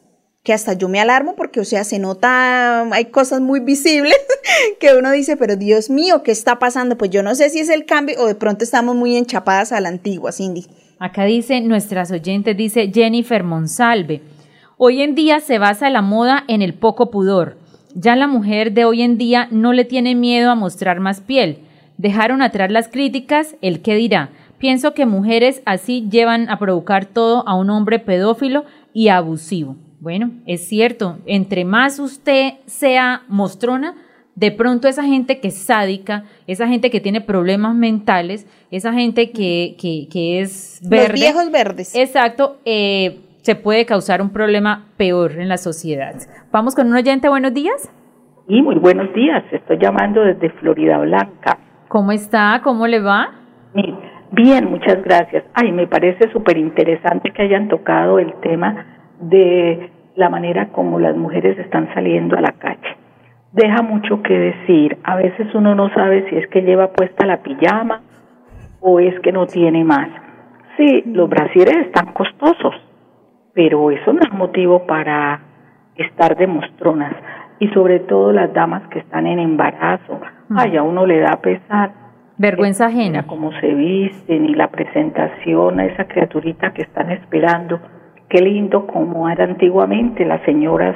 que 0.44 0.52
hasta 0.52 0.74
yo 0.74 0.90
me 0.90 1.00
alarmo 1.00 1.38
porque, 1.38 1.62
o 1.62 1.64
sea, 1.64 1.86
se 1.86 2.00
nota, 2.00 2.82
hay 2.92 3.06
cosas 3.06 3.40
muy 3.40 3.62
visibles 3.62 4.14
que 4.82 4.94
uno 4.94 5.10
dice, 5.12 5.38
pero 5.38 5.56
Dios 5.56 5.90
mío, 5.90 6.22
¿qué 6.22 6.32
está 6.32 6.60
pasando? 6.60 6.98
Pues 6.98 7.12
yo 7.12 7.24
no 7.24 7.34
sé 7.34 7.50
si 7.50 7.60
es 7.60 7.70
el 7.70 7.86
cambio 7.86 8.18
o 8.20 8.28
de 8.28 8.36
pronto 8.36 8.66
estamos 8.66 8.94
muy 8.94 9.16
enchapadas 9.16 9.72
a 9.72 9.80
la 9.80 9.88
antigua, 9.88 10.34
Cindy. 10.34 10.68
Acá 11.00 11.24
dice, 11.24 11.62
nuestras 11.62 12.12
oyentes, 12.12 12.58
dice 12.58 12.92
Jennifer 12.94 13.42
Monsalve, 13.42 14.22
hoy 14.78 15.02
en 15.02 15.16
día 15.16 15.40
se 15.40 15.60
basa 15.60 15.90
la 15.90 16.02
moda 16.02 16.44
en 16.50 16.62
el 16.62 16.74
poco 16.74 17.10
pudor. 17.10 17.56
Ya 17.96 18.18
la 18.18 18.28
mujer 18.28 18.74
de 18.74 18.84
hoy 18.84 19.02
en 19.02 19.18
día 19.18 19.48
no 19.50 19.72
le 19.72 19.86
tiene 19.86 20.14
miedo 20.14 20.52
a 20.52 20.56
mostrar 20.56 21.00
más 21.00 21.22
piel. 21.22 21.60
Dejaron 21.98 22.42
atrás 22.42 22.70
las 22.70 22.90
críticas, 22.90 23.56
el 23.62 23.82
qué 23.82 23.96
dirá. 23.96 24.32
Pienso 24.64 24.94
que 24.94 25.06
mujeres 25.06 25.62
así 25.66 26.08
llevan 26.10 26.50
a 26.50 26.58
provocar 26.58 27.06
todo 27.06 27.46
a 27.50 27.54
un 27.54 27.70
hombre 27.70 28.00
pedófilo 28.00 28.64
y 28.94 29.10
abusivo. 29.10 29.76
Bueno, 30.00 30.32
es 30.46 30.66
cierto, 30.66 31.18
entre 31.26 31.66
más 31.66 32.00
usted 32.00 32.54
sea 32.66 33.24
mostrona, 33.28 33.94
de 34.36 34.54
pronto 34.54 34.88
esa 34.88 35.04
gente 35.04 35.42
que 35.42 35.50
es 35.50 35.58
sádica, 35.66 36.24
esa 36.48 36.66
gente 36.70 36.90
que 36.90 37.02
tiene 37.02 37.20
problemas 37.20 37.76
mentales, 37.76 38.48
esa 38.72 38.94
gente 38.94 39.32
que, 39.32 39.76
que, 39.78 40.08
que 40.10 40.40
es 40.40 40.80
verde. 40.90 41.08
Los 41.10 41.20
viejos 41.20 41.52
verdes. 41.52 41.94
Exacto, 41.94 42.56
eh, 42.64 43.20
se 43.42 43.56
puede 43.56 43.86
causar 43.86 44.22
un 44.22 44.30
problema 44.30 44.86
peor 44.96 45.42
en 45.42 45.50
la 45.50 45.58
sociedad. 45.58 46.16
Vamos 46.54 46.74
con 46.74 46.88
un 46.88 46.96
oyente, 46.96 47.28
buenos 47.28 47.54
días. 47.54 47.92
Y 48.48 48.62
muy 48.62 48.76
buenos 48.76 49.14
días, 49.14 49.44
estoy 49.52 49.78
llamando 49.78 50.22
desde 50.22 50.52
Florida 50.52 51.00
Blanca. 51.00 51.60
¿Cómo 51.90 52.14
está? 52.14 52.62
¿Cómo 52.64 52.88
le 52.88 53.02
va? 53.02 53.42
Bien, 54.36 54.68
muchas 54.68 55.04
gracias. 55.04 55.44
Ay, 55.54 55.72
me 55.72 55.86
parece 55.86 56.28
súper 56.32 56.58
interesante 56.58 57.30
que 57.30 57.44
hayan 57.44 57.68
tocado 57.68 58.18
el 58.18 58.34
tema 58.42 58.84
de 59.20 59.92
la 60.16 60.28
manera 60.28 60.70
como 60.70 61.00
las 61.00 61.16
mujeres 61.16 61.60
están 61.60 61.94
saliendo 61.94 62.36
a 62.36 62.42
la 62.42 62.54
calle. 62.54 62.98
Deja 63.52 63.84
mucho 63.84 64.24
que 64.24 64.34
decir. 64.34 64.98
A 65.04 65.18
veces 65.18 65.54
uno 65.54 65.76
no 65.76 65.94
sabe 65.94 66.28
si 66.30 66.38
es 66.38 66.48
que 66.48 66.64
lleva 66.64 66.94
puesta 66.94 67.28
la 67.28 67.44
pijama 67.44 68.02
o 68.82 69.00
es 69.00 69.20
que 69.20 69.32
no 69.32 69.46
tiene 69.46 69.84
más. 69.84 70.10
Sí, 70.78 71.04
los 71.06 71.30
brasieres 71.30 71.78
están 71.86 72.12
costosos, 72.14 72.74
pero 73.54 73.92
eso 73.92 74.14
no 74.14 74.22
es 74.22 74.34
motivo 74.34 74.88
para 74.88 75.42
estar 75.96 76.36
de 76.36 76.48
mostronas. 76.48 77.14
Y 77.60 77.68
sobre 77.68 78.00
todo 78.00 78.32
las 78.32 78.52
damas 78.52 78.82
que 78.90 78.98
están 78.98 79.28
en 79.28 79.38
embarazo. 79.38 80.20
Mm. 80.50 80.58
Ay, 80.58 80.78
a 80.78 80.82
uno 80.82 81.06
le 81.06 81.20
da 81.20 81.40
pesar. 81.40 82.03
Vergüenza 82.44 82.88
ajena. 82.88 83.26
Cómo 83.26 83.54
se 83.62 83.74
visten 83.74 84.50
y 84.50 84.54
la 84.54 84.68
presentación 84.68 85.80
a 85.80 85.86
esa 85.86 86.04
criaturita 86.10 86.74
que 86.74 86.82
están 86.82 87.10
esperando 87.10 87.80
qué 88.28 88.42
lindo 88.42 88.86
como 88.86 89.30
era 89.30 89.46
antiguamente, 89.46 90.26
las 90.26 90.42
señoras 90.42 90.94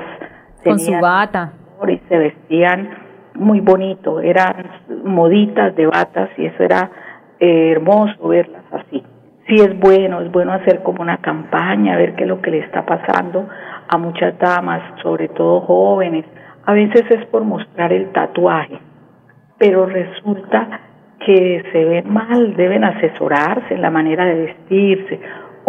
con 0.62 0.78
su 0.78 0.92
bata 1.00 1.54
y 1.88 1.98
se 2.10 2.18
vestían 2.18 2.90
muy 3.36 3.62
bonito, 3.62 4.20
eran 4.20 4.72
moditas 5.06 5.74
de 5.78 5.86
batas 5.86 6.30
y 6.38 6.48
eso 6.48 6.62
era 6.62 6.92
eh, 7.40 7.72
hermoso 7.72 8.28
verlas 8.28 8.66
así. 8.70 9.02
Sí 9.48 9.56
es 9.56 9.80
bueno, 9.80 10.20
es 10.20 10.30
bueno 10.30 10.52
hacer 10.52 10.84
como 10.84 11.02
una 11.02 11.20
campaña, 11.20 11.96
ver 11.96 12.16
qué 12.16 12.24
es 12.24 12.28
lo 12.28 12.42
que 12.42 12.52
le 12.52 12.60
está 12.60 12.86
pasando 12.86 13.48
a 13.88 13.98
muchas 13.98 14.38
damas, 14.38 14.82
sobre 15.02 15.30
todo 15.30 15.62
jóvenes. 15.62 16.26
A 16.66 16.74
veces 16.74 17.06
es 17.10 17.26
por 17.28 17.46
mostrar 17.46 17.94
el 17.94 18.12
tatuaje, 18.12 18.80
pero 19.58 19.86
resulta 19.86 20.82
que 21.26 21.64
se 21.72 21.86
ven 21.86 22.14
mal, 22.14 22.56
deben 22.56 22.84
asesorarse 22.84 23.74
en 23.74 23.82
la 23.82 23.90
manera 23.90 24.26
de 24.26 24.36
vestirse 24.36 25.20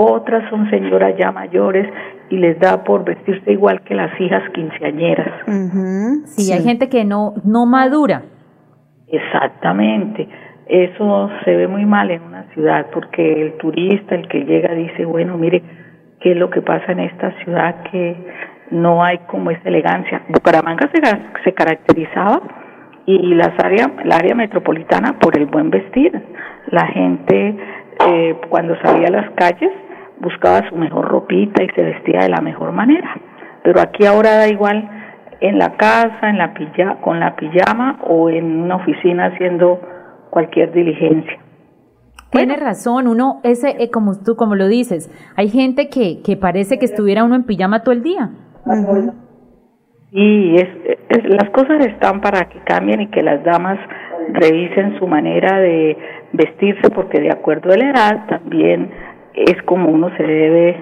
otras 0.01 0.49
son 0.49 0.71
señoras 0.71 1.17
ya 1.19 1.33
mayores 1.33 1.93
y 2.31 2.37
les 2.37 2.57
da 2.61 2.85
por 2.85 3.05
vestirse 3.05 3.51
igual 3.51 3.81
que 3.81 3.97
las 3.97 4.13
hijas 4.21 4.49
quinceañeras. 4.55 5.45
sí, 6.25 6.53
hay 6.53 6.63
gente 6.63 6.89
que 6.89 7.05
no, 7.05 7.35
no 7.45 7.67
madura. 7.67 8.23
Exactamente. 9.09 10.29
Eso 10.69 11.31
se 11.45 11.57
ve 11.57 11.67
muy 11.67 11.85
mal 11.85 12.13
en 12.13 12.23
una 12.23 12.45
ciudad 12.55 12.87
porque 12.93 13.43
el 13.43 13.55
turista, 13.55 14.15
el 14.15 14.29
que 14.29 14.45
llega, 14.45 14.73
dice, 14.73 15.05
bueno, 15.05 15.37
mire, 15.37 15.65
¿qué 16.21 16.31
es 16.31 16.37
lo 16.37 16.49
que 16.49 16.63
pasa 16.63 16.93
en 16.93 17.01
esta 17.01 17.33
ciudad 17.43 17.83
que 17.91 18.17
no 18.71 19.03
hay 19.03 19.19
como 19.27 19.51
esa 19.51 19.69
elegancia? 19.69 20.23
Bucaramanga 20.29 20.89
se, 20.93 21.01
se 21.43 21.53
caracterizaba 21.55 22.41
y 23.09 23.35
las 23.35 23.59
áreas, 23.65 23.89
la 24.05 24.17
área 24.17 24.35
metropolitana 24.35 25.19
por 25.19 25.39
el 25.39 25.47
buen 25.47 25.71
vestir. 25.71 26.13
La 26.71 26.87
gente 26.89 27.57
eh, 28.07 28.37
cuando 28.51 28.77
salía 28.83 29.09
a 29.09 29.11
las 29.11 29.31
calles 29.31 29.71
buscaba 30.21 30.69
su 30.69 30.77
mejor 30.77 31.09
ropita 31.09 31.63
y 31.63 31.69
se 31.71 31.83
vestía 31.83 32.21
de 32.21 32.29
la 32.29 32.43
mejor 32.43 32.73
manera. 32.73 33.09
Pero 33.65 33.81
aquí 33.81 34.05
ahora 34.05 34.37
da 34.37 34.49
igual 34.49 34.91
en 35.41 35.59
la 35.59 35.77
casa, 35.77 36.29
en 36.29 36.37
la 36.37 36.53
pijama, 36.53 37.01
con 37.01 37.19
la 37.19 37.35
pijama 37.35 38.01
o 38.07 38.29
en 38.29 38.61
una 38.63 38.77
oficina 38.77 39.27
haciendo 39.27 39.81
cualquier 40.29 40.73
diligencia. 40.73 41.39
Tiene 42.31 42.57
razón, 42.57 43.09
uno, 43.09 43.41
ese, 43.43 43.83
eh, 43.83 43.91
como 43.91 44.23
tú, 44.23 44.37
como 44.37 44.55
lo 44.55 44.69
dices, 44.69 45.11
hay 45.35 45.49
gente 45.49 45.89
que, 45.89 46.21
que 46.23 46.37
parece 46.37 46.79
que 46.79 46.85
estuviera 46.85 47.25
uno 47.25 47.37
en 47.37 47.45
pijama 47.45 47.83
todo 47.83 47.95
el 47.95 48.03
día. 48.03 48.33
Y 50.11 50.57
es, 50.57 50.69
las 51.09 51.51
cosas 51.51 51.87
están 51.87 52.21
para 52.21 52.49
que 52.49 52.59
cambien 52.61 53.01
y 53.01 53.07
que 53.09 53.23
las 53.23 53.43
damas 53.43 53.79
revisen 54.33 54.99
su 54.99 55.07
manera 55.07 55.59
de 55.59 55.97
vestirse, 56.33 56.91
porque 56.91 57.21
de 57.21 57.31
acuerdo 57.31 57.73
a 57.73 57.77
la 57.77 57.91
edad 57.91 58.27
también 58.29 58.91
es 59.35 59.63
como 59.63 59.89
uno 59.91 60.11
se 60.17 60.23
debe 60.23 60.77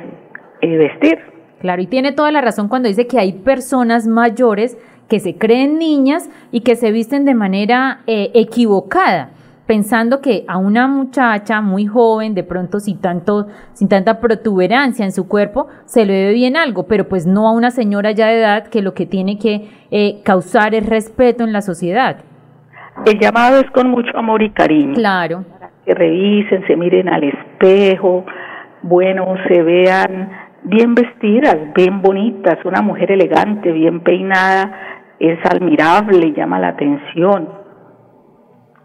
eh, 0.62 0.77
vestir. 0.77 1.18
Claro, 1.61 1.81
y 1.83 1.87
tiene 1.87 2.12
toda 2.12 2.33
la 2.33 2.41
razón 2.41 2.68
cuando 2.68 2.89
dice 2.89 3.07
que 3.07 3.18
hay 3.18 3.33
personas 3.33 4.07
mayores 4.07 4.77
que 5.09 5.20
se 5.20 5.37
creen 5.37 5.79
niñas 5.79 6.29
y 6.51 6.61
que 6.61 6.77
se 6.77 6.91
visten 6.91 7.24
de 7.24 7.35
manera 7.35 8.01
eh, 8.07 8.31
equivocada, 8.35 9.31
pensando 9.67 10.21
que 10.21 10.45
a 10.49 10.59
una 10.59 10.87
muchacha 10.87 11.61
muy 11.61 11.87
joven, 11.87 12.35
de 12.35 12.45
pronto 12.45 12.81
sin, 12.81 13.01
tanto, 13.01 13.49
sin 13.73 13.89
tanta 13.89 14.21
protuberancia 14.21 15.05
en 15.05 15.12
su 15.12 15.29
cuerpo, 15.29 15.67
se 15.85 16.07
le 16.07 16.27
ve 16.27 16.33
bien 16.33 16.57
algo, 16.57 16.87
pero 16.87 17.09
pues 17.09 17.27
no 17.27 17.49
a 17.49 17.53
una 17.53 17.71
señora 17.71 18.12
ya 18.12 18.29
de 18.29 18.39
edad 18.39 18.69
que 18.69 18.83
lo 18.83 18.95
que 18.95 19.07
tiene 19.07 19.39
que 19.39 19.69
eh, 19.91 20.23
causar 20.25 20.75
es 20.75 20.87
respeto 20.87 21.45
en 21.45 21.53
la 21.53 21.62
sociedad. 21.62 22.19
El 23.05 23.19
llamado 23.19 23.61
es 23.61 23.71
con 23.73 23.91
mucho 23.91 24.17
amor 24.17 24.43
y 24.43 24.51
cariño. 24.51 24.95
Claro. 24.95 25.45
que 25.85 25.95
revisen, 25.95 26.67
se 26.67 26.77
miren 26.77 27.09
al 27.09 27.25
espejo, 27.25 28.25
bueno, 28.83 29.35
se 29.49 29.62
vean 29.62 30.31
bien 30.64 30.95
vestidas, 30.95 31.57
bien 31.75 32.03
bonitas, 32.03 32.59
una 32.64 32.83
mujer 32.83 33.12
elegante, 33.12 33.71
bien 33.71 34.01
peinada, 34.01 34.73
es 35.19 35.39
admirable, 35.45 36.33
llama 36.33 36.59
la 36.59 36.69
atención. 36.69 37.66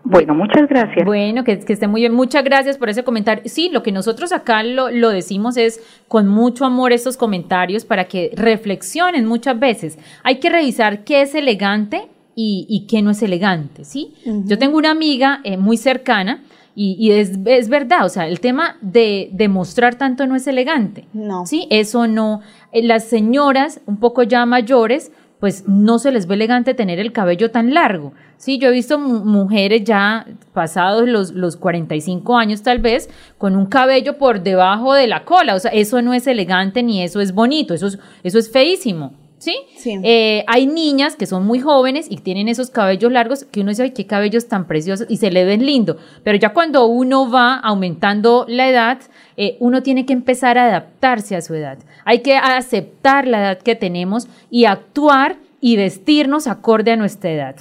Bueno, 0.04 0.34
muchas 0.34 0.68
gracias. 0.68 1.06
Bueno, 1.06 1.43
que, 1.43 1.60
que, 1.60 1.74
esté 1.74 1.88
muy 1.88 2.02
bien. 2.02 2.14
Muchas 2.14 2.43
gracias 2.43 2.78
por 2.78 2.89
ese 2.89 3.04
comentario. 3.04 3.43
Sí, 3.45 3.70
lo 3.72 3.84
que 3.84 3.91
nosotros 3.91 4.32
acá 4.32 4.64
lo, 4.64 4.89
lo 4.89 5.10
decimos 5.10 5.58
es 5.58 5.82
con 6.08 6.28
mucho 6.28 6.66
amor 6.66 6.91
estos 6.91 7.18
comentarios 7.18 7.86
para 7.86 8.06
que 8.06 8.32
reflexionen 8.36 9.26
muchas 9.26 9.60
veces. 9.60 9.99
Hay 10.24 10.39
que 10.39 10.49
revisar 10.49 11.04
qué 11.04 11.22
es 11.22 11.36
elegante 11.36 12.08
y, 12.36 12.66
y 12.70 12.88
qué 12.88 13.02
no 13.02 13.12
es 13.12 13.22
elegante, 13.22 13.86
¿sí? 13.86 14.14
Yo 14.26 14.58
tengo 14.58 14.78
una 14.78 14.91
amiga 14.91 15.41
eh, 15.43 15.58
muy 15.58 15.78
cercana 15.78 16.41
y, 16.74 17.12
es, 17.12 17.32
es, 17.45 17.68
verdad, 17.68 18.06
o 18.06 18.10
sea, 18.10 18.28
el 18.28 18.39
tema 18.39 18.78
de, 18.82 19.30
demostrar 19.34 19.95
tanto 19.95 20.26
no 20.26 20.36
es 20.36 20.47
elegante. 20.47 21.06
No. 21.12 21.45
Sí, 21.45 21.68
eso 21.70 22.08
no. 22.08 22.41
Eh, 22.72 22.82
las 22.82 23.04
señoras 23.04 23.82
un 23.86 23.97
poco 23.97 24.24
ya 24.24 24.45
mayores, 24.45 25.12
pues 25.42 25.68
no 25.68 25.98
se 25.98 26.12
les 26.12 26.28
ve 26.28 26.36
elegante 26.36 26.76
tener 26.76 27.00
el 27.00 27.12
cabello 27.12 27.50
tan 27.50 27.74
largo. 27.74 28.14
Sí, 28.38 28.60
yo 28.60 28.70
he 28.70 28.72
visto 28.72 29.00
mujeres 29.00 29.84
ya 29.84 30.28
pasados 30.54 31.10
los, 31.10 31.32
los 31.32 31.58
45 31.58 32.38
años 32.38 32.62
tal 32.62 32.78
vez, 32.78 33.10
con 33.39 33.56
un 33.56 33.66
cabello 33.66 34.20
por 34.20 34.44
debajo 34.44 34.94
de 34.94 35.08
la 35.08 35.26
cola. 35.26 35.56
O 35.56 35.60
sea, 35.60 35.72
eso 35.72 36.00
no 36.04 36.14
es 36.14 36.28
elegante 36.28 36.84
ni 36.84 37.02
eso 37.02 37.22
es 37.22 37.34
bonito, 37.34 37.74
eso 37.74 37.88
es, 37.88 37.98
eso 38.22 38.38
es 38.38 38.52
feísimo. 38.52 39.14
¿Sí? 39.42 39.56
Eh, 40.04 40.44
hay 40.48 40.68
niñas 40.68 41.16
que 41.16 41.26
son 41.26 41.48
muy 41.48 41.60
jóvenes 41.60 42.06
y 42.10 42.18
tienen 42.18 42.48
esos 42.48 42.70
cabellos 42.70 43.12
largos 43.12 43.44
que 43.44 43.62
uno 43.62 43.70
dice, 43.70 43.84
ay, 43.84 43.92
qué 43.92 44.06
cabellos 44.06 44.48
tan 44.48 44.68
preciosos 44.68 45.08
y 45.10 45.18
se 45.18 45.32
le 45.32 45.46
ven 45.46 45.66
lindo. 45.66 45.98
Pero 46.24 46.38
ya 46.38 46.54
cuando 46.54 46.86
uno 46.86 47.30
va 47.30 47.56
aumentando 47.56 48.46
la 48.48 48.70
edad, 48.70 49.00
eh, 49.38 49.58
uno 49.60 49.82
tiene 49.82 50.06
que 50.06 50.14
empezar 50.14 50.60
a 50.60 50.66
adaptarse 50.66 51.36
a 51.36 51.42
su 51.42 51.56
edad. 51.56 51.80
Hay 52.06 52.20
que 52.20 52.36
aceptar 52.36 53.28
la 53.28 53.39
edad 53.39 53.58
que 53.58 53.76
tenemos 53.76 54.28
y 54.52 54.66
actuar 54.66 55.38
y 55.60 55.76
vestirnos 55.76 56.46
acorde 56.46 56.92
a 56.92 56.96
nuestra 56.96 57.32
edad. 57.32 57.56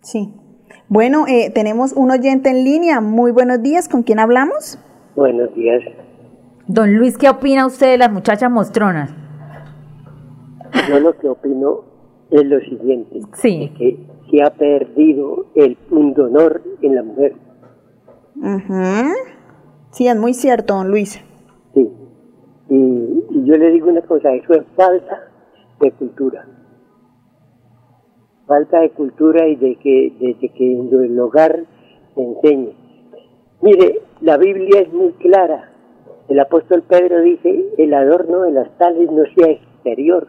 Sí. 0.00 0.30
Bueno, 0.88 1.26
eh, 1.28 1.50
tenemos 1.54 1.92
un 1.92 2.10
oyente 2.10 2.48
en 2.48 2.64
línea. 2.64 3.02
Muy 3.02 3.32
buenos 3.32 3.62
días. 3.62 3.86
¿Con 3.88 4.02
quién 4.02 4.18
hablamos? 4.18 4.78
Buenos 5.14 5.54
días. 5.54 5.82
Don 6.66 6.94
Luis, 6.94 7.18
¿qué 7.18 7.28
opina 7.28 7.66
usted 7.66 7.90
de 7.90 7.98
las 7.98 8.10
muchachas 8.10 8.50
mostronas? 8.50 9.21
Yo 10.88 11.00
lo 11.00 11.16
que 11.18 11.28
opino 11.28 11.80
es 12.30 12.44
lo 12.46 12.60
siguiente, 12.60 13.20
sí. 13.34 13.72
que 13.76 13.98
se 14.30 14.42
ha 14.42 14.50
perdido 14.50 15.46
el 15.54 15.76
pundonor 15.76 16.62
en 16.80 16.94
la 16.94 17.02
mujer. 17.02 17.34
Sí, 19.90 20.08
es 20.08 20.16
muy 20.16 20.32
cierto, 20.32 20.74
don 20.74 20.88
Luis. 20.90 21.22
Sí. 21.74 21.90
Y, 22.70 23.44
yo 23.44 23.56
le 23.56 23.70
digo 23.70 23.88
una 23.88 24.00
cosa, 24.02 24.32
eso 24.32 24.54
es 24.54 24.64
falta 24.74 25.28
de 25.80 25.92
cultura. 25.92 26.46
Falta 28.46 28.80
de 28.80 28.90
cultura 28.90 29.46
y 29.46 29.56
de 29.56 29.76
que 29.76 30.12
desde 30.18 30.48
que 30.48 30.72
en 30.72 30.88
el 30.88 31.20
hogar 31.20 31.64
se 32.14 32.22
enseñe. 32.22 32.74
Mire, 33.60 34.00
la 34.22 34.38
Biblia 34.38 34.80
es 34.80 34.92
muy 34.92 35.12
clara. 35.12 35.70
El 36.28 36.40
apóstol 36.40 36.82
Pedro 36.88 37.20
dice, 37.20 37.74
el 37.76 37.92
adorno 37.92 38.42
de 38.42 38.52
las 38.52 38.76
tales 38.78 39.10
no 39.10 39.24
sea 39.36 39.52
exterior, 39.52 40.28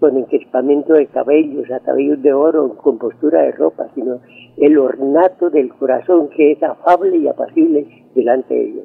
con 0.00 0.16
encrespamiento 0.16 0.92
de 0.94 1.06
cabellos, 1.06 1.70
atavíos 1.70 2.20
de 2.22 2.32
oro, 2.32 2.76
con 2.76 2.98
postura 2.98 3.42
de 3.42 3.52
ropa, 3.52 3.86
sino 3.94 4.20
el 4.56 4.78
ornato 4.78 5.50
del 5.50 5.72
corazón 5.74 6.28
que 6.28 6.52
es 6.52 6.62
afable 6.62 7.16
y 7.16 7.28
apacible 7.28 8.04
delante 8.14 8.54
de 8.54 8.66
Dios. 8.66 8.84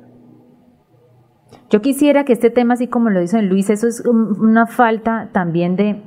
Yo 1.70 1.82
quisiera 1.82 2.26
que 2.26 2.34
este 2.34 2.49
tema, 2.49 2.74
así 2.74 2.88
como 2.88 3.10
lo 3.10 3.20
dice 3.20 3.41
Luis, 3.41 3.70
eso 3.70 3.88
es 3.88 4.03
una 4.05 4.66
falta 4.66 5.30
también 5.32 5.76
de, 5.76 6.01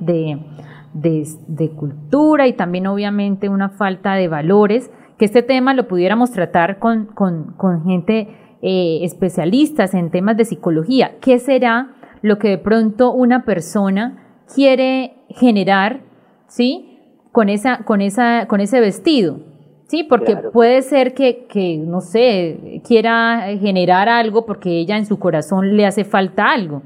de, 0.92 1.70
cultura 1.70 2.46
y 2.46 2.52
también 2.52 2.86
obviamente 2.86 3.48
una 3.48 3.68
falta 3.68 4.14
de 4.14 4.28
valores, 4.28 4.90
que 5.18 5.24
este 5.24 5.42
tema 5.42 5.74
lo 5.74 5.86
pudiéramos 5.86 6.32
tratar 6.32 6.78
con, 6.78 7.06
con, 7.06 7.54
con 7.56 7.84
gente 7.84 8.28
eh, 8.62 9.00
especialistas 9.02 9.94
en 9.94 10.10
temas 10.10 10.36
de 10.36 10.44
psicología. 10.44 11.16
¿Qué 11.20 11.38
será 11.38 11.92
lo 12.22 12.38
que 12.38 12.48
de 12.48 12.58
pronto 12.58 13.12
una 13.12 13.44
persona 13.44 14.21
quiere 14.54 15.14
generar, 15.28 16.00
¿sí? 16.46 16.98
Con, 17.32 17.48
esa, 17.48 17.84
con, 17.84 18.00
esa, 18.00 18.46
con 18.46 18.60
ese 18.60 18.80
vestido. 18.80 19.38
Sí, 19.86 20.04
porque 20.04 20.36
puede 20.54 20.80
ser 20.80 21.12
que, 21.12 21.44
que, 21.44 21.76
no 21.76 22.00
sé, 22.00 22.80
quiera 22.86 23.42
generar 23.60 24.08
algo 24.08 24.46
porque 24.46 24.78
ella 24.78 24.96
en 24.96 25.04
su 25.04 25.18
corazón 25.18 25.76
le 25.76 25.84
hace 25.84 26.04
falta 26.04 26.50
algo. 26.50 26.80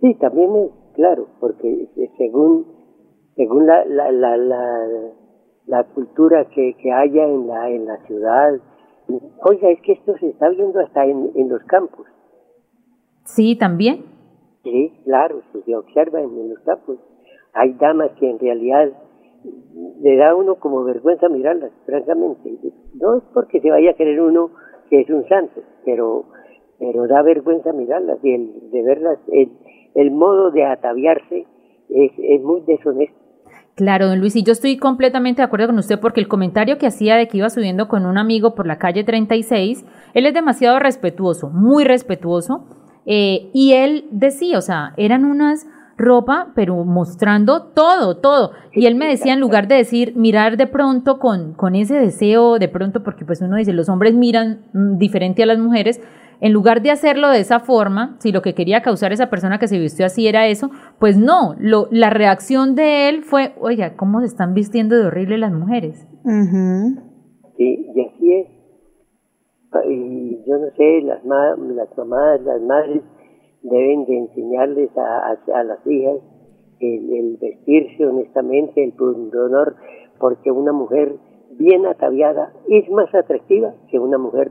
Sí, 0.00 0.14
también 0.14 0.56
es 0.56 0.70
claro, 0.94 1.28
porque 1.38 1.88
según, 2.16 2.66
según 3.36 3.66
la, 3.66 3.84
la, 3.84 4.10
la, 4.10 4.36
la, 5.66 5.84
cultura 5.84 6.46
que, 6.48 6.76
que, 6.82 6.90
haya 6.92 7.24
en 7.24 7.46
la, 7.46 7.68
en 7.68 7.84
la 7.84 7.98
ciudad, 8.06 8.54
oiga, 9.42 9.70
es 9.70 9.82
que 9.82 9.92
esto 9.92 10.16
se 10.18 10.28
está 10.28 10.48
viendo 10.48 10.80
hasta 10.80 11.04
en, 11.04 11.30
en 11.34 11.48
los 11.50 11.62
campos. 11.64 12.06
Sí, 13.24 13.56
también. 13.56 14.04
Sí, 14.62 14.92
claro, 15.04 15.42
se 15.64 15.76
observa 15.76 16.20
en 16.20 16.50
los 16.50 16.58
campos. 16.60 16.98
Hay 17.54 17.72
damas 17.74 18.10
que 18.18 18.28
en 18.28 18.38
realidad 18.38 18.92
le 20.00 20.16
da 20.16 20.30
a 20.30 20.34
uno 20.34 20.56
como 20.56 20.84
vergüenza 20.84 21.28
mirarlas, 21.28 21.72
francamente. 21.86 22.50
No 22.94 23.18
es 23.18 23.24
porque 23.32 23.60
se 23.60 23.70
vaya 23.70 23.92
a 23.92 23.94
creer 23.94 24.20
uno 24.20 24.50
que 24.90 25.00
es 25.00 25.10
un 25.10 25.26
santo, 25.28 25.62
pero, 25.84 26.26
pero 26.78 27.06
da 27.06 27.22
vergüenza 27.22 27.72
mirarlas 27.72 28.18
y 28.22 28.34
el, 28.34 28.70
de 28.70 28.82
verlas, 28.82 29.18
el, 29.32 29.50
el 29.94 30.10
modo 30.10 30.50
de 30.50 30.64
ataviarse 30.64 31.46
es, 31.88 32.12
es 32.18 32.42
muy 32.42 32.60
deshonesto. 32.62 33.18
Claro, 33.76 34.08
don 34.08 34.20
Luis, 34.20 34.36
y 34.36 34.42
yo 34.42 34.52
estoy 34.52 34.76
completamente 34.76 35.40
de 35.40 35.46
acuerdo 35.46 35.68
con 35.68 35.78
usted 35.78 35.98
porque 36.00 36.20
el 36.20 36.28
comentario 36.28 36.76
que 36.76 36.86
hacía 36.86 37.16
de 37.16 37.28
que 37.28 37.38
iba 37.38 37.48
subiendo 37.48 37.88
con 37.88 38.04
un 38.04 38.18
amigo 38.18 38.54
por 38.54 38.66
la 38.66 38.76
calle 38.76 39.04
36, 39.04 39.86
él 40.12 40.26
es 40.26 40.34
demasiado 40.34 40.78
respetuoso, 40.78 41.48
muy 41.48 41.84
respetuoso, 41.84 42.66
eh, 43.06 43.50
y 43.52 43.72
él 43.72 44.06
decía, 44.10 44.58
o 44.58 44.62
sea, 44.62 44.94
eran 44.96 45.24
unas 45.24 45.66
ropa, 46.00 46.48
pero 46.54 46.84
mostrando 46.84 47.62
todo, 47.74 48.16
todo. 48.16 48.52
Y 48.72 48.86
él 48.86 48.94
me 48.94 49.06
decía, 49.06 49.34
en 49.34 49.40
lugar 49.40 49.68
de 49.68 49.76
decir, 49.76 50.14
mirar 50.16 50.56
de 50.56 50.66
pronto 50.66 51.18
con, 51.18 51.52
con 51.52 51.74
ese 51.74 51.94
deseo, 51.94 52.58
de 52.58 52.68
pronto, 52.68 53.04
porque 53.04 53.24
pues 53.24 53.40
uno 53.42 53.56
dice, 53.56 53.72
los 53.72 53.88
hombres 53.88 54.14
miran 54.14 54.62
mm, 54.72 54.96
diferente 54.96 55.42
a 55.42 55.46
las 55.46 55.58
mujeres, 55.58 56.00
en 56.40 56.52
lugar 56.54 56.80
de 56.80 56.90
hacerlo 56.90 57.28
de 57.28 57.40
esa 57.40 57.60
forma, 57.60 58.16
si 58.18 58.32
lo 58.32 58.40
que 58.40 58.54
quería 58.54 58.80
causar 58.80 59.12
esa 59.12 59.28
persona 59.28 59.58
que 59.58 59.68
se 59.68 59.78
vistió 59.78 60.06
así 60.06 60.26
era 60.26 60.46
eso, 60.46 60.70
pues 60.98 61.18
no, 61.18 61.54
lo, 61.58 61.86
la 61.90 62.08
reacción 62.08 62.74
de 62.74 63.10
él 63.10 63.22
fue, 63.22 63.54
oiga, 63.60 63.94
¿cómo 63.96 64.20
se 64.20 64.26
están 64.26 64.54
vistiendo 64.54 64.96
de 64.96 65.04
horrible 65.04 65.36
las 65.36 65.52
mujeres? 65.52 66.08
Sí, 67.58 67.86
y 67.94 68.00
así 68.00 68.32
es. 68.32 68.59
Y 69.88 70.42
yo 70.46 70.58
no 70.58 70.70
sé, 70.76 71.02
las, 71.02 71.24
las 71.24 71.96
mamás, 71.96 72.40
las 72.42 72.60
madres, 72.62 73.02
deben 73.62 74.04
de 74.06 74.18
enseñarles 74.18 74.90
a, 74.96 75.38
a, 75.54 75.64
las 75.64 75.86
hijas 75.86 76.16
el, 76.80 77.36
vestirse 77.40 78.06
honestamente, 78.06 78.82
el 78.82 78.94
honor, 79.36 79.76
porque 80.18 80.50
una 80.50 80.72
mujer 80.72 81.16
bien 81.52 81.86
ataviada 81.86 82.52
es 82.68 82.88
más 82.90 83.14
atractiva 83.14 83.74
que 83.90 83.98
una 83.98 84.18
mujer 84.18 84.50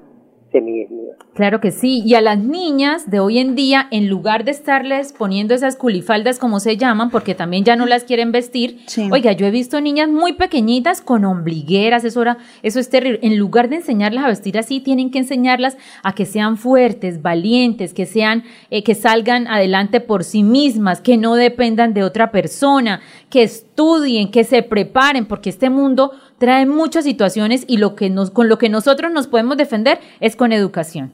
Claro 1.34 1.62
que 1.62 1.72
sí, 1.72 2.02
y 2.06 2.16
a 2.16 2.22
las 2.22 2.40
niñas 2.40 3.10
de 3.10 3.20
hoy 3.20 3.38
en 3.38 3.56
día, 3.56 3.88
en 3.92 4.10
lugar 4.10 4.44
de 4.44 4.52
estarles 4.52 5.14
poniendo 5.14 5.54
esas 5.54 5.76
culifaldas 5.76 6.40
como 6.40 6.60
se 6.60 6.76
llaman, 6.76 7.12
porque 7.12 7.36
también 7.36 7.64
ya 7.64 7.76
no 7.76 7.86
las 7.86 8.04
quieren 8.04 8.32
vestir, 8.32 8.80
oiga, 9.12 9.32
yo 9.32 9.46
he 9.46 9.52
visto 9.52 9.80
niñas 9.80 10.10
muy 10.10 10.34
pequeñitas 10.34 11.02
con 11.02 11.24
ombligueras, 11.24 12.04
eso, 12.04 12.24
eso 12.64 12.80
es 12.80 12.90
terrible. 12.90 13.20
En 13.22 13.38
lugar 13.38 13.70
de 13.70 13.78
enseñarlas 13.78 14.26
a 14.26 14.28
vestir 14.28 14.58
así, 14.58 14.80
tienen 14.80 15.12
que 15.12 15.20
enseñarlas 15.20 15.78
a 16.04 16.14
que 16.14 16.26
sean 16.26 16.58
fuertes, 16.58 17.22
valientes, 17.22 17.94
que 17.94 18.06
sean, 18.06 18.44
eh, 18.70 18.84
que 18.84 18.96
salgan 18.96 19.48
adelante 19.48 20.02
por 20.02 20.24
sí 20.24 20.44
mismas, 20.44 21.00
que 21.00 21.18
no 21.18 21.36
dependan 21.36 21.94
de 21.94 22.04
otra 22.04 22.32
persona, 22.32 23.02
que 23.30 23.44
estudien, 23.44 24.32
que 24.32 24.44
se 24.44 24.64
preparen, 24.64 25.26
porque 25.26 25.50
este 25.52 25.70
mundo 25.70 26.12
trae 26.40 26.66
muchas 26.66 27.04
situaciones 27.04 27.66
y 27.68 27.78
lo 27.78 27.96
que 27.96 28.10
nos, 28.10 28.32
con 28.32 28.50
lo 28.50 28.58
que 28.58 28.70
nosotros 28.70 29.12
nos 29.12 29.28
podemos 29.28 29.58
defender 29.58 30.00
es 30.20 30.36
con 30.36 30.52
educación. 30.52 31.12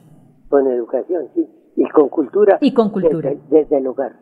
Con 0.48 0.66
educación, 0.68 1.26
sí. 1.34 1.46
Y 1.76 1.88
con 1.90 2.08
cultura. 2.08 2.58
Y 2.60 2.72
con 2.72 2.90
cultura. 2.90 3.32
Desde, 3.50 3.76
el 3.76 3.86
hogar. 3.86 4.12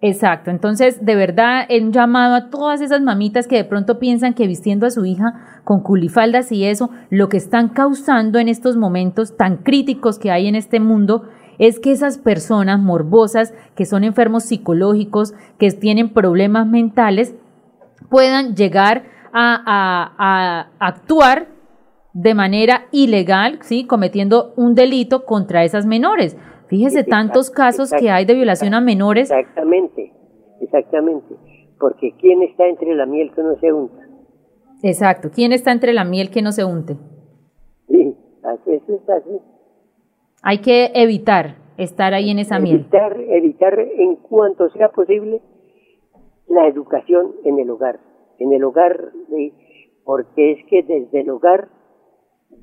Exacto, 0.00 0.52
entonces 0.52 1.04
de 1.04 1.16
verdad 1.16 1.66
un 1.70 1.92
llamado 1.92 2.36
a 2.36 2.50
todas 2.50 2.80
esas 2.80 3.00
mamitas 3.00 3.48
que 3.48 3.56
de 3.56 3.64
pronto 3.64 3.98
piensan 3.98 4.32
que 4.32 4.46
vistiendo 4.46 4.86
a 4.86 4.90
su 4.90 5.04
hija 5.04 5.62
con 5.64 5.80
culifaldas 5.80 6.52
y 6.52 6.64
eso, 6.66 6.90
lo 7.10 7.28
que 7.28 7.36
están 7.36 7.70
causando 7.70 8.38
en 8.38 8.48
estos 8.48 8.76
momentos 8.76 9.36
tan 9.36 9.56
críticos 9.56 10.20
que 10.20 10.30
hay 10.30 10.46
en 10.46 10.54
este 10.54 10.78
mundo 10.78 11.24
es 11.58 11.80
que 11.80 11.90
esas 11.90 12.18
personas 12.18 12.78
morbosas, 12.78 13.52
que 13.74 13.86
son 13.86 14.04
enfermos 14.04 14.44
psicológicos, 14.44 15.34
que 15.58 15.70
tienen 15.72 16.10
problemas 16.10 16.66
mentales, 16.68 17.34
puedan 18.08 18.54
llegar 18.54 19.02
a, 19.38 20.70
actuar 20.78 21.48
de 22.12 22.34
manera 22.34 22.86
ilegal, 22.90 23.58
¿sí? 23.62 23.86
cometiendo 23.86 24.52
un 24.56 24.74
delito 24.74 25.24
contra 25.24 25.64
esas 25.64 25.86
menores. 25.86 26.36
Fíjese 26.66 27.04
tantos 27.04 27.50
casos 27.50 27.90
que 27.92 28.10
hay 28.10 28.24
de 28.24 28.34
violación 28.34 28.74
a 28.74 28.80
menores. 28.80 29.30
Exactamente, 29.30 30.12
exactamente. 30.60 31.36
Porque 31.78 32.12
¿quién 32.18 32.42
está 32.42 32.66
entre 32.66 32.94
la 32.94 33.06
miel 33.06 33.30
que 33.34 33.42
no 33.42 33.56
se 33.58 33.72
unta? 33.72 34.06
Exacto, 34.82 35.30
¿quién 35.34 35.52
está 35.52 35.72
entre 35.72 35.92
la 35.92 36.04
miel 36.04 36.30
que 36.30 36.42
no 36.42 36.52
se 36.52 36.64
unte? 36.64 36.96
Sí, 37.88 38.16
eso 38.66 38.94
está 38.94 39.16
así. 39.16 39.38
Hay 40.42 40.58
que 40.58 40.92
evitar 40.94 41.56
estar 41.78 42.14
ahí 42.14 42.30
en 42.30 42.38
esa 42.38 42.58
miel. 42.58 42.86
Evitar 43.28 43.78
en 43.78 44.16
cuanto 44.16 44.68
sea 44.70 44.90
posible 44.90 45.40
la 46.48 46.66
educación 46.66 47.32
en 47.44 47.58
el 47.58 47.70
hogar 47.70 48.00
en 48.38 48.52
el 48.52 48.64
hogar, 48.64 49.12
porque 50.04 50.52
es 50.52 50.64
que 50.66 50.82
desde 50.82 51.20
el 51.20 51.30
hogar 51.30 51.68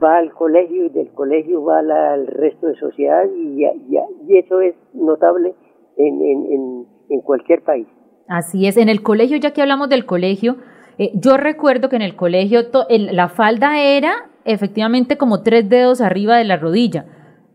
va 0.01 0.17
al 0.17 0.34
colegio 0.34 0.86
y 0.86 0.89
del 0.89 1.11
colegio 1.13 1.63
va 1.63 1.80
al 1.80 2.28
resto 2.28 2.67
de 2.67 2.76
sociedad 2.76 3.23
y, 3.36 3.65
y, 3.65 4.38
eso 4.38 4.61
es 4.61 4.76
notable 4.93 5.53
en, 5.97 7.21
cualquier 7.23 7.63
país. 7.63 7.88
Así 8.28 8.67
es, 8.67 8.78
en 8.78 8.89
el 8.89 9.01
colegio, 9.01 9.38
ya 9.38 9.51
que 9.51 9.61
hablamos 9.61 9.89
del 9.89 10.05
colegio, 10.05 10.57
eh, 10.97 11.11
yo 11.15 11.38
recuerdo 11.38 11.89
que 11.89 11.95
en 11.95 12.01
el 12.01 12.15
colegio 12.15 12.61
la 12.89 13.30
falda 13.30 13.80
era 13.82 14.30
efectivamente 14.45 15.17
como 15.17 15.41
tres 15.41 15.67
dedos 15.69 16.01
arriba 16.01 16.38
de 16.38 16.45
la 16.45 16.57
rodilla. 16.57 17.05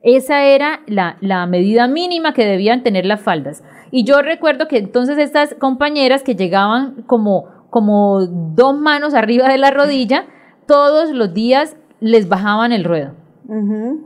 Esa 0.02 0.44
era 0.44 0.80
la, 0.86 1.46
medida 1.46 1.86
mínima 1.86 2.32
que 2.32 2.46
debían 2.46 2.82
tener 2.82 3.04
las 3.04 3.20
faldas. 3.20 3.62
Y 3.90 4.04
yo 4.04 4.22
recuerdo 4.22 4.66
que 4.66 4.78
entonces 4.78 5.18
estas 5.18 5.54
compañeras 5.54 6.22
que 6.22 6.34
llegaban 6.34 7.02
como 7.02 7.59
como 7.70 8.26
dos 8.26 8.78
manos 8.78 9.14
arriba 9.14 9.48
de 9.48 9.58
la 9.58 9.70
rodilla, 9.70 10.26
todos 10.66 11.10
los 11.10 11.32
días 11.32 11.76
les 12.00 12.28
bajaban 12.28 12.72
el 12.72 12.84
ruedo. 12.84 13.12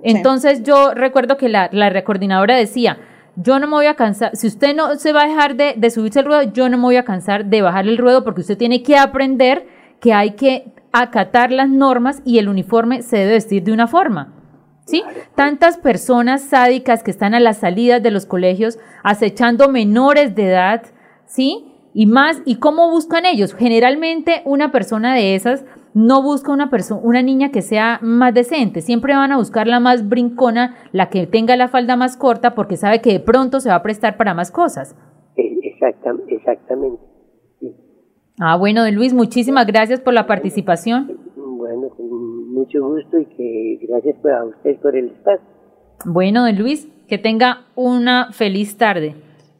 Entonces 0.02 0.62
yo 0.62 0.94
recuerdo 0.94 1.36
que 1.36 1.50
la, 1.50 1.68
la 1.70 1.90
recoordinadora 1.90 2.56
decía, 2.56 2.98
yo 3.36 3.58
no 3.58 3.66
me 3.66 3.74
voy 3.74 3.86
a 3.86 3.94
cansar, 3.94 4.34
si 4.36 4.46
usted 4.46 4.74
no 4.74 4.94
se 4.96 5.12
va 5.12 5.24
a 5.24 5.26
dejar 5.26 5.56
de, 5.56 5.74
de, 5.76 5.90
subirse 5.90 6.20
el 6.20 6.26
ruedo, 6.26 6.42
yo 6.52 6.68
no 6.70 6.78
me 6.78 6.84
voy 6.84 6.96
a 6.96 7.04
cansar 7.04 7.44
de 7.44 7.60
bajar 7.60 7.86
el 7.86 7.98
ruedo 7.98 8.24
porque 8.24 8.40
usted 8.40 8.56
tiene 8.56 8.82
que 8.82 8.96
aprender 8.96 9.66
que 10.00 10.14
hay 10.14 10.30
que 10.30 10.72
acatar 10.92 11.50
las 11.50 11.68
normas 11.68 12.22
y 12.24 12.38
el 12.38 12.48
uniforme 12.48 13.02
se 13.02 13.18
debe 13.18 13.32
vestir 13.32 13.64
de 13.64 13.72
una 13.72 13.86
forma. 13.86 14.32
¿Sí? 14.86 15.02
Tantas 15.34 15.78
personas 15.78 16.42
sádicas 16.42 17.02
que 17.02 17.10
están 17.10 17.34
a 17.34 17.40
las 17.40 17.58
salidas 17.58 18.02
de 18.02 18.10
los 18.10 18.26
colegios 18.26 18.78
acechando 19.02 19.70
menores 19.70 20.34
de 20.34 20.46
edad, 20.46 20.82
¿sí? 21.26 21.73
Y 21.94 22.06
más, 22.06 22.42
¿y 22.44 22.56
cómo 22.56 22.90
buscan 22.90 23.24
ellos? 23.24 23.54
Generalmente 23.54 24.42
una 24.44 24.72
persona 24.72 25.14
de 25.14 25.36
esas 25.36 25.64
no 25.94 26.24
busca 26.24 26.52
una 26.52 26.68
persona, 26.68 27.00
una 27.04 27.22
niña 27.22 27.52
que 27.52 27.62
sea 27.62 28.00
más 28.02 28.34
decente, 28.34 28.80
siempre 28.80 29.14
van 29.14 29.30
a 29.30 29.36
buscar 29.36 29.68
la 29.68 29.78
más 29.78 30.08
brincona, 30.08 30.74
la 30.90 31.08
que 31.08 31.28
tenga 31.28 31.56
la 31.56 31.68
falda 31.68 31.94
más 31.94 32.16
corta 32.16 32.56
porque 32.56 32.76
sabe 32.76 33.00
que 33.00 33.12
de 33.12 33.20
pronto 33.20 33.60
se 33.60 33.68
va 33.68 33.76
a 33.76 33.82
prestar 33.84 34.16
para 34.16 34.34
más 34.34 34.50
cosas. 34.50 34.96
Exacta, 35.36 36.12
exactamente. 36.28 37.00
Ah, 38.40 38.56
bueno, 38.56 38.82
don 38.82 38.94
Luis, 38.96 39.14
muchísimas 39.14 39.64
gracias 39.64 40.00
por 40.00 40.14
la 40.14 40.26
participación. 40.26 41.16
Bueno, 41.36 41.90
con 41.90 42.52
mucho 42.52 42.84
gusto 42.84 43.20
y 43.20 43.26
que 43.26 43.86
gracias 43.86 44.16
a 44.26 44.44
usted 44.44 44.80
por 44.80 44.96
el 44.96 45.10
espacio. 45.10 45.46
Bueno, 46.04 46.44
don 46.44 46.58
Luis, 46.58 46.88
que 47.06 47.18
tenga 47.18 47.66
una 47.76 48.32
feliz 48.32 48.76
tarde. 48.76 49.14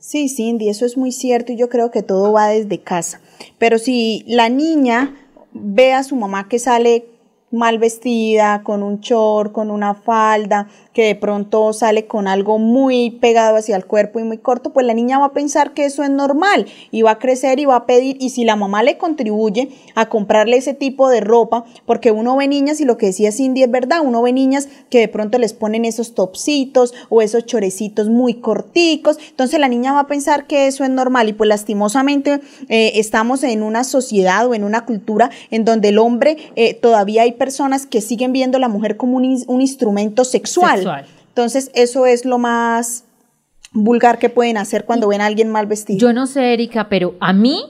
Sí, 0.06 0.28
Cindy, 0.28 0.68
eso 0.68 0.84
es 0.84 0.98
muy 0.98 1.12
cierto 1.12 1.52
y 1.52 1.56
yo 1.56 1.70
creo 1.70 1.90
que 1.90 2.02
todo 2.02 2.30
va 2.30 2.48
desde 2.48 2.78
casa. 2.78 3.22
Pero 3.56 3.78
si 3.78 4.22
la 4.26 4.50
niña 4.50 5.16
ve 5.54 5.94
a 5.94 6.02
su 6.02 6.14
mamá 6.14 6.46
que 6.46 6.58
sale 6.58 7.06
mal 7.54 7.78
vestida, 7.78 8.62
con 8.62 8.82
un 8.82 9.00
short, 9.00 9.52
con 9.52 9.70
una 9.70 9.94
falda, 9.94 10.68
que 10.92 11.04
de 11.04 11.14
pronto 11.14 11.72
sale 11.72 12.06
con 12.06 12.28
algo 12.28 12.58
muy 12.58 13.10
pegado 13.10 13.56
hacia 13.56 13.76
el 13.76 13.84
cuerpo 13.84 14.20
y 14.20 14.24
muy 14.24 14.38
corto, 14.38 14.72
pues 14.72 14.86
la 14.86 14.94
niña 14.94 15.18
va 15.18 15.26
a 15.26 15.32
pensar 15.32 15.74
que 15.74 15.84
eso 15.84 16.02
es 16.02 16.10
normal 16.10 16.66
y 16.90 17.02
va 17.02 17.12
a 17.12 17.18
crecer 17.18 17.58
y 17.58 17.64
va 17.64 17.76
a 17.76 17.86
pedir, 17.86 18.16
y 18.20 18.30
si 18.30 18.44
la 18.44 18.56
mamá 18.56 18.82
le 18.82 18.96
contribuye 18.96 19.70
a 19.94 20.08
comprarle 20.08 20.56
ese 20.56 20.74
tipo 20.74 21.08
de 21.08 21.20
ropa, 21.20 21.64
porque 21.86 22.10
uno 22.10 22.36
ve 22.36 22.48
niñas, 22.48 22.80
y 22.80 22.84
lo 22.84 22.96
que 22.96 23.06
decía 23.06 23.32
Cindy 23.32 23.62
es 23.62 23.70
verdad, 23.70 24.00
uno 24.04 24.22
ve 24.22 24.32
niñas 24.32 24.68
que 24.90 25.00
de 25.00 25.08
pronto 25.08 25.38
les 25.38 25.52
ponen 25.52 25.84
esos 25.84 26.14
topsitos 26.14 26.94
o 27.08 27.22
esos 27.22 27.44
chorecitos 27.46 28.08
muy 28.08 28.34
corticos, 28.34 29.18
entonces 29.30 29.58
la 29.58 29.68
niña 29.68 29.92
va 29.92 30.00
a 30.00 30.06
pensar 30.06 30.46
que 30.46 30.66
eso 30.66 30.84
es 30.84 30.90
normal 30.90 31.28
y 31.28 31.32
pues 31.32 31.48
lastimosamente 31.48 32.40
eh, 32.68 32.92
estamos 32.94 33.42
en 33.42 33.62
una 33.62 33.84
sociedad 33.84 34.46
o 34.46 34.54
en 34.54 34.64
una 34.64 34.84
cultura 34.84 35.30
en 35.50 35.64
donde 35.64 35.88
el 35.88 35.98
hombre 35.98 36.36
eh, 36.56 36.74
todavía 36.74 37.22
hay 37.22 37.32
personas 37.44 37.84
que 37.84 38.00
siguen 38.00 38.32
viendo 38.32 38.56
a 38.56 38.60
la 38.60 38.68
mujer 38.68 38.96
como 38.96 39.18
un, 39.18 39.44
un 39.46 39.60
instrumento 39.60 40.24
sexual. 40.24 40.76
Sexual. 40.76 41.06
Entonces, 41.28 41.70
eso 41.74 42.06
es 42.06 42.24
lo 42.24 42.38
más 42.38 43.04
vulgar 43.72 44.18
que 44.18 44.30
pueden 44.30 44.56
hacer 44.56 44.86
cuando 44.86 45.08
ven 45.08 45.20
a 45.20 45.26
alguien 45.26 45.50
mal 45.50 45.66
vestido. 45.66 45.98
Yo 45.98 46.14
no 46.14 46.26
sé, 46.26 46.54
Erika, 46.54 46.88
pero 46.88 47.16
a 47.20 47.34
mí, 47.34 47.60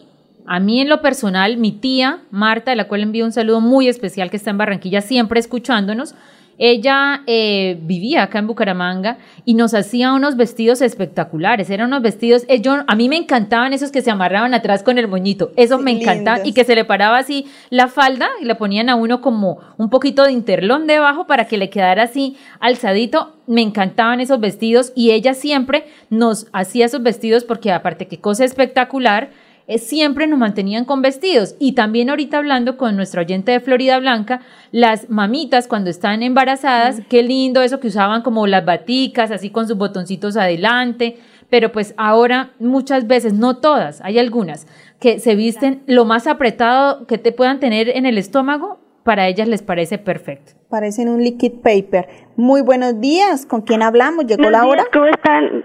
a 0.46 0.60
mí 0.60 0.80
en 0.80 0.88
lo 0.88 1.02
personal, 1.02 1.56
mi 1.56 1.72
tía 1.72 2.22
Marta, 2.30 2.70
de 2.70 2.76
la 2.76 2.86
cual 2.86 3.02
envío 3.02 3.24
un 3.24 3.32
saludo 3.32 3.60
muy 3.60 3.88
especial 3.88 4.30
que 4.30 4.36
está 4.36 4.50
en 4.50 4.58
Barranquilla, 4.58 5.00
siempre 5.00 5.40
escuchándonos, 5.40 6.14
ella 6.58 7.22
eh, 7.26 7.78
vivía 7.82 8.22
acá 8.24 8.38
en 8.38 8.46
Bucaramanga 8.46 9.18
y 9.44 9.54
nos 9.54 9.74
hacía 9.74 10.12
unos 10.12 10.36
vestidos 10.36 10.80
espectaculares. 10.82 11.70
Eran 11.70 11.88
unos 11.88 12.02
vestidos, 12.02 12.44
eh, 12.48 12.60
yo- 12.60 12.84
a 12.86 12.94
mí 12.94 13.08
me 13.08 13.16
encantaban 13.16 13.72
esos 13.72 13.90
que 13.90 14.02
se 14.02 14.10
amarraban 14.10 14.54
atrás 14.54 14.82
con 14.82 14.98
el 14.98 15.08
moñito. 15.08 15.52
Eso 15.56 15.78
me 15.78 15.90
encantaba. 15.92 16.36
lindos. 16.38 16.50
Y 16.50 16.54
que 16.54 16.64
se 16.64 16.74
le 16.74 16.84
paraba 16.84 17.18
así 17.18 17.46
la 17.70 17.88
falda 17.88 18.28
y 18.40 18.44
le 18.44 18.54
ponían 18.54 18.88
a 18.88 18.94
uno 18.96 19.20
como 19.20 19.58
un 19.76 19.90
poquito 19.90 20.24
de 20.24 20.32
interlón 20.32 20.86
debajo 20.86 21.26
para 21.26 21.46
que 21.46 21.58
le 21.58 21.70
quedara 21.70 22.04
así 22.04 22.36
alzadito. 22.60 23.32
Me 23.46 23.60
encantaban 23.60 24.20
esos 24.20 24.40
vestidos 24.40 24.92
y 24.94 25.10
ella 25.10 25.34
siempre 25.34 25.84
nos 26.10 26.46
hacía 26.52 26.86
esos 26.86 27.02
vestidos 27.02 27.44
porque 27.44 27.72
aparte 27.72 28.06
que 28.08 28.18
cosa 28.18 28.44
espectacular, 28.44 29.30
siempre 29.78 30.26
nos 30.26 30.38
mantenían 30.38 30.84
con 30.84 31.02
vestidos. 31.02 31.56
Y 31.58 31.72
también 31.72 32.10
ahorita 32.10 32.38
hablando 32.38 32.76
con 32.76 32.96
nuestra 32.96 33.22
oyente 33.22 33.52
de 33.52 33.60
Florida 33.60 33.98
Blanca, 33.98 34.40
las 34.72 35.10
mamitas 35.10 35.68
cuando 35.68 35.90
están 35.90 36.22
embarazadas, 36.22 37.00
qué 37.08 37.22
lindo 37.22 37.62
eso 37.62 37.80
que 37.80 37.88
usaban 37.88 38.22
como 38.22 38.46
las 38.46 38.64
baticas, 38.64 39.30
así 39.30 39.50
con 39.50 39.66
sus 39.66 39.76
botoncitos 39.76 40.36
adelante. 40.36 41.18
Pero 41.50 41.72
pues 41.72 41.94
ahora 41.96 42.50
muchas 42.58 43.06
veces, 43.06 43.34
no 43.34 43.58
todas, 43.58 44.00
hay 44.00 44.18
algunas 44.18 44.66
que 44.98 45.18
se 45.18 45.34
visten 45.34 45.82
lo 45.86 46.04
más 46.04 46.26
apretado 46.26 47.06
que 47.06 47.18
te 47.18 47.32
puedan 47.32 47.60
tener 47.60 47.90
en 47.90 48.06
el 48.06 48.18
estómago, 48.18 48.80
para 49.04 49.28
ellas 49.28 49.46
les 49.46 49.62
parece 49.62 49.98
perfecto. 49.98 50.52
Parecen 50.70 51.10
un 51.10 51.22
liquid 51.22 51.60
paper. 51.62 52.08
Muy 52.36 52.62
buenos 52.62 53.00
días. 53.00 53.44
¿Con 53.44 53.60
quién 53.60 53.82
hablamos? 53.82 54.26
¿Llegó 54.26 54.48
la 54.48 54.64
hora? 54.66 54.86
¿Cómo 54.90 55.04
están? 55.04 55.62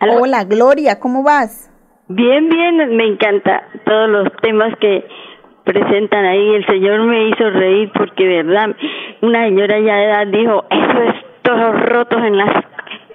Hola, 0.18 0.44
Gloria, 0.44 0.98
¿cómo 0.98 1.22
vas? 1.22 1.70
Bien, 2.08 2.48
bien, 2.48 2.96
me 2.96 3.06
encanta 3.06 3.62
todos 3.86 4.08
los 4.10 4.32
temas 4.42 4.76
que 4.78 5.06
presentan 5.64 6.24
ahí. 6.24 6.54
El 6.54 6.66
señor 6.66 7.00
me 7.04 7.28
hizo 7.28 7.50
reír 7.50 7.90
porque, 7.94 8.26
verdad, 8.26 8.76
una 9.22 9.44
señora 9.44 9.80
ya 9.80 9.96
de 9.96 10.04
edad 10.04 10.26
dijo, 10.26 10.64
eso 10.70 11.02
es 11.02 11.14
todos 11.42 11.80
rotos 11.82 12.22
en 12.22 12.36
las 12.36 12.64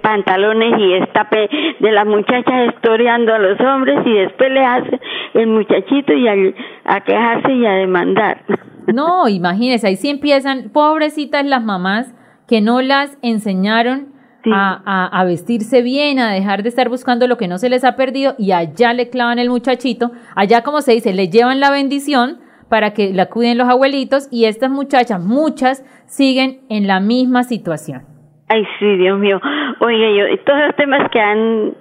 pantalones 0.01 0.79
y 0.79 0.93
estape 0.93 1.49
de 1.79 1.91
las 1.91 2.05
muchachas 2.05 2.73
historiando 2.73 3.33
a 3.33 3.39
los 3.39 3.59
hombres 3.59 3.99
y 4.05 4.13
después 4.13 4.51
le 4.51 4.65
hace 4.65 4.99
el 5.33 5.47
muchachito 5.47 6.13
y 6.13 6.27
a 6.27 7.01
quejarse 7.01 7.51
y 7.51 7.65
a 7.65 7.73
demandar. 7.73 8.41
No, 8.87 9.27
imagínense, 9.27 9.87
ahí 9.87 9.97
sí 9.97 10.09
empiezan, 10.09 10.69
pobrecitas 10.71 11.45
las 11.45 11.63
mamás 11.63 12.13
que 12.47 12.61
no 12.61 12.81
las 12.81 13.17
enseñaron 13.21 14.18
a, 14.51 14.81
a- 14.85 15.19
a 15.19 15.23
vestirse 15.25 15.81
bien, 15.81 16.19
a 16.19 16.31
dejar 16.31 16.63
de 16.63 16.69
estar 16.69 16.89
buscando 16.89 17.27
lo 17.27 17.37
que 17.37 17.47
no 17.47 17.57
se 17.57 17.69
les 17.69 17.83
ha 17.83 17.95
perdido 17.95 18.35
y 18.37 18.51
allá 18.51 18.93
le 18.93 19.09
clavan 19.09 19.39
el 19.39 19.49
muchachito, 19.49 20.11
allá 20.35 20.61
como 20.63 20.81
se 20.81 20.93
dice, 20.93 21.13
le 21.13 21.29
llevan 21.29 21.59
la 21.59 21.71
bendición 21.71 22.39
para 22.69 22.93
que 22.93 23.13
la 23.13 23.25
cuiden 23.27 23.57
los 23.57 23.67
abuelitos 23.67 24.27
y 24.31 24.45
estas 24.45 24.69
muchachas, 24.69 25.19
muchas, 25.23 25.83
siguen 26.05 26.61
en 26.69 26.87
la 26.87 26.99
misma 26.99 27.43
situación. 27.43 28.03
Ay, 28.47 28.63
sí, 28.79 28.97
Dios 28.97 29.19
mío. 29.19 29.39
Oiga, 29.79 30.07
yo, 30.09 30.43
todos 30.45 30.59
los 30.67 30.75
temas 30.75 31.09
que 31.11 31.19
han 31.19 31.73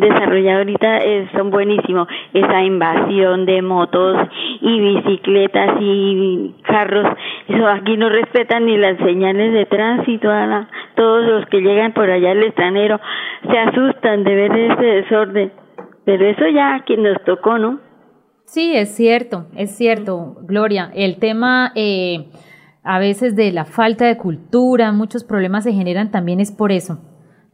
desarrollado 0.00 0.58
ahorita 0.58 0.98
eh, 0.98 1.28
son 1.32 1.50
buenísimos. 1.50 2.08
Esa 2.32 2.62
invasión 2.62 3.46
de 3.46 3.62
motos 3.62 4.16
y 4.60 4.80
bicicletas 4.80 5.76
y 5.80 6.54
carros. 6.62 7.06
Eso 7.48 7.66
aquí 7.66 7.96
no 7.96 8.08
respetan 8.08 8.66
ni 8.66 8.76
las 8.76 8.98
señales 8.98 9.52
de 9.52 9.66
tránsito. 9.66 10.30
Ana. 10.30 10.68
Todos 10.94 11.24
los 11.26 11.46
que 11.46 11.60
llegan 11.60 11.92
por 11.92 12.10
allá 12.10 12.32
al 12.32 12.42
extranjero 12.42 13.00
se 13.50 13.58
asustan 13.58 14.24
de 14.24 14.34
ver 14.34 14.52
ese 14.52 14.84
desorden. 14.84 15.52
Pero 16.04 16.26
eso 16.26 16.48
ya 16.48 16.76
a 16.76 16.84
quien 16.84 17.02
nos 17.02 17.22
tocó, 17.24 17.58
¿no? 17.58 17.80
Sí, 18.44 18.74
es 18.74 18.96
cierto, 18.96 19.46
es 19.56 19.76
cierto, 19.76 20.36
Gloria. 20.42 20.90
El 20.94 21.18
tema 21.18 21.70
eh, 21.74 22.30
a 22.82 22.98
veces 22.98 23.36
de 23.36 23.52
la 23.52 23.66
falta 23.66 24.06
de 24.06 24.16
cultura, 24.16 24.90
muchos 24.92 25.22
problemas 25.22 25.64
se 25.64 25.74
generan 25.74 26.10
también 26.10 26.40
es 26.40 26.50
por 26.50 26.72
eso. 26.72 26.98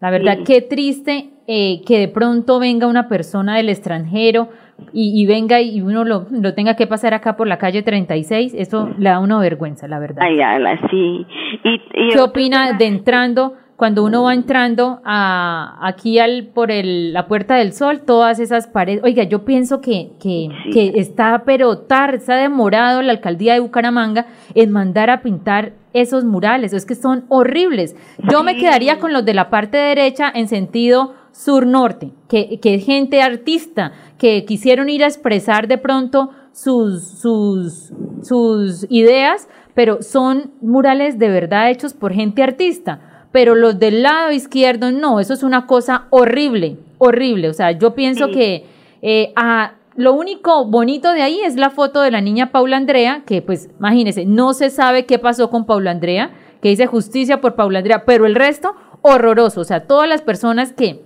La 0.04 0.10
verdad, 0.10 0.36
Sí. 0.38 0.44
qué 0.44 0.60
triste 0.60 1.30
eh, 1.46 1.80
que 1.86 1.98
de 1.98 2.08
pronto 2.08 2.58
venga 2.58 2.86
una 2.86 3.08
persona 3.08 3.56
del 3.56 3.70
extranjero 3.70 4.50
y, 4.92 5.18
y 5.18 5.24
venga 5.24 5.62
y 5.62 5.80
uno 5.80 6.04
lo, 6.04 6.26
lo 6.30 6.52
tenga 6.52 6.74
que 6.76 6.86
pasar 6.86 7.14
acá 7.14 7.36
por 7.36 7.46
la 7.46 7.56
calle 7.56 7.82
36. 7.82 8.52
Eso 8.54 8.90
le 8.98 9.08
da 9.08 9.18
una 9.18 9.38
vergüenza, 9.38 9.88
la 9.88 9.98
verdad. 9.98 10.22
Ay, 10.22 10.42
ala, 10.42 10.78
sí. 10.90 11.26
Y, 11.64 11.74
y 11.94 12.08
¿Qué 12.12 12.20
opina 12.20 12.72
de 12.74 12.84
entrando, 12.86 13.54
cuando 13.76 14.04
uno 14.04 14.24
va 14.24 14.34
entrando 14.34 15.00
a, 15.04 15.78
aquí 15.80 16.18
al, 16.18 16.48
por 16.54 16.70
el, 16.70 17.12
la 17.14 17.26
Puerta 17.26 17.54
del 17.56 17.72
Sol, 17.72 18.02
todas 18.06 18.40
esas 18.40 18.66
paredes? 18.66 19.02
Oiga, 19.04 19.22
yo 19.24 19.44
pienso 19.46 19.80
que, 19.80 20.10
que, 20.20 20.48
que 20.72 20.92
está, 20.96 21.44
pero 21.46 21.78
tarde, 21.78 22.18
está 22.18 22.36
demorado 22.36 23.00
la 23.00 23.12
alcaldía 23.12 23.54
de 23.54 23.60
Bucaramanga 23.60 24.26
en 24.54 24.70
mandar 24.70 25.08
a 25.08 25.22
pintar 25.22 25.72
esos 25.94 26.24
murales. 26.24 26.72
Es 26.74 26.84
que 26.84 26.94
son 26.94 27.24
horribles. 27.28 27.96
Yo 28.30 28.42
me 28.42 28.56
quedaría 28.56 28.98
con 28.98 29.12
los 29.14 29.24
de 29.24 29.32
la 29.34 29.48
parte 29.48 29.78
derecha 29.78 30.30
en 30.34 30.48
sentido 30.48 31.14
sur-norte, 31.32 32.12
que, 32.28 32.60
que 32.60 32.78
gente 32.78 33.22
artista 33.22 33.92
que 34.18 34.44
quisieron 34.44 34.88
ir 34.88 35.02
a 35.02 35.06
expresar 35.08 35.66
de 35.66 35.78
pronto 35.78 36.30
sus, 36.52 37.02
sus, 37.20 37.92
sus 38.22 38.86
ideas, 38.90 39.48
pero 39.74 40.02
son 40.02 40.52
murales 40.60 41.18
de 41.18 41.28
verdad 41.28 41.70
hechos 41.70 41.94
por 41.94 42.12
gente 42.12 42.42
artista. 42.42 43.26
Pero 43.32 43.56
los 43.56 43.80
del 43.80 44.02
lado 44.04 44.30
izquierdo 44.30 44.92
no, 44.92 45.18
eso 45.18 45.34
es 45.34 45.42
una 45.42 45.66
cosa 45.66 46.06
horrible, 46.10 46.78
horrible. 46.98 47.48
O 47.48 47.52
sea, 47.52 47.72
yo 47.72 47.94
pienso 47.94 48.26
Sí. 48.26 48.32
que 48.32 48.66
eh, 49.02 49.32
a- 49.36 49.74
lo 49.96 50.12
único 50.12 50.64
bonito 50.64 51.12
de 51.12 51.22
ahí 51.22 51.40
es 51.40 51.56
la 51.56 51.70
foto 51.70 52.00
de 52.00 52.10
la 52.10 52.20
niña 52.20 52.50
Paula 52.50 52.76
Andrea, 52.76 53.22
que 53.26 53.42
pues 53.42 53.70
imagínense, 53.78 54.24
no 54.26 54.52
se 54.52 54.70
sabe 54.70 55.06
qué 55.06 55.18
pasó 55.18 55.50
con 55.50 55.66
Paula 55.66 55.92
Andrea, 55.92 56.32
que 56.60 56.70
dice 56.70 56.86
justicia 56.86 57.40
por 57.40 57.54
Paula 57.54 57.78
Andrea, 57.78 58.04
pero 58.04 58.26
el 58.26 58.34
resto 58.34 58.74
horroroso. 59.02 59.60
O 59.60 59.64
sea, 59.64 59.86
todas 59.86 60.08
las 60.08 60.22
personas 60.22 60.72
que, 60.72 61.04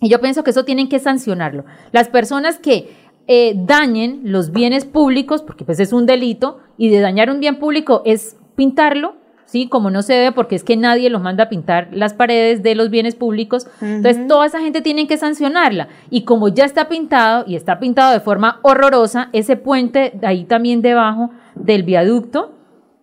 y 0.00 0.08
yo 0.08 0.20
pienso 0.20 0.44
que 0.44 0.50
eso 0.50 0.64
tienen 0.64 0.88
que 0.88 0.98
sancionarlo, 0.98 1.64
las 1.92 2.08
personas 2.08 2.58
que 2.58 2.90
eh, 3.28 3.54
dañen 3.56 4.20
los 4.24 4.52
bienes 4.52 4.84
públicos, 4.84 5.42
porque 5.42 5.64
pues 5.64 5.80
es 5.80 5.92
un 5.92 6.06
delito, 6.06 6.58
y 6.76 6.90
de 6.90 7.00
dañar 7.00 7.30
un 7.30 7.40
bien 7.40 7.58
público 7.58 8.02
es 8.04 8.36
pintarlo, 8.54 9.16
¿sí? 9.46 9.68
Como 9.68 9.90
no 9.90 10.02
se 10.02 10.12
debe, 10.12 10.32
porque 10.32 10.54
es 10.56 10.62
que 10.64 10.76
nadie 10.76 11.08
los 11.08 11.22
manda 11.22 11.44
a 11.44 11.48
pintar 11.48 11.88
las 11.92 12.12
paredes 12.14 12.62
de 12.62 12.74
los 12.74 12.90
bienes 12.90 13.14
públicos. 13.14 13.66
Entonces, 13.80 14.26
toda 14.28 14.44
esa 14.46 14.60
gente 14.60 14.82
tiene 14.82 15.06
que 15.06 15.16
sancionarla. 15.16 15.88
Y 16.10 16.22
como 16.22 16.48
ya 16.48 16.64
está 16.64 16.88
pintado, 16.88 17.44
y 17.46 17.56
está 17.56 17.78
pintado 17.78 18.12
de 18.12 18.20
forma 18.20 18.60
horrorosa, 18.62 19.30
ese 19.32 19.56
puente 19.56 20.18
ahí 20.22 20.44
también 20.44 20.82
debajo 20.82 21.30
del 21.54 21.82
viaducto, 21.84 22.52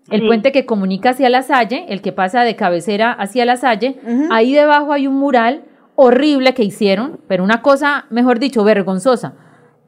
el 0.09 0.19
Sí. 0.21 0.27
puente 0.27 0.51
que 0.51 0.65
comunica 0.65 1.11
hacia 1.11 1.29
la 1.29 1.41
Salle, 1.41 1.85
el 1.89 2.01
que 2.01 2.11
pasa 2.11 2.43
de 2.43 2.55
cabecera 2.55 3.11
hacia 3.13 3.45
la 3.45 3.55
Salle, 3.55 3.97
ahí 4.31 4.53
debajo 4.53 4.91
hay 4.91 5.07
un 5.07 5.15
mural 5.15 5.63
horrible 5.95 6.53
que 6.53 6.63
hicieron, 6.63 7.19
pero 7.27 7.43
una 7.43 7.61
cosa, 7.61 8.05
mejor 8.09 8.39
dicho, 8.39 8.63
vergonzosa. 8.63 9.33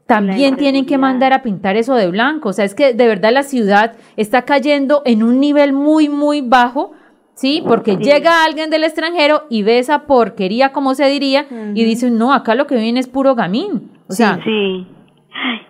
También 0.06 0.56
tienen 0.56 0.86
que 0.86 0.98
mandar 0.98 1.32
a 1.32 1.42
pintar 1.42 1.76
eso 1.76 1.94
de 1.94 2.08
blanco. 2.08 2.50
O 2.50 2.52
sea, 2.52 2.64
es 2.64 2.74
que 2.74 2.94
de 2.94 3.06
verdad 3.08 3.32
la 3.32 3.42
ciudad 3.42 3.96
está 4.16 4.42
cayendo 4.42 5.02
en 5.04 5.22
un 5.22 5.40
nivel 5.40 5.72
muy, 5.72 6.08
muy 6.08 6.42
bajo 6.42 6.92
¿sí? 7.36 7.62
Porque 7.66 7.96
llega 7.96 8.44
alguien 8.44 8.70
del 8.70 8.82
extranjero 8.82 9.42
y 9.48 9.62
ve 9.62 9.78
esa 9.78 10.06
porquería, 10.06 10.72
como 10.72 10.94
se 10.94 11.06
diría, 11.08 11.46
y 11.74 11.84
dice, 11.84 12.10
no, 12.10 12.32
acá 12.32 12.54
lo 12.54 12.66
que 12.66 12.76
viene 12.76 12.98
es 12.98 13.08
puro 13.08 13.34
gamín. 13.34 13.92
O 14.08 14.12
sea, 14.12 14.40
sí. 14.42 14.86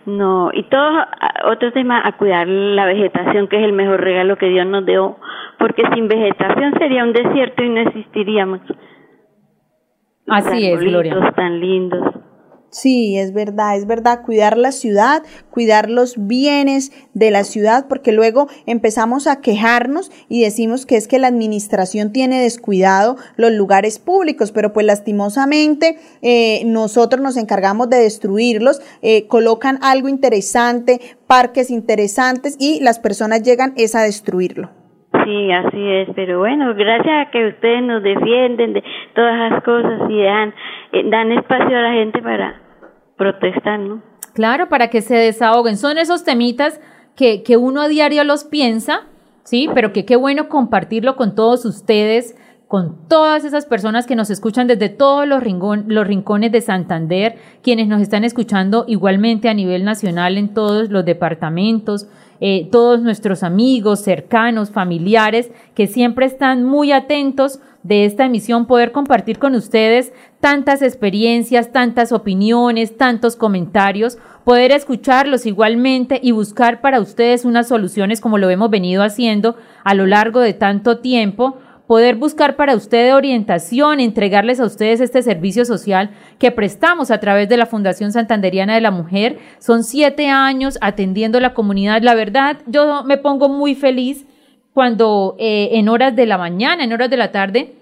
No, 0.06 0.50
y 0.54 0.62
todo, 0.68 0.80
ah, 0.80 1.50
otro 1.50 1.72
tema, 1.72 2.00
a 2.04 2.16
cuidar 2.16 2.46
la 2.46 2.86
vegetación, 2.86 3.48
que 3.48 3.58
es 3.58 3.64
el 3.64 3.72
mejor 3.72 4.00
regalo 4.00 4.36
que 4.36 4.46
Dios 4.46 4.64
nos 4.64 4.86
dio, 4.86 5.16
porque 5.58 5.82
sin 5.92 6.06
vegetación 6.06 6.74
sería 6.78 7.02
un 7.02 7.12
desierto 7.12 7.64
y 7.64 7.68
no 7.70 7.80
existiríamos. 7.80 8.60
Así 10.28 10.70
es, 10.70 10.80
Gloria. 10.80 11.32
tan 11.34 11.60
lindos. 11.60 12.14
Sí, 12.70 13.16
es 13.16 13.32
verdad, 13.32 13.76
es 13.76 13.86
verdad, 13.86 14.22
cuidar 14.22 14.58
la 14.58 14.72
ciudad, 14.72 15.22
cuidar 15.50 15.88
los 15.88 16.26
bienes 16.26 16.90
de 17.14 17.30
la 17.30 17.44
ciudad, 17.44 17.86
porque 17.88 18.12
luego 18.12 18.48
empezamos 18.66 19.26
a 19.26 19.40
quejarnos 19.40 20.10
y 20.28 20.42
decimos 20.42 20.84
que 20.84 20.96
es 20.96 21.08
que 21.08 21.18
la 21.18 21.28
administración 21.28 22.12
tiene 22.12 22.40
descuidado 22.40 23.16
los 23.36 23.52
lugares 23.52 23.98
públicos, 23.98 24.52
pero 24.52 24.72
pues 24.72 24.84
lastimosamente 24.84 25.98
eh, 26.22 26.64
nosotros 26.66 27.22
nos 27.22 27.36
encargamos 27.36 27.88
de 27.88 27.98
destruirlos, 27.98 28.82
eh, 29.00 29.26
colocan 29.26 29.78
algo 29.82 30.08
interesante, 30.08 31.00
parques 31.26 31.70
interesantes 31.70 32.56
y 32.58 32.80
las 32.80 32.98
personas 32.98 33.42
llegan 33.42 33.72
es 33.76 33.94
a 33.94 34.02
destruirlo. 34.02 34.70
Sí, 35.24 35.50
así 35.50 35.90
es, 35.90 36.08
pero 36.14 36.38
bueno, 36.38 36.74
gracias 36.74 37.26
a 37.26 37.30
que 37.30 37.48
ustedes 37.48 37.82
nos 37.82 38.02
defienden 38.02 38.74
de 38.74 38.84
todas 39.14 39.50
las 39.50 39.62
cosas 39.64 40.10
y 40.10 40.20
eh, 40.20 40.52
dan 41.10 41.32
espacio 41.32 41.76
a 41.76 41.82
la 41.82 41.92
gente 41.92 42.20
para 42.22 42.60
protestar, 43.16 43.78
¿no? 43.78 44.02
Claro, 44.34 44.68
para 44.68 44.88
que 44.88 45.00
se 45.00 45.16
desahoguen. 45.16 45.76
Son 45.76 45.98
esos 45.98 46.24
temitas 46.24 46.80
que, 47.14 47.42
que 47.42 47.56
uno 47.56 47.80
a 47.80 47.88
diario 47.88 48.22
los 48.24 48.44
piensa, 48.44 49.04
¿sí? 49.44 49.68
Pero 49.74 49.92
que 49.92 50.04
qué 50.04 50.16
bueno 50.16 50.48
compartirlo 50.48 51.16
con 51.16 51.34
todos 51.34 51.64
ustedes, 51.64 52.36
con 52.68 53.08
todas 53.08 53.44
esas 53.44 53.64
personas 53.64 54.06
que 54.06 54.16
nos 54.16 54.28
escuchan 54.28 54.66
desde 54.66 54.88
todos 54.88 55.26
los, 55.26 55.42
los 55.86 56.06
rincones 56.06 56.52
de 56.52 56.60
Santander, 56.60 57.36
quienes 57.62 57.86
nos 57.86 58.00
están 58.02 58.24
escuchando 58.24 58.84
igualmente 58.88 59.48
a 59.48 59.54
nivel 59.54 59.84
nacional 59.84 60.36
en 60.36 60.52
todos 60.52 60.90
los 60.90 61.04
departamentos, 61.04 62.08
eh, 62.40 62.68
todos 62.70 63.00
nuestros 63.02 63.42
amigos, 63.42 64.00
cercanos, 64.00 64.70
familiares, 64.70 65.50
que 65.74 65.86
siempre 65.86 66.26
están 66.26 66.64
muy 66.64 66.92
atentos 66.92 67.60
de 67.82 68.04
esta 68.04 68.24
emisión, 68.24 68.66
poder 68.66 68.90
compartir 68.90 69.38
con 69.38 69.54
ustedes 69.54 70.12
tantas 70.40 70.82
experiencias, 70.82 71.72
tantas 71.72 72.10
opiniones, 72.10 72.96
tantos 72.96 73.36
comentarios, 73.36 74.18
poder 74.44 74.72
escucharlos 74.72 75.46
igualmente 75.46 76.18
y 76.22 76.32
buscar 76.32 76.80
para 76.80 77.00
ustedes 77.00 77.44
unas 77.44 77.68
soluciones 77.68 78.20
como 78.20 78.38
lo 78.38 78.50
hemos 78.50 78.70
venido 78.70 79.02
haciendo 79.02 79.56
a 79.84 79.94
lo 79.94 80.06
largo 80.06 80.40
de 80.40 80.52
tanto 80.52 80.98
tiempo 80.98 81.58
poder 81.86 82.16
buscar 82.16 82.56
para 82.56 82.74
ustedes 82.74 83.14
orientación, 83.14 84.00
entregarles 84.00 84.60
a 84.60 84.64
ustedes 84.64 85.00
este 85.00 85.22
servicio 85.22 85.64
social 85.64 86.10
que 86.38 86.50
prestamos 86.50 87.10
a 87.10 87.20
través 87.20 87.48
de 87.48 87.56
la 87.56 87.66
Fundación 87.66 88.12
Santanderiana 88.12 88.74
de 88.74 88.80
la 88.80 88.90
Mujer. 88.90 89.38
Son 89.58 89.84
siete 89.84 90.28
años 90.28 90.78
atendiendo 90.80 91.40
la 91.40 91.54
comunidad. 91.54 92.02
La 92.02 92.14
verdad, 92.14 92.58
yo 92.66 93.04
me 93.04 93.18
pongo 93.18 93.48
muy 93.48 93.74
feliz 93.74 94.26
cuando 94.74 95.36
eh, 95.38 95.70
en 95.72 95.88
horas 95.88 96.14
de 96.14 96.26
la 96.26 96.38
mañana, 96.38 96.84
en 96.84 96.92
horas 96.92 97.08
de 97.08 97.16
la 97.16 97.32
tarde, 97.32 97.74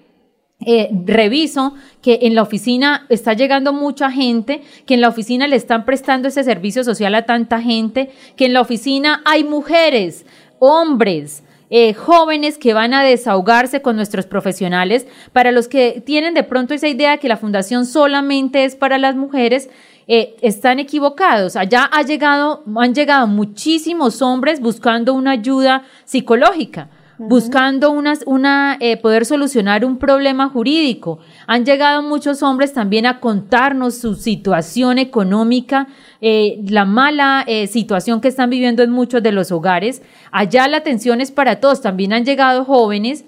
eh, 0.67 0.89
reviso 1.05 1.75
que 2.01 2.21
en 2.23 2.35
la 2.35 2.43
oficina 2.43 3.07
está 3.09 3.33
llegando 3.33 3.73
mucha 3.73 4.11
gente, 4.11 4.63
que 4.87 4.95
en 4.95 5.01
la 5.01 5.09
oficina 5.09 5.49
le 5.49 5.57
están 5.57 5.85
prestando 5.85 6.29
ese 6.29 6.45
servicio 6.45 6.85
social 6.85 7.15
a 7.17 7.27
tanta 7.27 7.61
gente, 7.61 8.11
que 8.37 8.47
en 8.47 8.53
la 8.53 8.61
oficina 8.61 9.23
hay 9.25 9.45
mujeres, 9.45 10.25
hombres, 10.61 11.43
eh, 11.71 11.95
jóvenes 11.95 12.59
que 12.59 12.75
van 12.75 12.95
a 12.95 13.03
desahogarse 13.03 13.83
con 13.83 13.97
nuestros 13.97 14.27
profesionales, 14.27 15.07
para 15.33 15.53
los 15.53 15.69
que 15.69 16.03
tienen 16.05 16.35
de 16.35 16.43
pronto 16.43 16.75
esa 16.75 16.89
idea 16.89 17.19
que 17.19 17.29
la 17.29 17.37
fundación 17.37 17.87
solamente 17.87 18.65
es 18.65 18.77
para 18.77 18.99
las 18.99 19.17
mujeres, 19.17 19.71
eh, 20.07 20.37
están 20.43 20.79
equivocados. 20.79 21.57
Allá 21.57 21.89
ha 21.91 22.03
llegado, 22.03 22.63
han 22.77 22.95
llegado 22.95 23.27
muchísimos 23.27 24.21
hombres 24.23 24.61
buscando 24.61 25.15
una 25.15 25.33
ayuda 25.33 25.85
psicológica 26.05 26.91
buscando 27.19 27.91
una, 27.91 28.77
eh, 28.81 28.97
poder 28.97 29.27
solucionar 29.27 29.85
un 29.85 29.99
problema 29.99 30.49
jurídico. 30.49 31.19
Han 31.47 31.65
llegado 31.65 32.03
muchos 32.03 32.43
hombres 32.43 32.73
también 32.73 33.07
a 33.07 33.21
contarnos 33.21 33.97
su 33.97 34.15
situación 34.15 34.99
económica, 34.99 35.89
eh, 36.21 36.61
la 36.69 36.85
mala 36.85 37.45
eh, 37.47 37.67
situación 37.67 38.21
que 38.21 38.29
están 38.29 38.51
viviendo 38.51 38.83
en 38.83 38.91
muchos 38.91 39.23
de 39.23 39.33
los 39.33 39.53
hogares. 39.53 40.03
Allá 40.33 40.69
la 40.69 40.79
atención 40.79 41.21
es 41.21 41.31
para 41.31 41.61
todos. 41.61 41.81
También 41.81 42.13
han 42.13 42.25
llegado 42.25 42.65
jóvenes 42.65 43.25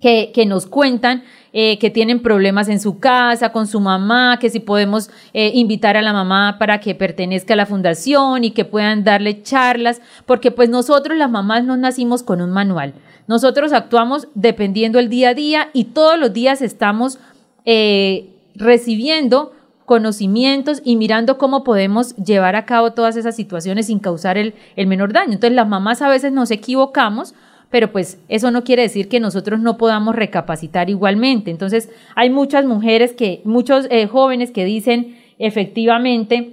que, 0.00 0.44
nos 0.46 0.66
cuentan 0.66 1.22
eh, 1.52 1.78
que 1.78 1.88
tienen 1.88 2.20
problemas 2.20 2.68
en 2.68 2.80
su 2.80 2.98
casa, 2.98 3.52
con 3.52 3.66
su 3.66 3.80
mamá, 3.80 4.38
que 4.40 4.50
si 4.50 4.58
podemos 4.60 5.10
eh, 5.32 5.52
invitar 5.54 5.96
a 5.96 6.02
la 6.02 6.12
mamá 6.12 6.56
para 6.58 6.80
que 6.80 6.94
pertenezca 6.94 7.54
a 7.54 7.56
la 7.56 7.66
fundación 7.66 8.42
y 8.42 8.50
que 8.50 8.64
puedan 8.64 9.04
darle 9.04 9.42
charlas, 9.42 10.00
porque 10.26 10.50
pues 10.50 10.68
nosotros 10.68 11.16
las 11.16 11.30
mamás 11.30 11.64
no 11.64 11.76
nacimos 11.76 12.22
con 12.22 12.40
un 12.40 12.50
manual. 12.50 12.94
Nosotros 13.28 13.72
actuamos 13.72 14.28
dependiendo 14.34 14.98
el 14.98 15.08
día 15.08 15.30
a 15.30 15.34
día 15.34 15.70
y 15.72 15.84
todos 15.84 16.18
los 16.18 16.32
días 16.32 16.60
estamos 16.60 17.18
eh, 17.64 18.30
recibiendo 18.56 19.52
conocimientos 19.86 20.80
y 20.84 20.96
mirando 20.96 21.38
cómo 21.38 21.62
podemos 21.62 22.16
llevar 22.16 22.56
a 22.56 22.64
cabo 22.66 22.92
todas 22.92 23.16
esas 23.16 23.36
situaciones 23.36 23.86
sin 23.86 24.00
causar 24.00 24.38
el, 24.38 24.54
el 24.76 24.86
menor 24.86 25.12
daño. 25.12 25.34
Entonces 25.34 25.54
las 25.54 25.68
mamás 25.68 26.02
a 26.02 26.08
veces 26.08 26.32
nos 26.32 26.50
equivocamos 26.50 27.34
pero 27.74 27.90
pues 27.90 28.18
eso 28.28 28.52
no 28.52 28.62
quiere 28.62 28.82
decir 28.82 29.08
que 29.08 29.18
nosotros 29.18 29.58
no 29.58 29.76
podamos 29.76 30.14
recapacitar 30.14 30.90
igualmente. 30.90 31.50
Entonces, 31.50 31.90
hay 32.14 32.30
muchas 32.30 32.64
mujeres 32.64 33.14
que, 33.14 33.40
muchos 33.42 33.88
eh, 33.90 34.06
jóvenes 34.06 34.52
que 34.52 34.64
dicen 34.64 35.18
efectivamente 35.40 36.52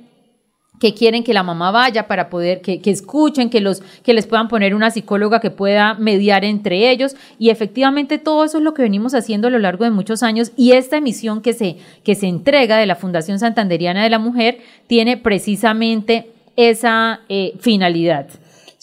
que 0.79 0.95
quieren 0.95 1.23
que 1.23 1.35
la 1.35 1.43
mamá 1.43 1.69
vaya 1.69 2.07
para 2.07 2.31
poder, 2.31 2.61
que, 2.61 2.81
que, 2.81 2.89
escuchen, 2.89 3.51
que, 3.51 3.61
los, 3.61 3.83
que 4.01 4.15
les 4.15 4.25
puedan 4.25 4.47
poner 4.47 4.73
una 4.73 4.89
psicóloga 4.89 5.39
que 5.39 5.51
pueda 5.51 5.93
mediar 5.93 6.43
entre 6.43 6.89
ellos. 6.89 7.15
Y 7.37 7.51
efectivamente 7.51 8.17
todo 8.17 8.43
eso 8.43 8.57
es 8.57 8.63
lo 8.63 8.73
que 8.73 8.81
venimos 8.81 9.13
haciendo 9.13 9.47
a 9.47 9.51
lo 9.51 9.59
largo 9.59 9.83
de 9.83 9.91
muchos 9.91 10.23
años. 10.23 10.51
Y 10.57 10.71
esta 10.71 10.97
emisión 10.97 11.43
que 11.43 11.53
se, 11.53 11.77
que 12.03 12.15
se 12.15 12.29
entrega 12.29 12.77
de 12.77 12.87
la 12.87 12.95
Fundación 12.95 13.37
Santanderiana 13.37 14.03
de 14.03 14.09
la 14.09 14.17
Mujer 14.17 14.57
tiene 14.87 15.17
precisamente 15.17 16.31
esa 16.55 17.19
eh, 17.29 17.53
finalidad. 17.59 18.25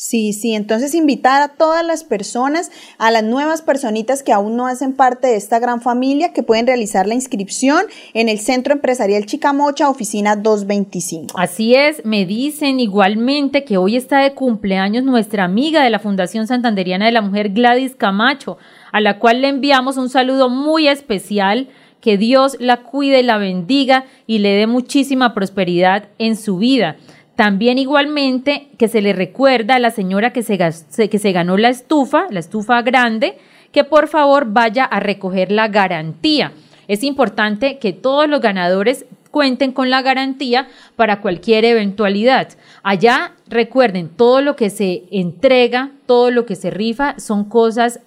Sí, 0.00 0.32
sí, 0.32 0.54
entonces 0.54 0.94
invitar 0.94 1.42
a 1.42 1.48
todas 1.48 1.84
las 1.84 2.04
personas, 2.04 2.70
a 2.98 3.10
las 3.10 3.24
nuevas 3.24 3.62
personitas 3.62 4.22
que 4.22 4.32
aún 4.32 4.54
no 4.54 4.68
hacen 4.68 4.92
parte 4.92 5.26
de 5.26 5.34
esta 5.34 5.58
gran 5.58 5.80
familia, 5.80 6.32
que 6.32 6.44
pueden 6.44 6.68
realizar 6.68 7.08
la 7.08 7.14
inscripción 7.14 7.84
en 8.14 8.28
el 8.28 8.38
Centro 8.38 8.72
Empresarial 8.74 9.26
Chicamocha, 9.26 9.90
oficina 9.90 10.36
225. 10.36 11.36
Así 11.36 11.74
es, 11.74 12.04
me 12.04 12.26
dicen 12.26 12.78
igualmente 12.78 13.64
que 13.64 13.76
hoy 13.76 13.96
está 13.96 14.20
de 14.20 14.34
cumpleaños 14.34 15.02
nuestra 15.02 15.42
amiga 15.42 15.82
de 15.82 15.90
la 15.90 15.98
Fundación 15.98 16.46
Santanderiana 16.46 17.06
de 17.06 17.12
la 17.12 17.20
Mujer, 17.20 17.48
Gladys 17.48 17.96
Camacho, 17.96 18.56
a 18.92 19.00
la 19.00 19.18
cual 19.18 19.40
le 19.40 19.48
enviamos 19.48 19.96
un 19.96 20.10
saludo 20.10 20.48
muy 20.48 20.86
especial. 20.86 21.70
Que 22.00 22.16
Dios 22.16 22.56
la 22.60 22.84
cuide, 22.84 23.24
la 23.24 23.38
bendiga 23.38 24.04
y 24.28 24.38
le 24.38 24.50
dé 24.50 24.68
muchísima 24.68 25.34
prosperidad 25.34 26.04
en 26.18 26.36
su 26.36 26.56
vida. 26.56 26.96
También 27.38 27.78
igualmente 27.78 28.66
que 28.78 28.88
se 28.88 29.00
le 29.00 29.12
recuerda 29.12 29.76
a 29.76 29.78
la 29.78 29.92
señora 29.92 30.32
que 30.32 30.42
se, 30.42 30.58
que 30.58 31.18
se 31.20 31.30
ganó 31.30 31.56
la 31.56 31.68
estufa, 31.68 32.26
la 32.30 32.40
estufa 32.40 32.82
grande, 32.82 33.38
que 33.70 33.84
por 33.84 34.08
favor 34.08 34.46
vaya 34.48 34.82
a 34.82 34.98
recoger 34.98 35.52
la 35.52 35.68
garantía. 35.68 36.50
Es 36.88 37.04
importante 37.04 37.78
que 37.78 37.92
todos 37.92 38.28
los 38.28 38.40
ganadores 38.40 39.06
cuenten 39.30 39.70
con 39.70 39.88
la 39.88 40.02
garantía 40.02 40.66
para 40.96 41.20
cualquier 41.20 41.64
eventualidad. 41.64 42.48
Allá 42.82 43.34
recuerden, 43.46 44.08
todo 44.08 44.40
lo 44.40 44.56
que 44.56 44.68
se 44.68 45.04
entrega, 45.12 45.92
todo 46.06 46.32
lo 46.32 46.44
que 46.44 46.56
se 46.56 46.70
rifa 46.70 47.20
son 47.20 47.44
cosas 47.44 48.00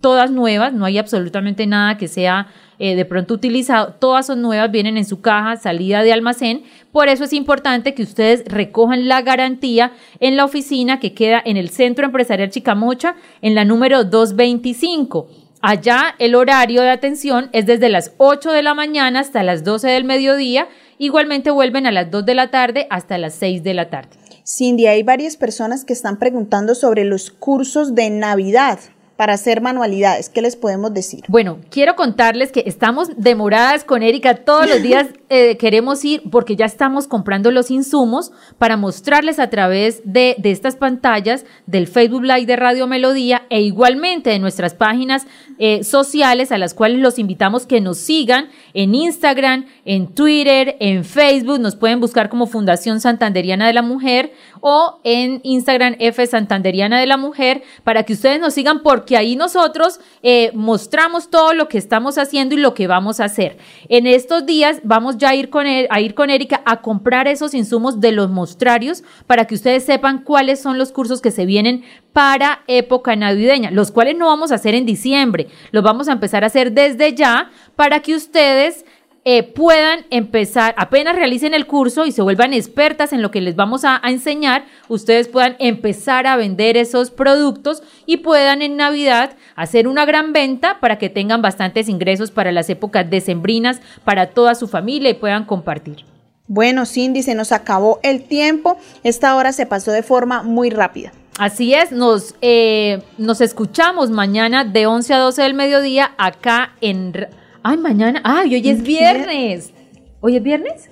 todas 0.00 0.30
nuevas, 0.30 0.72
no 0.72 0.84
hay 0.84 0.98
absolutamente 0.98 1.66
nada 1.66 1.96
que 1.96 2.08
sea 2.08 2.48
eh, 2.78 2.94
de 2.94 3.04
pronto 3.06 3.32
utilizado, 3.32 3.94
todas 3.94 4.26
son 4.26 4.42
nuevas, 4.42 4.70
vienen 4.70 4.98
en 4.98 5.06
su 5.06 5.22
caja, 5.22 5.56
salida 5.56 6.02
de 6.02 6.12
almacén, 6.12 6.64
por 6.92 7.08
eso 7.08 7.24
es 7.24 7.32
importante 7.32 7.94
que 7.94 8.02
ustedes 8.02 8.44
recojan 8.46 9.08
la 9.08 9.22
garantía 9.22 9.92
en 10.20 10.36
la 10.36 10.44
oficina 10.44 11.00
que 11.00 11.14
queda 11.14 11.42
en 11.44 11.56
el 11.56 11.70
Centro 11.70 12.04
Empresarial 12.04 12.50
Chicamocha, 12.50 13.16
en 13.40 13.54
la 13.54 13.64
número 13.64 14.04
225. 14.04 15.28
Allá 15.62 16.14
el 16.18 16.34
horario 16.34 16.82
de 16.82 16.90
atención 16.90 17.48
es 17.52 17.64
desde 17.64 17.88
las 17.88 18.12
8 18.18 18.52
de 18.52 18.62
la 18.62 18.74
mañana 18.74 19.20
hasta 19.20 19.42
las 19.42 19.64
12 19.64 19.88
del 19.88 20.04
mediodía, 20.04 20.68
igualmente 20.98 21.50
vuelven 21.50 21.86
a 21.86 21.92
las 21.92 22.10
2 22.10 22.26
de 22.26 22.34
la 22.34 22.50
tarde 22.50 22.86
hasta 22.90 23.16
las 23.16 23.34
6 23.34 23.62
de 23.62 23.74
la 23.74 23.88
tarde. 23.88 24.10
Cindy, 24.46 24.86
hay 24.86 25.02
varias 25.02 25.36
personas 25.36 25.84
que 25.84 25.92
están 25.92 26.18
preguntando 26.18 26.74
sobre 26.74 27.04
los 27.04 27.30
cursos 27.30 27.94
de 27.94 28.10
Navidad. 28.10 28.78
Para 29.16 29.34
hacer 29.34 29.60
manualidades. 29.60 30.28
¿Qué 30.28 30.42
les 30.42 30.56
podemos 30.56 30.92
decir? 30.92 31.24
Bueno, 31.28 31.58
quiero 31.70 31.96
contarles 31.96 32.52
que 32.52 32.64
estamos 32.66 33.08
demoradas 33.16 33.84
con 33.84 34.02
Erika. 34.02 34.34
Todos 34.34 34.68
los 34.68 34.82
días 34.82 35.06
eh, 35.28 35.56
queremos 35.56 36.04
ir 36.04 36.22
porque 36.30 36.56
ya 36.56 36.66
estamos 36.66 37.08
comprando 37.08 37.50
los 37.50 37.70
insumos 37.70 38.32
para 38.58 38.76
mostrarles 38.76 39.38
a 39.38 39.48
través 39.48 40.02
de, 40.04 40.36
de, 40.38 40.50
estas 40.50 40.76
pantallas 40.76 41.44
del 41.66 41.86
Facebook 41.86 42.24
Live 42.24 42.46
de 42.46 42.56
Radio 42.56 42.86
Melodía 42.86 43.42
e 43.50 43.62
igualmente 43.62 44.30
de 44.30 44.38
nuestras 44.38 44.74
páginas 44.74 45.26
eh, 45.58 45.84
sociales 45.84 46.52
a 46.52 46.58
las 46.58 46.74
cuales 46.74 47.00
los 47.00 47.18
invitamos 47.18 47.66
que 47.66 47.80
nos 47.80 47.98
sigan 47.98 48.50
en 48.74 48.94
Instagram, 48.94 49.66
en 49.86 50.08
Twitter, 50.08 50.76
en 50.80 51.04
Facebook. 51.04 51.60
Nos 51.60 51.76
pueden 51.76 52.00
buscar 52.00 52.28
como 52.28 52.46
Fundación 52.46 53.00
Santanderiana 53.00 53.66
de 53.66 53.72
la 53.72 53.82
Mujer 53.82 54.32
o 54.60 55.00
en 55.04 55.40
Instagram 55.44 55.96
F 55.98 56.26
Santanderiana 56.26 57.00
de 57.00 57.06
la 57.06 57.16
Mujer 57.16 57.62
para 57.84 58.02
que 58.02 58.12
ustedes 58.12 58.40
nos 58.40 58.52
sigan 58.52 58.82
porque 59.06 59.16
ahí 59.16 59.36
nosotros 59.36 60.00
eh, 60.20 60.50
mostramos 60.52 61.30
todo 61.30 61.54
lo 61.54 61.68
que 61.68 61.78
estamos 61.78 62.18
haciendo 62.18 62.56
y 62.56 62.58
lo 62.58 62.74
que 62.74 62.88
vamos 62.88 63.20
a 63.20 63.26
hacer. 63.26 63.56
En 63.88 64.08
estos 64.08 64.46
días 64.46 64.80
vamos 64.82 65.16
ya 65.16 65.28
a 65.28 65.36
ir 65.36 65.48
con, 65.48 65.64
a 65.64 66.00
ir 66.00 66.14
con 66.16 66.28
Erika 66.28 66.60
a 66.66 66.80
comprar 66.80 67.28
esos 67.28 67.54
insumos 67.54 68.00
de 68.00 68.10
los 68.10 68.30
mostrarios 68.30 69.04
para 69.28 69.44
que 69.44 69.54
ustedes 69.54 69.84
sepan 69.84 70.24
cuáles 70.24 70.60
son 70.60 70.76
los 70.76 70.90
cursos 70.90 71.20
que 71.20 71.30
se 71.30 71.46
vienen 71.46 71.84
para 72.12 72.64
época 72.66 73.14
navideña, 73.14 73.70
los 73.70 73.92
cuales 73.92 74.16
no 74.16 74.26
vamos 74.26 74.50
a 74.50 74.56
hacer 74.56 74.74
en 74.74 74.86
diciembre, 74.86 75.46
los 75.70 75.84
vamos 75.84 76.08
a 76.08 76.12
empezar 76.12 76.42
a 76.42 76.48
hacer 76.48 76.72
desde 76.72 77.14
ya 77.14 77.52
para 77.76 78.00
que 78.00 78.16
ustedes 78.16 78.84
eh, 79.28 79.42
puedan 79.42 80.06
empezar, 80.10 80.72
apenas 80.78 81.16
realicen 81.16 81.52
el 81.52 81.66
curso 81.66 82.06
y 82.06 82.12
se 82.12 82.22
vuelvan 82.22 82.54
expertas 82.54 83.12
en 83.12 83.22
lo 83.22 83.32
que 83.32 83.40
les 83.40 83.56
vamos 83.56 83.84
a, 83.84 84.00
a, 84.00 84.10
enseñar, 84.12 84.66
ustedes 84.86 85.26
puedan 85.26 85.56
empezar 85.58 86.28
a 86.28 86.36
vender 86.36 86.76
esos 86.76 87.10
productos 87.10 87.82
y 88.06 88.18
puedan 88.18 88.62
en 88.62 88.76
Navidad 88.76 89.32
hacer 89.56 89.88
una 89.88 90.04
gran 90.04 90.32
venta 90.32 90.78
para 90.78 90.96
que 90.98 91.10
tengan 91.10 91.42
bastantes 91.42 91.88
ingresos 91.88 92.30
para 92.30 92.52
las 92.52 92.70
épocas 92.70 93.10
decembrinas, 93.10 93.80
para 94.04 94.28
toda 94.28 94.54
su 94.54 94.68
familia 94.68 95.10
y 95.10 95.14
puedan 95.14 95.44
compartir. 95.44 96.04
Bueno, 96.46 96.86
Cindy, 96.86 97.24
se 97.24 97.34
nos 97.34 97.50
acabó 97.50 97.98
el 98.04 98.22
tiempo. 98.22 98.78
Esta 99.02 99.34
hora 99.34 99.52
se 99.52 99.66
pasó 99.66 99.90
de 99.90 100.04
forma 100.04 100.44
muy 100.44 100.70
rápida. 100.70 101.10
Así 101.36 101.74
es, 101.74 101.90
nos, 101.90 102.36
eh, 102.42 103.02
nos 103.18 103.40
escuchamos 103.40 104.10
mañana 104.10 104.62
de 104.62 104.86
11 104.86 105.14
a 105.14 105.18
12 105.18 105.42
del 105.42 105.54
mediodía 105.54 106.12
acá 106.16 106.76
en... 106.80 107.26
Ay, 107.68 107.78
mañana. 107.78 108.20
Ay, 108.22 108.54
hoy 108.54 108.68
es 108.68 108.80
viernes. 108.80 109.72
¿Hoy 110.20 110.36
es 110.36 110.42
viernes? 110.44 110.88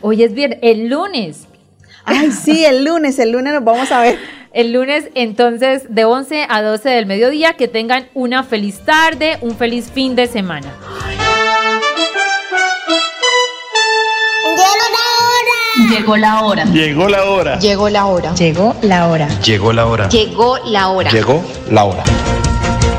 Hoy 0.00 0.22
es 0.22 0.32
viernes. 0.32 0.60
El 0.62 0.86
lunes. 0.86 1.48
Ay, 2.04 2.30
sí, 2.30 2.64
el 2.64 2.84
lunes. 2.84 3.18
El 3.18 3.32
lunes 3.32 3.52
nos 3.52 3.64
vamos 3.64 3.90
a 3.90 4.00
ver. 4.00 4.16
El 4.52 4.72
lunes, 4.72 5.08
entonces, 5.16 5.92
de 5.92 6.04
11 6.04 6.46
a 6.48 6.62
12 6.62 6.88
del 6.88 7.06
mediodía. 7.06 7.54
Que 7.54 7.66
tengan 7.66 8.06
una 8.14 8.44
feliz 8.44 8.78
tarde, 8.84 9.38
un 9.40 9.56
feliz 9.56 9.90
fin 9.90 10.14
de 10.14 10.28
semana. 10.28 10.72
Llegó 15.90 16.16
la 16.16 16.44
hora. 16.44 16.64
Llegó 16.66 17.08
la 17.08 17.24
hora. 17.24 17.58
Llegó 17.58 17.88
la 17.88 18.06
hora. 18.06 18.34
Llegó 18.36 18.76
la 18.82 19.08
hora. 19.08 19.28
Llegó 19.40 19.72
la 19.72 19.86
hora. 19.86 20.08
Llegó 20.08 20.58
la 20.64 20.88
hora. 20.90 21.10
Llegó 21.10 21.44
la 21.68 21.84
hora. 21.84 22.04